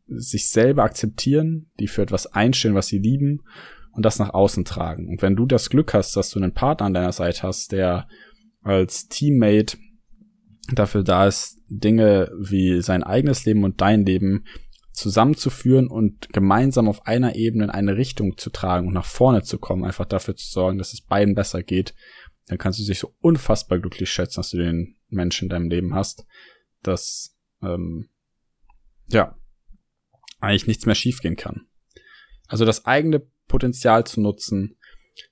sich 0.08 0.50
selber 0.50 0.84
akzeptieren, 0.84 1.70
die 1.80 1.88
für 1.88 2.02
etwas 2.02 2.28
einstehen, 2.28 2.76
was 2.76 2.88
sie 2.88 3.00
lieben 3.00 3.44
und 3.92 4.06
das 4.06 4.20
nach 4.20 4.34
außen 4.34 4.66
tragen. 4.66 5.10
Und 5.10 5.22
wenn 5.22 5.36
du 5.36 5.46
das 5.46 5.70
Glück 5.70 5.94
hast, 5.94 6.16
dass 6.16 6.30
du 6.30 6.40
einen 6.40 6.54
Partner 6.54 6.86
an 6.86 6.94
deiner 6.94 7.12
Seite 7.12 7.44
hast, 7.44 7.72
der 7.72 8.08
als 8.62 9.08
Teammate 9.08 9.78
dafür 10.74 11.04
da 11.04 11.28
ist, 11.28 11.58
Dinge 11.70 12.32
wie 12.40 12.82
sein 12.82 13.04
eigenes 13.04 13.46
Leben 13.46 13.64
und 13.64 13.82
dein 13.82 14.06
Leben 14.06 14.46
zusammenzuführen 14.92 15.88
und 15.88 16.30
gemeinsam 16.34 16.90
auf 16.90 17.06
einer 17.06 17.36
Ebene 17.36 17.66
in 17.66 17.70
eine 17.70 17.98
Richtung 17.98 18.38
zu 18.38 18.50
tragen 18.50 18.88
und 18.88 18.94
nach 18.94 19.06
vorne 19.06 19.44
zu 19.44 19.60
kommen, 19.60 19.84
einfach 19.84 20.06
dafür 20.06 20.36
zu 20.36 20.48
sorgen, 20.48 20.80
dass 20.80 20.94
es 20.94 21.02
beiden 21.02 21.36
besser 21.36 21.62
geht, 21.62 21.94
dann 22.48 22.58
kannst 22.58 22.80
du 22.80 22.84
dich 22.84 23.00
so 23.00 23.14
unfassbar 23.20 23.80
glücklich 23.80 24.10
schätzen, 24.10 24.40
dass 24.40 24.52
du 24.52 24.58
den 24.58 24.96
Menschen 25.10 25.46
in 25.46 25.50
deinem 25.50 25.70
Leben 25.70 25.94
hast, 25.94 26.26
dass 26.82 27.38
ähm, 27.62 28.10
ja 29.08 29.36
eigentlich 30.40 30.68
nichts 30.68 30.86
mehr 30.86 30.96
schiefgehen 30.96 31.36
kann. 31.36 31.68
Also 32.48 32.66
das 32.66 32.86
eigene 32.86 33.28
Potenzial 33.48 34.06
zu 34.06 34.22
nutzen, 34.22 34.78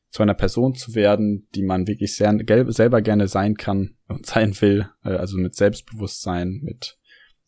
zu 0.10 0.24
einer 0.24 0.34
Person 0.34 0.76
zu 0.76 0.96
werden, 0.96 1.48
die 1.56 1.64
man 1.64 1.88
wirklich 1.88 2.16
sehr, 2.16 2.38
selber 2.68 3.02
gerne 3.02 3.28
sein 3.28 3.56
kann 3.56 3.98
und 4.08 4.26
sein 4.26 4.60
will, 4.62 4.90
äh, 5.04 5.10
also 5.10 5.38
mit 5.38 5.56
Selbstbewusstsein, 5.56 6.62
mit 6.64 6.98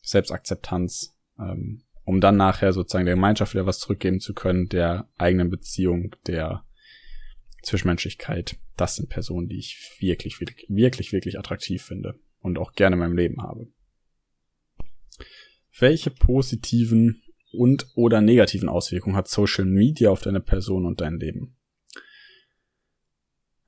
Selbstakzeptanz, 0.01 1.15
ähm, 1.39 1.83
um 2.03 2.21
dann 2.21 2.37
nachher 2.37 2.71
sozusagen 2.71 3.05
der 3.05 3.15
Gemeinschaft 3.15 3.53
wieder 3.53 3.65
was 3.65 3.79
zurückgeben 3.79 4.19
zu 4.19 4.33
können, 4.33 4.67
der 4.69 5.09
eigenen 5.17 5.49
Beziehung, 5.49 6.15
der 6.25 6.63
Zwischenmenschlichkeit. 7.67 8.57
Das 8.75 8.95
sind 8.95 9.09
Personen, 9.09 9.49
die 9.49 9.59
ich 9.59 9.97
wirklich, 9.99 10.39
wirklich, 10.39 10.69
wirklich, 10.69 11.11
wirklich 11.11 11.37
attraktiv 11.37 11.83
finde 11.83 12.19
und 12.39 12.57
auch 12.57 12.73
gerne 12.73 12.95
in 12.95 12.99
meinem 12.99 13.17
Leben 13.17 13.43
habe. 13.43 13.67
Welche 15.77 16.09
positiven 16.09 17.21
und 17.51 17.87
oder 17.95 18.21
negativen 18.21 18.69
Auswirkungen 18.69 19.15
hat 19.15 19.27
Social 19.27 19.65
Media 19.65 20.09
auf 20.09 20.21
deine 20.21 20.39
Person 20.39 20.85
und 20.85 21.01
dein 21.01 21.19
Leben? 21.19 21.55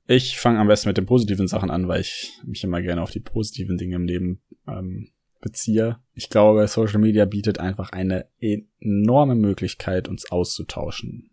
Ich 0.06 0.38
fange 0.38 0.58
am 0.58 0.66
besten 0.66 0.88
mit 0.88 0.96
den 0.96 1.06
positiven 1.06 1.46
Sachen 1.46 1.70
an, 1.70 1.86
weil 1.86 2.00
ich 2.00 2.32
mich 2.44 2.64
immer 2.64 2.82
gerne 2.82 3.02
auf 3.02 3.12
die 3.12 3.20
positiven 3.20 3.78
Dinge 3.78 3.96
im 3.96 4.06
Leben 4.06 4.42
ähm, 4.66 5.12
beziehe. 5.40 6.00
Ich 6.14 6.30
glaube, 6.30 6.66
Social 6.66 6.98
Media 6.98 7.26
bietet 7.26 7.60
einfach 7.60 7.90
eine 7.90 8.28
enorme 8.40 9.36
Möglichkeit, 9.36 10.08
uns 10.08 10.30
auszutauschen. 10.30 11.30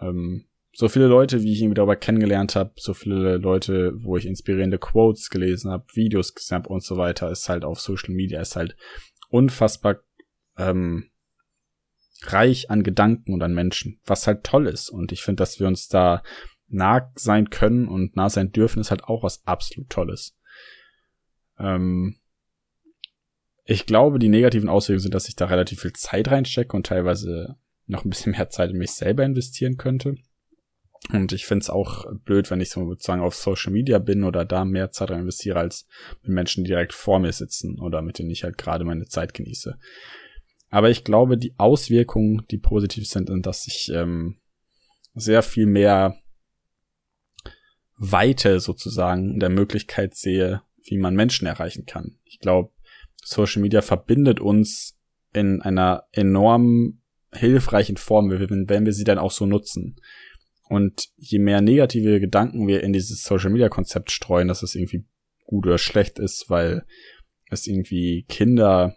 Ähm, 0.00 0.46
so 0.72 0.88
viele 0.88 1.06
Leute, 1.06 1.42
wie 1.42 1.52
ich 1.52 1.60
ihn 1.60 1.74
darüber 1.74 1.96
kennengelernt 1.96 2.54
habe, 2.54 2.72
so 2.76 2.94
viele 2.94 3.38
Leute, 3.38 3.92
wo 3.96 4.16
ich 4.16 4.26
inspirierende 4.26 4.78
Quotes 4.78 5.30
gelesen 5.30 5.70
habe, 5.70 5.86
Videos 5.94 6.34
gesehen 6.34 6.58
habe 6.58 6.68
und 6.68 6.82
so 6.82 6.96
weiter, 6.96 7.30
ist 7.30 7.48
halt 7.48 7.64
auf 7.64 7.80
Social 7.80 8.14
Media, 8.14 8.40
ist 8.40 8.56
halt 8.56 8.76
unfassbar 9.28 10.00
ähm, 10.56 11.10
reich 12.22 12.70
an 12.70 12.82
Gedanken 12.82 13.32
und 13.32 13.42
an 13.42 13.54
Menschen, 13.54 14.00
was 14.04 14.26
halt 14.26 14.44
toll 14.44 14.66
ist. 14.66 14.90
Und 14.90 15.12
ich 15.12 15.22
finde, 15.22 15.42
dass 15.42 15.60
wir 15.60 15.66
uns 15.66 15.88
da 15.88 16.22
nah 16.68 17.10
sein 17.14 17.50
können 17.50 17.88
und 17.88 18.16
nah 18.16 18.28
sein 18.28 18.52
dürfen, 18.52 18.80
ist 18.80 18.90
halt 18.90 19.04
auch 19.04 19.22
was 19.22 19.46
absolut 19.46 19.88
Tolles. 19.90 20.36
Ähm 21.58 22.18
ich 23.64 23.84
glaube, 23.84 24.18
die 24.18 24.28
negativen 24.28 24.68
Auswirkungen 24.68 25.02
sind, 25.02 25.14
dass 25.14 25.28
ich 25.28 25.36
da 25.36 25.46
relativ 25.46 25.82
viel 25.82 25.92
Zeit 25.92 26.30
reinstecke 26.30 26.74
und 26.76 26.86
teilweise 26.86 27.56
noch 27.86 28.04
ein 28.04 28.10
bisschen 28.10 28.32
mehr 28.32 28.48
Zeit 28.48 28.70
in 28.70 28.78
mich 28.78 28.92
selber 28.92 29.24
investieren 29.24 29.76
könnte. 29.76 30.16
Und 31.10 31.32
ich 31.32 31.46
finde 31.46 31.62
es 31.62 31.70
auch 31.70 32.04
blöd, 32.24 32.50
wenn 32.50 32.60
ich 32.60 32.70
sozusagen 32.70 33.22
auf 33.22 33.34
Social 33.34 33.72
Media 33.72 33.98
bin 33.98 34.24
oder 34.24 34.44
da 34.44 34.64
mehr 34.64 34.90
Zeit 34.90 35.10
rein 35.10 35.20
investiere, 35.20 35.58
als 35.58 35.86
mit 36.22 36.32
Menschen, 36.32 36.64
direkt 36.64 36.92
vor 36.92 37.18
mir 37.18 37.32
sitzen 37.32 37.80
oder 37.80 38.02
mit 38.02 38.18
denen 38.18 38.30
ich 38.30 38.44
halt 38.44 38.58
gerade 38.58 38.84
meine 38.84 39.06
Zeit 39.06 39.32
genieße. 39.32 39.78
Aber 40.70 40.90
ich 40.90 41.04
glaube, 41.04 41.38
die 41.38 41.54
Auswirkungen, 41.56 42.44
die 42.50 42.58
positiv 42.58 43.08
sind, 43.08 43.28
sind, 43.28 43.46
dass 43.46 43.66
ich 43.66 43.90
ähm, 43.92 44.36
sehr 45.14 45.42
viel 45.42 45.66
mehr 45.66 46.18
Weite 47.96 48.60
sozusagen 48.60 49.40
der 49.40 49.48
Möglichkeit 49.48 50.14
sehe, 50.14 50.62
wie 50.84 50.98
man 50.98 51.14
Menschen 51.14 51.46
erreichen 51.46 51.86
kann. 51.86 52.18
Ich 52.24 52.38
glaube, 52.38 52.70
Social 53.24 53.62
Media 53.62 53.82
verbindet 53.82 54.40
uns 54.40 54.96
in 55.32 55.60
einer 55.62 56.04
enorm 56.12 57.00
hilfreichen 57.32 57.96
Form, 57.96 58.30
wenn 58.30 58.86
wir 58.86 58.92
sie 58.92 59.04
dann 59.04 59.18
auch 59.18 59.30
so 59.30 59.46
nutzen. 59.46 59.96
Und 60.68 61.08
je 61.16 61.38
mehr 61.38 61.60
negative 61.60 62.20
Gedanken 62.20 62.66
wir 62.66 62.82
in 62.82 62.92
dieses 62.92 63.22
Social 63.22 63.50
Media 63.50 63.68
Konzept 63.68 64.10
streuen, 64.10 64.48
dass 64.48 64.62
es 64.62 64.74
irgendwie 64.74 65.06
gut 65.44 65.66
oder 65.66 65.78
schlecht 65.78 66.18
ist, 66.18 66.50
weil 66.50 66.84
es 67.50 67.66
irgendwie 67.66 68.24
Kinder 68.28 68.96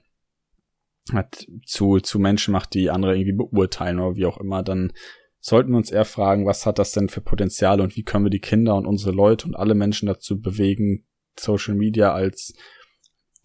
hat, 1.11 1.47
zu, 1.65 1.99
zu 1.99 2.19
Menschen 2.19 2.51
macht, 2.51 2.73
die 2.73 2.89
andere 2.89 3.17
irgendwie 3.17 3.33
beurteilen 3.33 3.99
oder 3.99 4.15
wie 4.15 4.25
auch 4.25 4.37
immer, 4.37 4.63
dann 4.63 4.91
sollten 5.39 5.71
wir 5.71 5.77
uns 5.77 5.91
eher 5.91 6.05
fragen, 6.05 6.45
was 6.45 6.65
hat 6.65 6.77
das 6.77 6.91
denn 6.91 7.09
für 7.09 7.21
Potenzial 7.21 7.81
und 7.81 7.95
wie 7.95 8.03
können 8.03 8.25
wir 8.25 8.29
die 8.29 8.39
Kinder 8.39 8.75
und 8.75 8.85
unsere 8.85 9.11
Leute 9.11 9.47
und 9.47 9.55
alle 9.55 9.73
Menschen 9.73 10.05
dazu 10.05 10.39
bewegen, 10.39 11.05
Social 11.39 11.75
Media 11.75 12.13
als 12.13 12.53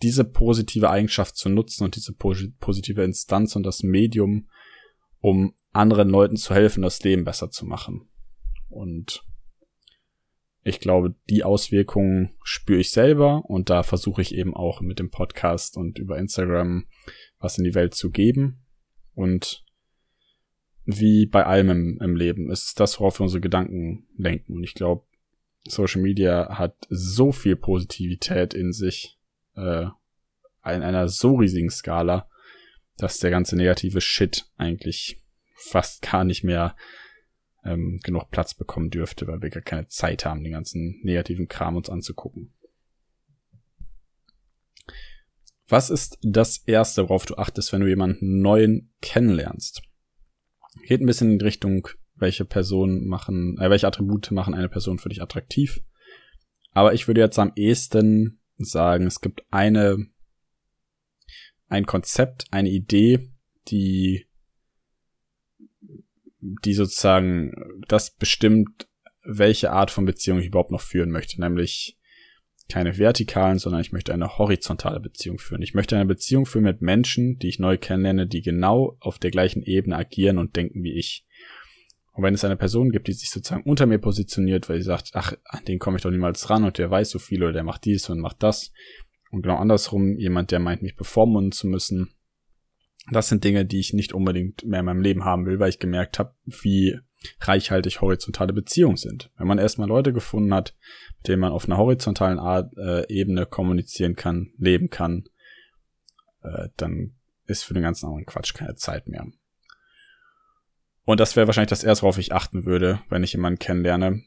diese 0.02 0.24
positive 0.24 0.90
Eigenschaft 0.90 1.36
zu 1.36 1.48
nutzen 1.48 1.84
und 1.84 1.96
diese 1.96 2.12
positive 2.12 3.02
Instanz 3.02 3.56
und 3.56 3.62
das 3.62 3.82
Medium, 3.82 4.48
um 5.20 5.54
anderen 5.72 6.10
Leuten 6.10 6.36
zu 6.36 6.54
helfen, 6.54 6.82
das 6.82 7.02
Leben 7.02 7.24
besser 7.24 7.50
zu 7.50 7.64
machen. 7.64 8.08
Und 8.76 9.24
ich 10.62 10.80
glaube, 10.80 11.14
die 11.30 11.44
Auswirkungen 11.44 12.30
spüre 12.42 12.80
ich 12.80 12.90
selber 12.90 13.44
und 13.46 13.70
da 13.70 13.82
versuche 13.82 14.22
ich 14.22 14.34
eben 14.34 14.54
auch 14.54 14.80
mit 14.80 14.98
dem 14.98 15.10
Podcast 15.10 15.76
und 15.76 15.98
über 15.98 16.18
Instagram 16.18 16.86
was 17.38 17.58
in 17.58 17.64
die 17.64 17.74
Welt 17.74 17.94
zu 17.94 18.10
geben. 18.10 18.64
Und 19.14 19.64
wie 20.84 21.26
bei 21.26 21.44
allem 21.44 21.70
im, 21.70 21.98
im 22.00 22.16
Leben 22.16 22.50
ist 22.50 22.78
das, 22.80 22.98
worauf 23.00 23.18
wir 23.20 23.24
unsere 23.24 23.40
Gedanken 23.40 24.06
lenken. 24.16 24.54
Und 24.54 24.64
ich 24.64 24.74
glaube, 24.74 25.04
Social 25.68 26.00
Media 26.00 26.58
hat 26.58 26.74
so 26.88 27.32
viel 27.32 27.56
Positivität 27.56 28.54
in 28.54 28.72
sich, 28.72 29.18
äh, 29.54 29.86
in 30.64 30.82
einer 30.82 31.08
so 31.08 31.36
riesigen 31.36 31.70
Skala, 31.70 32.28
dass 32.96 33.18
der 33.18 33.30
ganze 33.30 33.56
negative 33.56 34.00
Shit 34.00 34.46
eigentlich 34.56 35.22
fast 35.54 36.02
gar 36.02 36.24
nicht 36.24 36.44
mehr 36.44 36.76
ähm, 37.66 38.00
genug 38.02 38.30
Platz 38.30 38.54
bekommen 38.54 38.90
dürfte, 38.90 39.26
weil 39.26 39.42
wir 39.42 39.50
gar 39.50 39.62
keine 39.62 39.88
Zeit 39.88 40.24
haben, 40.24 40.42
den 40.42 40.52
ganzen 40.52 41.00
negativen 41.02 41.48
Kram 41.48 41.76
uns 41.76 41.90
anzugucken. 41.90 42.52
Was 45.68 45.90
ist 45.90 46.18
das 46.22 46.58
Erste, 46.58 47.04
worauf 47.04 47.26
du 47.26 47.36
achtest, 47.36 47.72
wenn 47.72 47.80
du 47.80 47.88
jemanden 47.88 48.40
neuen 48.40 48.92
kennenlernst? 49.00 49.82
Geht 50.86 51.00
ein 51.00 51.06
bisschen 51.06 51.32
in 51.32 51.40
Richtung, 51.40 51.88
welche 52.14 52.44
Personen 52.44 53.06
machen, 53.06 53.58
äh, 53.58 53.68
welche 53.68 53.86
Attribute 53.86 54.30
machen 54.30 54.54
eine 54.54 54.68
Person 54.68 54.98
für 54.98 55.08
dich 55.08 55.22
attraktiv. 55.22 55.82
Aber 56.72 56.94
ich 56.94 57.08
würde 57.08 57.20
jetzt 57.20 57.38
am 57.38 57.52
ehesten 57.56 58.40
sagen, 58.58 59.06
es 59.06 59.20
gibt 59.20 59.42
eine, 59.50 60.06
ein 61.68 61.86
Konzept, 61.86 62.46
eine 62.52 62.68
Idee, 62.68 63.32
die, 63.68 64.25
die 66.40 66.74
sozusagen 66.74 67.52
das 67.88 68.10
bestimmt, 68.10 68.88
welche 69.22 69.72
Art 69.72 69.90
von 69.90 70.04
Beziehung 70.04 70.38
ich 70.38 70.46
überhaupt 70.46 70.70
noch 70.70 70.80
führen 70.80 71.10
möchte. 71.10 71.40
Nämlich 71.40 71.98
keine 72.68 72.98
vertikalen, 72.98 73.58
sondern 73.58 73.80
ich 73.80 73.92
möchte 73.92 74.12
eine 74.12 74.38
horizontale 74.38 75.00
Beziehung 75.00 75.38
führen. 75.38 75.62
Ich 75.62 75.74
möchte 75.74 75.96
eine 75.96 76.06
Beziehung 76.06 76.46
führen 76.46 76.64
mit 76.64 76.82
Menschen, 76.82 77.38
die 77.38 77.48
ich 77.48 77.58
neu 77.58 77.78
kennenlerne, 77.78 78.26
die 78.26 78.42
genau 78.42 78.96
auf 79.00 79.18
der 79.18 79.30
gleichen 79.30 79.62
Ebene 79.62 79.96
agieren 79.96 80.38
und 80.38 80.56
denken 80.56 80.82
wie 80.82 80.98
ich. 80.98 81.24
Und 82.12 82.24
wenn 82.24 82.34
es 82.34 82.44
eine 82.44 82.56
Person 82.56 82.90
gibt, 82.90 83.08
die 83.08 83.12
sich 83.12 83.30
sozusagen 83.30 83.68
unter 83.68 83.86
mir 83.86 83.98
positioniert, 83.98 84.68
weil 84.68 84.78
sie 84.78 84.84
sagt, 84.84 85.10
ach, 85.12 85.34
an 85.44 85.64
den 85.66 85.78
komme 85.78 85.98
ich 85.98 86.02
doch 86.02 86.10
niemals 86.10 86.48
ran 86.50 86.64
und 86.64 86.78
der 86.78 86.90
weiß 86.90 87.10
so 87.10 87.18
viel 87.18 87.42
oder 87.42 87.52
der 87.52 87.62
macht 87.62 87.84
dies 87.84 88.08
und 88.08 88.20
macht 88.20 88.42
das. 88.42 88.72
Und 89.30 89.42
genau 89.42 89.56
andersrum, 89.56 90.16
jemand, 90.16 90.50
der 90.50 90.58
meint, 90.58 90.82
mich 90.82 90.96
bevormunden 90.96 91.52
zu 91.52 91.66
müssen. 91.66 92.15
Das 93.12 93.28
sind 93.28 93.44
Dinge, 93.44 93.64
die 93.64 93.78
ich 93.78 93.92
nicht 93.92 94.12
unbedingt 94.12 94.64
mehr 94.64 94.80
in 94.80 94.86
meinem 94.86 95.00
Leben 95.00 95.24
haben 95.24 95.46
will, 95.46 95.60
weil 95.60 95.68
ich 95.68 95.78
gemerkt 95.78 96.18
habe, 96.18 96.34
wie 96.44 96.98
reichhaltig 97.40 98.00
horizontale 98.00 98.52
Beziehungen 98.52 98.96
sind. 98.96 99.30
Wenn 99.36 99.46
man 99.46 99.58
erstmal 99.58 99.88
Leute 99.88 100.12
gefunden 100.12 100.52
hat, 100.52 100.74
mit 101.18 101.28
denen 101.28 101.40
man 101.40 101.52
auf 101.52 101.66
einer 101.66 101.76
horizontalen 101.76 102.38
Art, 102.38 102.76
äh, 102.76 103.06
Ebene 103.08 103.46
kommunizieren 103.46 104.16
kann, 104.16 104.52
leben 104.58 104.90
kann, 104.90 105.24
äh, 106.42 106.68
dann 106.76 107.16
ist 107.46 107.62
für 107.62 107.74
den 107.74 107.82
ganzen 107.82 108.06
anderen 108.06 108.26
Quatsch 108.26 108.54
keine 108.54 108.74
Zeit 108.74 109.06
mehr. 109.06 109.26
Und 111.04 111.20
das 111.20 111.36
wäre 111.36 111.46
wahrscheinlich 111.46 111.70
das 111.70 111.84
erste, 111.84 112.02
worauf 112.02 112.18
ich 112.18 112.32
achten 112.32 112.66
würde, 112.66 113.00
wenn 113.08 113.22
ich 113.22 113.32
jemanden 113.32 113.60
kennenlerne. 113.60 114.24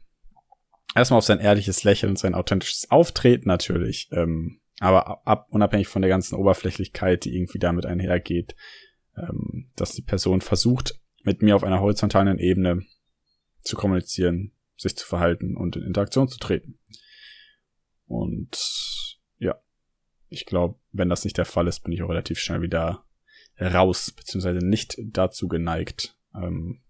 Erstmal 0.95 1.19
auf 1.19 1.25
sein 1.25 1.39
ehrliches 1.39 1.83
Lächeln 1.83 2.15
sein 2.15 2.33
authentisches 2.33 2.89
Auftreten 2.89 3.47
natürlich. 3.47 4.09
Ähm, 4.11 4.61
aber 4.79 5.27
ab, 5.27 5.47
unabhängig 5.49 5.87
von 5.87 6.01
der 6.01 6.09
ganzen 6.09 6.35
Oberflächlichkeit, 6.35 7.25
die 7.25 7.35
irgendwie 7.35 7.59
damit 7.59 7.85
einhergeht, 7.85 8.55
ähm, 9.17 9.69
dass 9.75 9.93
die 9.93 10.01
Person 10.01 10.41
versucht, 10.41 10.99
mit 11.23 11.41
mir 11.41 11.55
auf 11.55 11.63
einer 11.63 11.81
horizontalen 11.81 12.39
Ebene 12.39 12.83
zu 13.61 13.75
kommunizieren, 13.75 14.53
sich 14.77 14.95
zu 14.95 15.05
verhalten 15.05 15.57
und 15.57 15.75
in 15.75 15.83
Interaktion 15.83 16.29
zu 16.29 16.39
treten. 16.39 16.79
Und 18.05 19.19
ja, 19.37 19.61
ich 20.29 20.45
glaube, 20.45 20.79
wenn 20.91 21.09
das 21.09 21.25
nicht 21.25 21.37
der 21.37 21.45
Fall 21.45 21.67
ist, 21.67 21.81
bin 21.81 21.91
ich 21.91 22.01
auch 22.01 22.09
relativ 22.09 22.39
schnell 22.39 22.61
wieder 22.61 23.03
raus, 23.59 24.11
beziehungsweise 24.11 24.65
nicht 24.65 24.97
dazu 25.03 25.47
geneigt, 25.47 26.15
ähm, 26.33 26.81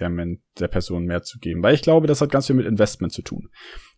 der, 0.00 0.10
der 0.58 0.68
Person 0.68 1.04
mehr 1.04 1.22
zu 1.22 1.38
geben. 1.38 1.62
Weil 1.62 1.74
ich 1.74 1.82
glaube, 1.82 2.06
das 2.06 2.20
hat 2.20 2.30
ganz 2.30 2.46
viel 2.46 2.56
mit 2.56 2.66
Investment 2.66 3.12
zu 3.12 3.22
tun. 3.22 3.48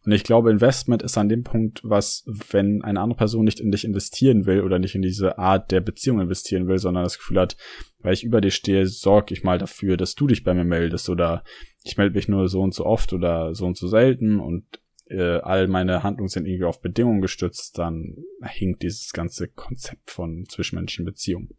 Und 0.05 0.12
ich 0.12 0.24
glaube, 0.24 0.51
Investment 0.51 1.03
ist 1.03 1.18
an 1.18 1.28
dem 1.28 1.42
Punkt, 1.42 1.80
was, 1.84 2.24
wenn 2.51 2.82
eine 2.82 3.01
andere 3.01 3.18
Person 3.18 3.44
nicht 3.44 3.61
in 3.61 3.70
dich 3.70 3.84
investieren 3.84 4.46
will 4.46 4.62
oder 4.62 4.78
nicht 4.78 4.94
in 4.94 5.03
diese 5.03 5.38
Art 5.38 5.70
der 5.70 5.80
Beziehung 5.80 6.20
investieren 6.20 6.68
will, 6.68 6.78
sondern 6.78 7.05
das 7.05 7.18
Gefühl 7.18 7.40
hat, 7.40 7.57
weil 8.01 8.14
ich 8.14 8.24
über 8.24 8.40
dir 8.40 8.51
stehe, 8.51 8.86
sorge 8.86 9.34
ich 9.34 9.42
mal 9.42 9.59
dafür, 9.59 9.96
dass 9.96 10.14
du 10.14 10.26
dich 10.26 10.44
bei 10.44 10.55
mir 10.55 10.64
meldest 10.64 11.09
oder 11.09 11.42
ich 11.82 11.96
melde 11.96 12.14
mich 12.14 12.28
nur 12.28 12.49
so 12.49 12.61
und 12.62 12.74
so 12.74 12.86
oft 12.86 13.12
oder 13.12 13.55
so 13.55 13.66
und 13.66 13.76
so 13.76 13.88
selten 13.88 14.40
und 14.40 14.64
äh, 15.11 15.38
all 15.38 15.68
meine 15.68 16.03
Handlungen 16.03 16.28
sind 16.28 16.46
irgendwie 16.46 16.64
auf 16.64 16.80
Bedingungen 16.80 17.20
gestützt, 17.20 17.78
dann 17.78 18.16
hinkt 18.42 18.82
dieses 18.82 19.12
ganze 19.12 19.49
Konzept 19.49 20.11
von 20.11 20.44
zwischenmenschlichen 20.49 21.07
Beziehungen. 21.07 21.51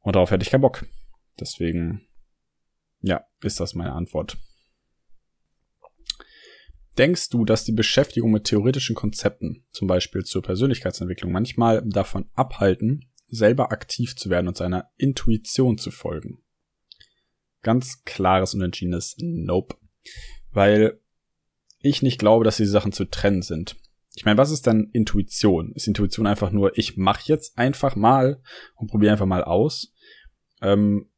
Und 0.00 0.16
darauf 0.16 0.30
hätte 0.30 0.42
ich 0.42 0.50
keinen 0.50 0.62
Bock. 0.62 0.86
Deswegen, 1.38 2.02
ja, 3.00 3.24
ist 3.42 3.60
das 3.60 3.74
meine 3.74 3.92
Antwort. 3.92 4.38
Denkst 6.98 7.30
du, 7.30 7.44
dass 7.44 7.64
die 7.64 7.72
Beschäftigung 7.72 8.30
mit 8.30 8.44
theoretischen 8.44 8.94
Konzepten, 8.94 9.64
zum 9.70 9.88
Beispiel 9.88 10.24
zur 10.24 10.42
Persönlichkeitsentwicklung, 10.42 11.32
manchmal 11.32 11.82
davon 11.86 12.28
abhalten, 12.34 13.10
selber 13.28 13.72
aktiv 13.72 14.16
zu 14.16 14.28
werden 14.28 14.48
und 14.48 14.56
seiner 14.56 14.90
Intuition 14.96 15.78
zu 15.78 15.90
folgen? 15.90 16.42
Ganz 17.62 18.04
klares 18.04 18.54
und 18.54 18.62
entschiedenes 18.62 19.16
Nope. 19.18 19.76
Weil 20.50 21.00
ich 21.78 22.02
nicht 22.02 22.18
glaube, 22.18 22.44
dass 22.44 22.56
diese 22.56 22.72
Sachen 22.72 22.92
zu 22.92 23.04
trennen 23.04 23.42
sind. 23.42 23.76
Ich 24.14 24.24
meine, 24.24 24.38
was 24.38 24.50
ist 24.50 24.66
dann 24.66 24.90
Intuition? 24.92 25.72
Ist 25.72 25.86
Intuition 25.86 26.26
einfach 26.26 26.50
nur, 26.50 26.76
ich 26.76 26.96
mache 26.96 27.22
jetzt 27.26 27.56
einfach 27.56 27.96
mal 27.96 28.42
und 28.74 28.88
probiere 28.88 29.12
einfach 29.12 29.26
mal 29.26 29.44
aus? 29.44 29.94
Ähm, 30.60 31.08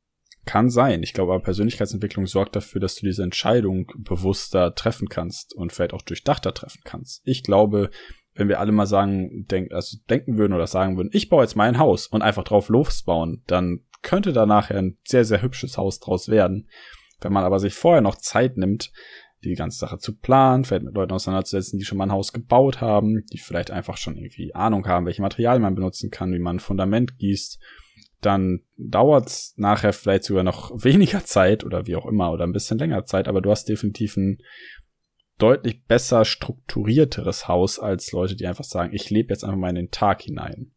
kann 0.44 0.70
sein. 0.70 1.02
Ich 1.02 1.12
glaube 1.12 1.32
aber 1.32 1.42
Persönlichkeitsentwicklung 1.42 2.26
sorgt 2.26 2.56
dafür, 2.56 2.80
dass 2.80 2.96
du 2.96 3.06
diese 3.06 3.22
Entscheidung 3.22 3.92
bewusster 3.96 4.74
treffen 4.74 5.08
kannst 5.08 5.54
und 5.54 5.72
vielleicht 5.72 5.92
auch 5.92 6.02
durchdachter 6.02 6.52
treffen 6.52 6.80
kannst. 6.84 7.22
Ich 7.24 7.42
glaube, 7.42 7.90
wenn 8.34 8.48
wir 8.48 8.60
alle 8.60 8.72
mal 8.72 8.86
sagen, 8.86 9.46
denk, 9.50 9.72
also 9.72 9.98
denken 10.08 10.38
würden 10.38 10.52
oder 10.52 10.66
sagen 10.66 10.96
würden, 10.96 11.10
ich 11.12 11.28
baue 11.28 11.42
jetzt 11.42 11.56
mein 11.56 11.78
Haus 11.78 12.06
und 12.06 12.22
einfach 12.22 12.44
drauf 12.44 12.68
losbauen, 12.68 13.42
dann 13.46 13.80
könnte 14.02 14.32
da 14.32 14.46
nachher 14.46 14.78
ein 14.78 14.98
sehr, 15.04 15.24
sehr 15.24 15.42
hübsches 15.42 15.78
Haus 15.78 16.00
draus 16.00 16.28
werden. 16.28 16.68
Wenn 17.20 17.32
man 17.32 17.44
aber 17.44 17.60
sich 17.60 17.74
vorher 17.74 18.00
noch 18.00 18.16
Zeit 18.16 18.56
nimmt, 18.56 18.90
die 19.44 19.54
ganze 19.54 19.78
Sache 19.78 19.98
zu 19.98 20.16
planen, 20.16 20.64
vielleicht 20.64 20.84
mit 20.84 20.94
Leuten 20.94 21.12
auseinanderzusetzen, 21.12 21.78
die 21.78 21.84
schon 21.84 21.98
mal 21.98 22.06
ein 22.06 22.12
Haus 22.12 22.32
gebaut 22.32 22.80
haben, 22.80 23.24
die 23.32 23.38
vielleicht 23.38 23.70
einfach 23.70 23.96
schon 23.96 24.16
irgendwie 24.16 24.54
Ahnung 24.54 24.86
haben, 24.86 25.06
welche 25.06 25.22
Materialien 25.22 25.62
man 25.62 25.74
benutzen 25.74 26.10
kann, 26.10 26.32
wie 26.32 26.38
man 26.38 26.56
ein 26.56 26.60
Fundament 26.60 27.18
gießt 27.18 27.60
dann 28.22 28.60
dauert's 28.78 29.54
nachher 29.56 29.92
vielleicht 29.92 30.24
sogar 30.24 30.44
noch 30.44 30.70
weniger 30.82 31.24
Zeit 31.24 31.64
oder 31.64 31.86
wie 31.86 31.96
auch 31.96 32.06
immer 32.06 32.32
oder 32.32 32.44
ein 32.44 32.52
bisschen 32.52 32.78
länger 32.78 33.04
Zeit, 33.04 33.28
aber 33.28 33.42
du 33.42 33.50
hast 33.50 33.68
definitiv 33.68 34.16
ein 34.16 34.38
deutlich 35.38 35.84
besser 35.84 36.24
strukturierteres 36.24 37.48
Haus 37.48 37.78
als 37.78 38.12
Leute, 38.12 38.36
die 38.36 38.46
einfach 38.46 38.64
sagen, 38.64 38.94
ich 38.94 39.10
lebe 39.10 39.32
jetzt 39.32 39.44
einfach 39.44 39.56
mal 39.56 39.70
in 39.70 39.74
den 39.74 39.90
Tag 39.90 40.22
hinein. 40.22 40.72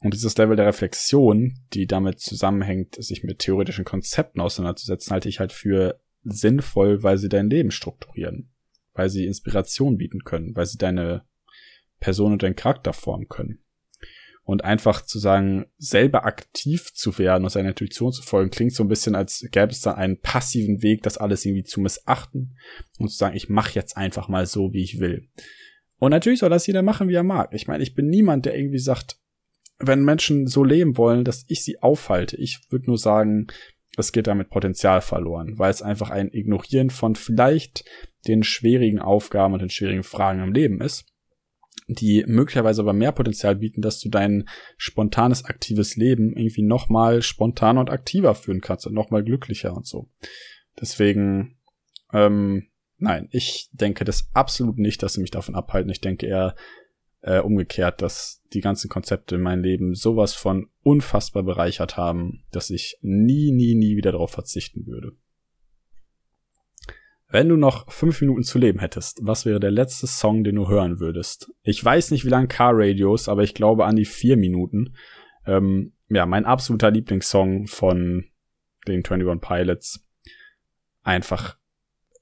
Und 0.00 0.14
dieses 0.14 0.36
Level 0.38 0.56
der 0.56 0.66
Reflexion, 0.66 1.58
die 1.74 1.86
damit 1.86 2.20
zusammenhängt, 2.20 2.94
sich 3.02 3.24
mit 3.24 3.40
theoretischen 3.40 3.84
Konzepten 3.84 4.40
auseinanderzusetzen, 4.40 5.12
halte 5.12 5.28
ich 5.28 5.40
halt 5.40 5.52
für 5.52 6.00
sinnvoll, 6.22 7.02
weil 7.02 7.18
sie 7.18 7.28
dein 7.28 7.50
Leben 7.50 7.70
strukturieren, 7.70 8.50
weil 8.94 9.10
sie 9.10 9.26
Inspiration 9.26 9.98
bieten 9.98 10.24
können, 10.24 10.54
weil 10.54 10.66
sie 10.66 10.78
deine 10.78 11.24
Person 12.00 12.32
und 12.32 12.42
deinen 12.42 12.56
Charakter 12.56 12.92
formen 12.92 13.28
können. 13.28 13.58
Und 14.48 14.64
einfach 14.64 15.02
zu 15.04 15.18
sagen, 15.18 15.66
selber 15.76 16.24
aktiv 16.24 16.94
zu 16.94 17.18
werden 17.18 17.44
und 17.44 17.50
seiner 17.50 17.68
Intuition 17.68 18.12
zu 18.12 18.22
folgen, 18.22 18.48
klingt 18.48 18.72
so 18.72 18.82
ein 18.82 18.88
bisschen, 18.88 19.14
als 19.14 19.46
gäbe 19.50 19.72
es 19.72 19.82
dann 19.82 19.96
einen 19.96 20.22
passiven 20.22 20.80
Weg, 20.80 21.02
das 21.02 21.18
alles 21.18 21.44
irgendwie 21.44 21.64
zu 21.64 21.82
missachten 21.82 22.56
und 22.98 23.10
zu 23.10 23.18
sagen, 23.18 23.36
ich 23.36 23.50
mache 23.50 23.74
jetzt 23.74 23.98
einfach 23.98 24.28
mal 24.28 24.46
so, 24.46 24.72
wie 24.72 24.82
ich 24.82 25.00
will. 25.00 25.28
Und 25.98 26.12
natürlich 26.12 26.38
soll 26.38 26.48
das 26.48 26.66
jeder 26.66 26.80
machen, 26.80 27.10
wie 27.10 27.14
er 27.14 27.24
mag. 27.24 27.52
Ich 27.52 27.66
meine, 27.66 27.82
ich 27.82 27.94
bin 27.94 28.08
niemand, 28.08 28.46
der 28.46 28.56
irgendwie 28.56 28.78
sagt, 28.78 29.18
wenn 29.80 30.02
Menschen 30.02 30.46
so 30.46 30.64
leben 30.64 30.96
wollen, 30.96 31.24
dass 31.24 31.44
ich 31.48 31.62
sie 31.62 31.82
aufhalte. 31.82 32.38
Ich 32.38 32.58
würde 32.70 32.86
nur 32.86 32.96
sagen, 32.96 33.48
es 33.98 34.12
geht 34.12 34.28
damit 34.28 34.48
Potenzial 34.48 35.02
verloren, 35.02 35.58
weil 35.58 35.70
es 35.70 35.82
einfach 35.82 36.08
ein 36.08 36.32
Ignorieren 36.32 36.88
von 36.88 37.16
vielleicht 37.16 37.84
den 38.26 38.42
schwierigen 38.42 38.98
Aufgaben 38.98 39.52
und 39.52 39.60
den 39.60 39.68
schwierigen 39.68 40.04
Fragen 40.04 40.42
im 40.42 40.54
Leben 40.54 40.80
ist 40.80 41.04
die 41.88 42.24
möglicherweise 42.26 42.82
aber 42.82 42.92
mehr 42.92 43.12
Potenzial 43.12 43.56
bieten, 43.56 43.80
dass 43.80 43.98
du 43.98 44.10
dein 44.10 44.48
spontanes, 44.76 45.44
aktives 45.46 45.96
Leben 45.96 46.36
irgendwie 46.36 46.62
nochmal 46.62 47.22
spontaner 47.22 47.80
und 47.80 47.90
aktiver 47.90 48.34
führen 48.34 48.60
kannst 48.60 48.86
und 48.86 48.92
nochmal 48.92 49.24
glücklicher 49.24 49.74
und 49.74 49.86
so. 49.86 50.10
Deswegen, 50.78 51.56
ähm, 52.12 52.68
nein, 52.98 53.28
ich 53.32 53.70
denke 53.72 54.04
das 54.04 54.28
absolut 54.34 54.78
nicht, 54.78 55.02
dass 55.02 55.14
sie 55.14 55.22
mich 55.22 55.30
davon 55.30 55.54
abhalten. 55.54 55.90
Ich 55.90 56.02
denke 56.02 56.26
eher 56.26 56.54
äh, 57.22 57.40
umgekehrt, 57.40 58.02
dass 58.02 58.42
die 58.52 58.60
ganzen 58.60 58.88
Konzepte 58.88 59.36
in 59.36 59.40
meinem 59.40 59.62
Leben 59.62 59.94
sowas 59.94 60.34
von 60.34 60.68
unfassbar 60.82 61.42
bereichert 61.42 61.96
haben, 61.96 62.44
dass 62.52 62.70
ich 62.70 62.98
nie, 63.00 63.50
nie, 63.50 63.74
nie 63.74 63.96
wieder 63.96 64.12
darauf 64.12 64.30
verzichten 64.30 64.86
würde. 64.86 65.12
Wenn 67.30 67.50
du 67.50 67.56
noch 67.56 67.90
fünf 67.92 68.22
Minuten 68.22 68.42
zu 68.42 68.58
leben 68.58 68.78
hättest, 68.78 69.20
was 69.22 69.44
wäre 69.44 69.60
der 69.60 69.70
letzte 69.70 70.06
Song, 70.06 70.44
den 70.44 70.56
du 70.56 70.68
hören 70.68 70.98
würdest? 70.98 71.50
Ich 71.62 71.84
weiß 71.84 72.10
nicht, 72.10 72.24
wie 72.24 72.30
lang 72.30 72.48
Car 72.48 72.72
Radios, 72.74 73.28
aber 73.28 73.42
ich 73.42 73.52
glaube 73.52 73.84
an 73.84 73.96
die 73.96 74.06
vier 74.06 74.38
Minuten. 74.38 74.94
Ähm, 75.46 75.92
ja, 76.08 76.24
mein 76.24 76.46
absoluter 76.46 76.90
Lieblingssong 76.90 77.66
von 77.66 78.24
den 78.86 79.04
21 79.04 79.40
Pilots. 79.46 80.06
Einfach 81.02 81.58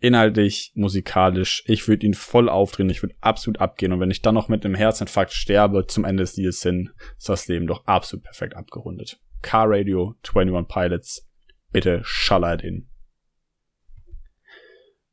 inhaltlich, 0.01 0.73
musikalisch. 0.75 1.63
Ich 1.67 1.87
würde 1.87 2.05
ihn 2.05 2.15
voll 2.15 2.49
aufdrehen, 2.49 2.91
ich 2.91 3.03
würde 3.03 3.15
absolut 3.21 3.61
abgehen. 3.61 3.93
Und 3.93 4.01
wenn 4.01 4.11
ich 4.11 4.23
dann 4.23 4.35
noch 4.35 4.49
mit 4.49 4.65
einem 4.65 4.75
Herzinfarkt 4.75 5.33
sterbe, 5.33 5.87
zum 5.87 6.05
Ende 6.05 6.25
des 6.25 6.37
Liedes 6.37 6.63
hin, 6.63 6.91
ist 7.17 7.29
das 7.29 7.47
Leben 7.47 7.69
doch 7.69 7.87
absolut 7.87 8.25
perfekt 8.25 8.57
abgerundet. 8.57 9.21
Car 9.41 9.71
Radio, 9.71 10.17
21 10.35 10.67
Pilots. 10.69 11.29
Bitte 11.71 12.01
schallert 12.05 12.65
ihn. 12.65 12.89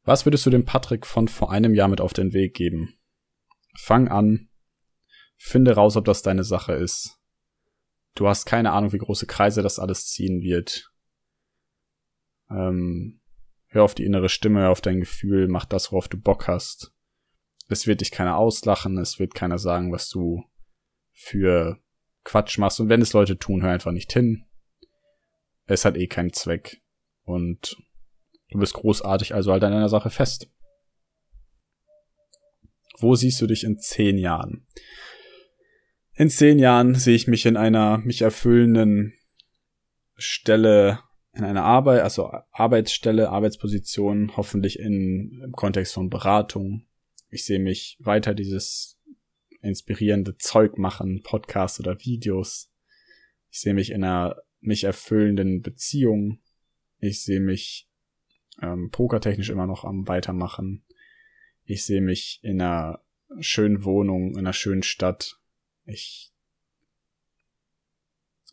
Was 0.03 0.25
würdest 0.25 0.45
du 0.45 0.49
dem 0.49 0.65
Patrick 0.65 1.05
von 1.05 1.27
vor 1.27 1.51
einem 1.51 1.73
Jahr 1.73 1.87
mit 1.87 2.01
auf 2.01 2.13
den 2.13 2.33
Weg 2.33 2.53
geben? 2.53 2.93
Fang 3.79 4.09
an. 4.09 4.49
Finde 5.37 5.75
raus, 5.75 5.95
ob 5.95 6.05
das 6.05 6.21
deine 6.21 6.43
Sache 6.43 6.73
ist. 6.73 7.19
Du 8.15 8.27
hast 8.27 8.45
keine 8.45 8.71
Ahnung, 8.71 8.91
wie 8.91 8.97
große 8.97 9.25
Kreise 9.25 9.61
das 9.61 9.79
alles 9.79 10.07
ziehen 10.07 10.41
wird. 10.41 10.91
Ähm, 12.49 13.21
hör 13.67 13.83
auf 13.83 13.95
die 13.95 14.05
innere 14.05 14.29
Stimme, 14.29 14.61
hör 14.61 14.71
auf 14.71 14.81
dein 14.81 14.99
Gefühl, 14.99 15.47
mach 15.47 15.65
das, 15.65 15.91
worauf 15.91 16.07
du 16.07 16.19
Bock 16.19 16.47
hast. 16.47 16.93
Es 17.69 17.87
wird 17.87 18.01
dich 18.01 18.11
keiner 18.11 18.37
auslachen, 18.37 18.97
es 18.97 19.19
wird 19.19 19.33
keiner 19.33 19.57
sagen, 19.57 19.91
was 19.91 20.09
du 20.09 20.43
für 21.11 21.79
Quatsch 22.23 22.57
machst. 22.57 22.79
Und 22.79 22.89
wenn 22.89 23.01
es 23.01 23.13
Leute 23.13 23.37
tun, 23.37 23.63
hör 23.63 23.71
einfach 23.71 23.91
nicht 23.91 24.11
hin. 24.13 24.45
Es 25.65 25.85
hat 25.85 25.97
eh 25.97 26.07
keinen 26.07 26.33
Zweck. 26.33 26.81
Und 27.23 27.77
Du 28.53 28.59
bist 28.59 28.75
großartig, 28.75 29.33
also 29.33 29.51
halt 29.51 29.63
an 29.63 29.71
deiner 29.71 29.89
Sache 29.89 30.11
fest. 30.11 30.47
Wo 32.99 33.15
siehst 33.15 33.41
du 33.41 33.47
dich 33.47 33.63
in 33.63 33.79
zehn 33.79 34.19
Jahren? 34.19 34.67
In 36.13 36.29
zehn 36.29 36.59
Jahren 36.59 36.93
sehe 36.93 37.15
ich 37.15 37.27
mich 37.27 37.47
in 37.47 37.57
einer 37.57 37.97
mich 37.97 38.21
erfüllenden 38.21 39.13
Stelle, 40.17 40.99
in 41.33 41.43
einer 41.43 41.63
Arbeit, 41.63 42.03
also 42.03 42.31
Arbeitsstelle, 42.51 43.29
Arbeitsposition, 43.29 44.37
hoffentlich 44.37 44.77
in, 44.77 45.41
im 45.43 45.51
Kontext 45.53 45.95
von 45.95 46.11
Beratung. 46.11 46.85
Ich 47.29 47.45
sehe 47.45 47.59
mich 47.59 47.97
weiter 48.01 48.35
dieses 48.35 49.01
inspirierende 49.61 50.37
Zeug 50.37 50.77
machen, 50.77 51.23
Podcasts 51.23 51.79
oder 51.79 51.97
Videos. 52.01 52.71
Ich 53.49 53.61
sehe 53.61 53.73
mich 53.73 53.89
in 53.89 54.03
einer 54.03 54.35
mich 54.59 54.83
erfüllenden 54.83 55.63
Beziehung. 55.63 56.37
Ich 56.99 57.23
sehe 57.23 57.39
mich 57.39 57.89
ähm, 58.61 58.89
pokertechnisch 58.91 59.49
immer 59.49 59.67
noch 59.67 59.83
am 59.83 60.07
Weitermachen. 60.07 60.83
Ich 61.65 61.85
sehe 61.85 62.01
mich 62.01 62.39
in 62.43 62.61
einer 62.61 63.01
schönen 63.39 63.83
Wohnung, 63.83 64.31
in 64.31 64.39
einer 64.39 64.53
schönen 64.53 64.83
Stadt. 64.83 65.39
Ich 65.85 66.31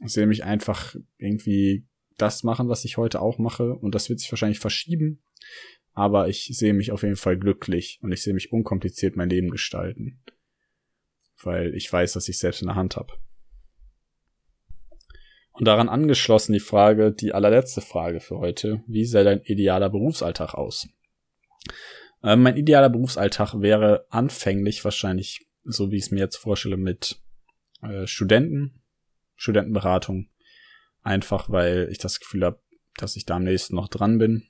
sehe 0.00 0.26
mich 0.26 0.44
einfach 0.44 0.96
irgendwie 1.18 1.86
das 2.16 2.42
machen, 2.42 2.68
was 2.68 2.84
ich 2.84 2.96
heute 2.96 3.20
auch 3.20 3.38
mache. 3.38 3.74
Und 3.74 3.94
das 3.94 4.08
wird 4.08 4.20
sich 4.20 4.30
wahrscheinlich 4.32 4.60
verschieben. 4.60 5.22
Aber 5.92 6.28
ich 6.28 6.46
sehe 6.52 6.72
mich 6.72 6.92
auf 6.92 7.02
jeden 7.02 7.16
Fall 7.16 7.36
glücklich 7.36 7.98
und 8.02 8.12
ich 8.12 8.22
sehe 8.22 8.34
mich 8.34 8.52
unkompliziert 8.52 9.16
mein 9.16 9.28
Leben 9.28 9.50
gestalten. 9.50 10.20
Weil 11.42 11.74
ich 11.74 11.92
weiß, 11.92 12.12
dass 12.12 12.28
ich 12.28 12.38
selbst 12.38 12.62
in 12.62 12.68
der 12.68 12.76
Hand 12.76 12.96
habe. 12.96 13.14
Und 15.60 15.66
daran 15.66 15.90
angeschlossen 15.90 16.54
die 16.54 16.58
Frage, 16.58 17.12
die 17.12 17.34
allerletzte 17.34 17.82
Frage 17.82 18.20
für 18.20 18.38
heute. 18.38 18.82
Wie 18.86 19.04
sähe 19.04 19.24
dein 19.24 19.42
idealer 19.42 19.90
Berufsalltag 19.90 20.54
aus? 20.54 20.88
Äh, 22.22 22.36
mein 22.36 22.56
idealer 22.56 22.88
Berufsalltag 22.88 23.60
wäre 23.60 24.06
anfänglich 24.08 24.82
wahrscheinlich, 24.86 25.46
so 25.64 25.90
wie 25.90 25.98
ich 25.98 26.04
es 26.04 26.10
mir 26.12 26.20
jetzt 26.20 26.38
vorstelle, 26.38 26.78
mit 26.78 27.20
äh, 27.82 28.06
Studenten, 28.06 28.80
Studentenberatung. 29.36 30.30
Einfach 31.02 31.50
weil 31.50 31.88
ich 31.90 31.98
das 31.98 32.20
Gefühl 32.20 32.46
habe, 32.46 32.62
dass 32.96 33.16
ich 33.16 33.26
da 33.26 33.36
am 33.36 33.44
nächsten 33.44 33.76
noch 33.76 33.88
dran 33.88 34.16
bin. 34.16 34.46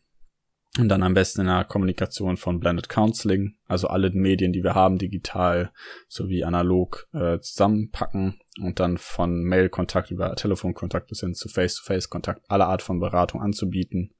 Und 0.79 0.89
dann 0.89 1.03
am 1.03 1.15
besten 1.15 1.41
in 1.41 1.47
der 1.49 1.65
Kommunikation 1.65 2.37
von 2.37 2.61
Blended 2.61 2.89
Counseling, 2.89 3.57
also 3.67 3.89
alle 3.89 4.11
Medien, 4.11 4.53
die 4.53 4.63
wir 4.63 4.77
haben, 4.77 4.99
digital 4.99 5.73
sowie 6.07 6.45
analog, 6.45 7.09
äh, 7.13 7.41
zusammenpacken 7.41 8.41
und 8.61 8.79
dann 8.79 8.97
von 8.97 9.43
Mail-Kontakt 9.43 10.13
über 10.13 10.35
Telefonkontakt 10.37 11.09
bis 11.09 11.21
hin 11.21 11.35
zu 11.35 11.49
Face-to-Face-Kontakt 11.49 12.45
alle 12.49 12.67
Art 12.67 12.83
von 12.83 13.01
Beratung 13.01 13.43
anzubieten, 13.43 14.15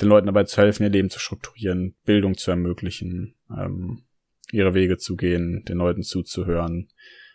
den 0.00 0.08
Leuten 0.08 0.26
dabei 0.26 0.44
zu 0.44 0.60
helfen, 0.60 0.82
ihr 0.82 0.90
Leben 0.90 1.10
zu 1.10 1.20
strukturieren, 1.20 1.94
Bildung 2.04 2.36
zu 2.36 2.50
ermöglichen, 2.50 3.36
ähm, 3.56 4.02
ihre 4.50 4.74
Wege 4.74 4.98
zu 4.98 5.14
gehen, 5.14 5.64
den 5.68 5.78
Leuten 5.78 6.02
zuzuhören, 6.02 6.88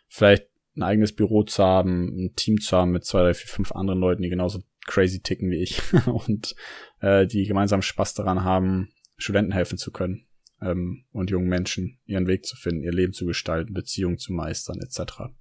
vielleicht 0.09 0.47
ein 0.76 0.84
eigenes 0.84 1.14
Büro 1.14 1.43
zu 1.43 1.64
haben, 1.64 2.26
ein 2.26 2.36
Team 2.36 2.59
zu 2.59 2.76
haben 2.76 2.91
mit 2.91 3.05
zwei, 3.05 3.22
drei, 3.22 3.34
vier, 3.34 3.49
fünf 3.49 3.72
anderen 3.72 3.99
Leuten, 3.99 4.22
die 4.22 4.30
genauso 4.30 4.64
crazy 4.91 5.21
ticken 5.21 5.49
wie 5.49 5.63
ich 5.63 5.81
und 6.05 6.55
äh, 6.99 7.25
die 7.25 7.45
gemeinsam 7.45 7.81
Spaß 7.81 8.13
daran 8.13 8.43
haben, 8.43 8.89
Studenten 9.17 9.53
helfen 9.53 9.77
zu 9.77 9.91
können 9.91 10.27
ähm, 10.61 11.05
und 11.11 11.29
jungen 11.29 11.47
Menschen 11.47 11.99
ihren 12.05 12.27
Weg 12.27 12.45
zu 12.45 12.57
finden, 12.57 12.83
ihr 12.83 12.91
Leben 12.91 13.13
zu 13.13 13.25
gestalten, 13.25 13.73
Beziehungen 13.73 14.17
zu 14.17 14.33
meistern 14.33 14.79
etc. 14.81 15.33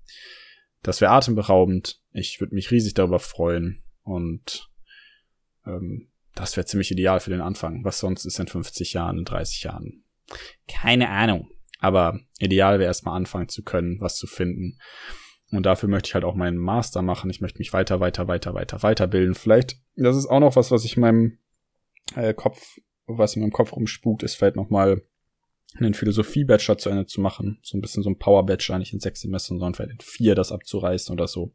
Das 0.82 1.01
wäre 1.01 1.12
atemberaubend. 1.12 2.01
Ich 2.12 2.40
würde 2.40 2.55
mich 2.55 2.70
riesig 2.70 2.94
darüber 2.94 3.18
freuen 3.18 3.82
und 4.03 4.70
ähm, 5.66 6.11
das 6.34 6.57
wäre 6.57 6.66
ziemlich 6.66 6.92
ideal 6.92 7.18
für 7.18 7.30
den 7.30 7.40
Anfang. 7.40 7.84
Was 7.84 7.98
sonst 7.98 8.24
ist 8.24 8.38
in 8.38 8.46
50 8.46 8.92
Jahren, 8.92 9.18
in 9.18 9.24
30 9.24 9.64
Jahren? 9.64 10.05
Keine 10.68 11.09
Ahnung. 11.09 11.51
Aber 11.80 12.20
ideal 12.38 12.78
wäre 12.78 12.86
erstmal 12.86 13.16
anfangen 13.16 13.48
zu 13.48 13.64
können, 13.64 14.01
was 14.01 14.16
zu 14.16 14.28
finden. 14.28 14.78
Und 15.53 15.66
dafür 15.66 15.88
möchte 15.88 16.09
ich 16.09 16.14
halt 16.14 16.24
auch 16.24 16.34
meinen 16.34 16.59
Master 16.59 17.03
machen. 17.03 17.30
Ich 17.30 17.40
möchte 17.40 17.59
mich 17.59 17.72
weiter, 17.72 17.98
weiter, 18.01 18.28
weiter, 18.28 18.55
weiter, 18.55 18.82
weiterbilden. 18.82 19.34
Vielleicht, 19.34 19.80
das 19.96 20.16
ist 20.16 20.26
auch 20.26 20.40
noch 20.40 20.57
was, 20.57 20.70
was 20.70 20.84
ich 20.84 20.96
in 20.96 21.01
meinem 21.01 21.38
äh, 22.14 22.34
Kopf, 22.34 22.78
was 23.07 23.34
in 23.34 23.42
meinem 23.42 23.53
Kopf 23.53 23.72
rumspukt, 23.72 24.22
ist 24.22 24.36
vielleicht 24.36 24.57
nochmal 24.57 25.03
einen 25.76 25.94
Philosophie-Bachelor 25.94 26.78
zu 26.78 26.90
Ende 26.90 27.07
zu 27.07 27.20
machen. 27.20 27.59
So 27.62 27.76
ein 27.76 27.80
bisschen 27.80 28.03
so 28.03 28.11
ein 28.11 28.18
Power-Bachelor, 28.18 28.78
nicht 28.78 28.92
in 28.92 29.01
sechs 29.01 29.20
Semestern, 29.20 29.59
sondern 29.59 29.74
vielleicht 29.74 29.92
in 29.92 30.01
vier 30.01 30.34
das 30.34 30.53
abzureißen 30.53 31.12
oder 31.12 31.26
so. 31.26 31.53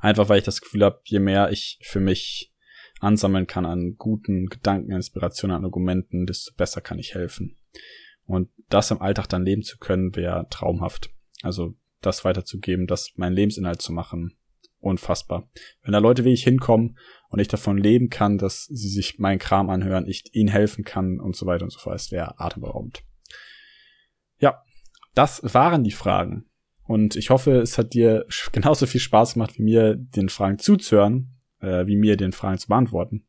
Einfach 0.00 0.28
weil 0.28 0.38
ich 0.38 0.44
das 0.44 0.60
Gefühl 0.60 0.84
habe, 0.84 1.00
je 1.04 1.18
mehr 1.18 1.50
ich 1.50 1.78
für 1.82 2.00
mich 2.00 2.52
ansammeln 3.00 3.46
kann 3.46 3.66
an 3.66 3.96
guten 3.98 4.46
Gedanken, 4.46 4.92
Inspirationen, 4.92 5.56
an 5.56 5.64
Argumenten, 5.64 6.26
desto 6.26 6.54
besser 6.54 6.80
kann 6.80 6.98
ich 6.98 7.14
helfen. 7.14 7.56
Und 8.24 8.50
das 8.68 8.90
im 8.90 9.02
Alltag 9.02 9.26
dann 9.26 9.44
leben 9.44 9.62
zu 9.62 9.78
können, 9.78 10.14
wäre 10.14 10.46
traumhaft. 10.48 11.10
Also 11.42 11.74
das 12.02 12.24
weiterzugeben, 12.24 12.86
das 12.86 13.12
mein 13.16 13.32
Lebensinhalt 13.32 13.80
zu 13.80 13.92
machen. 13.92 14.36
Unfassbar. 14.78 15.48
Wenn 15.82 15.92
da 15.92 15.98
Leute 15.98 16.24
wie 16.24 16.32
ich 16.32 16.42
hinkommen 16.42 16.98
und 17.28 17.38
ich 17.38 17.46
davon 17.46 17.78
leben 17.78 18.10
kann, 18.10 18.36
dass 18.36 18.64
sie 18.64 18.88
sich 18.88 19.18
meinen 19.18 19.38
Kram 19.38 19.70
anhören, 19.70 20.08
ich 20.08 20.34
ihnen 20.34 20.48
helfen 20.48 20.84
kann 20.84 21.20
und 21.20 21.36
so 21.36 21.46
weiter 21.46 21.64
und 21.64 21.70
so 21.70 21.78
fort, 21.78 21.94
es 21.94 22.10
wäre 22.10 22.40
atemberaubend. 22.40 23.04
Ja, 24.38 24.60
das 25.14 25.40
waren 25.54 25.84
die 25.84 25.92
Fragen. 25.92 26.46
Und 26.84 27.14
ich 27.16 27.30
hoffe, 27.30 27.60
es 27.60 27.78
hat 27.78 27.94
dir 27.94 28.26
genauso 28.52 28.86
viel 28.86 29.00
Spaß 29.00 29.34
gemacht, 29.34 29.56
wie 29.56 29.62
mir 29.62 29.94
den 29.94 30.28
Fragen 30.28 30.58
zuzuhören, 30.58 31.38
äh, 31.60 31.86
wie 31.86 31.96
mir 31.96 32.16
den 32.16 32.32
Fragen 32.32 32.58
zu 32.58 32.68
beantworten. 32.68 33.24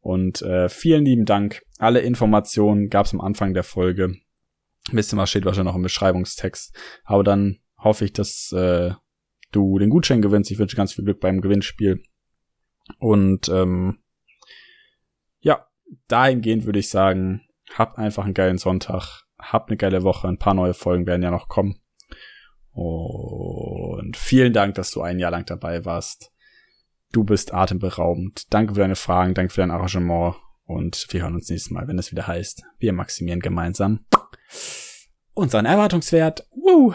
Und 0.00 0.42
äh, 0.42 0.68
vielen 0.68 1.04
lieben 1.04 1.24
Dank. 1.24 1.62
Alle 1.78 2.00
Informationen 2.00 2.90
gab 2.90 3.06
es 3.06 3.14
am 3.14 3.20
Anfang 3.20 3.54
der 3.54 3.62
Folge. 3.62 4.16
Ein 4.90 4.96
bisschen 4.96 5.16
was 5.16 5.30
steht 5.30 5.44
wahrscheinlich 5.44 5.70
noch 5.70 5.76
im 5.76 5.82
Beschreibungstext. 5.82 6.76
Aber 7.04 7.22
dann 7.22 7.61
hoffe 7.82 8.04
ich, 8.04 8.12
dass 8.12 8.52
äh, 8.52 8.92
du 9.50 9.78
den 9.78 9.90
Gutschein 9.90 10.22
gewinnst. 10.22 10.50
Ich 10.50 10.58
wünsche 10.58 10.76
ganz 10.76 10.94
viel 10.94 11.04
Glück 11.04 11.20
beim 11.20 11.40
Gewinnspiel. 11.40 12.02
Und 12.98 13.48
ähm, 13.48 13.98
ja, 15.40 15.66
dahingehend 16.08 16.64
würde 16.64 16.78
ich 16.78 16.88
sagen, 16.88 17.42
hab 17.74 17.98
einfach 17.98 18.24
einen 18.24 18.34
geilen 18.34 18.58
Sonntag, 18.58 19.24
hab 19.38 19.68
eine 19.68 19.76
geile 19.76 20.02
Woche, 20.02 20.28
ein 20.28 20.38
paar 20.38 20.54
neue 20.54 20.74
Folgen 20.74 21.06
werden 21.06 21.22
ja 21.22 21.30
noch 21.30 21.48
kommen. 21.48 21.80
Und 22.72 24.16
vielen 24.16 24.52
Dank, 24.52 24.74
dass 24.76 24.90
du 24.90 25.02
ein 25.02 25.18
Jahr 25.18 25.30
lang 25.30 25.44
dabei 25.46 25.84
warst. 25.84 26.32
Du 27.12 27.24
bist 27.24 27.52
atemberaubend. 27.52 28.52
Danke 28.52 28.74
für 28.74 28.80
deine 28.80 28.96
Fragen, 28.96 29.34
danke 29.34 29.52
für 29.52 29.60
dein 29.60 29.70
Arrangement 29.70 30.36
und 30.64 31.06
wir 31.10 31.22
hören 31.22 31.34
uns 31.34 31.50
nächstes 31.50 31.70
Mal, 31.70 31.86
wenn 31.86 31.98
es 31.98 32.10
wieder 32.10 32.26
heißt, 32.26 32.62
wir 32.78 32.94
maximieren 32.94 33.40
gemeinsam 33.40 34.06
unseren 35.34 35.66
Erwartungswert. 35.66 36.46
Woo. 36.50 36.94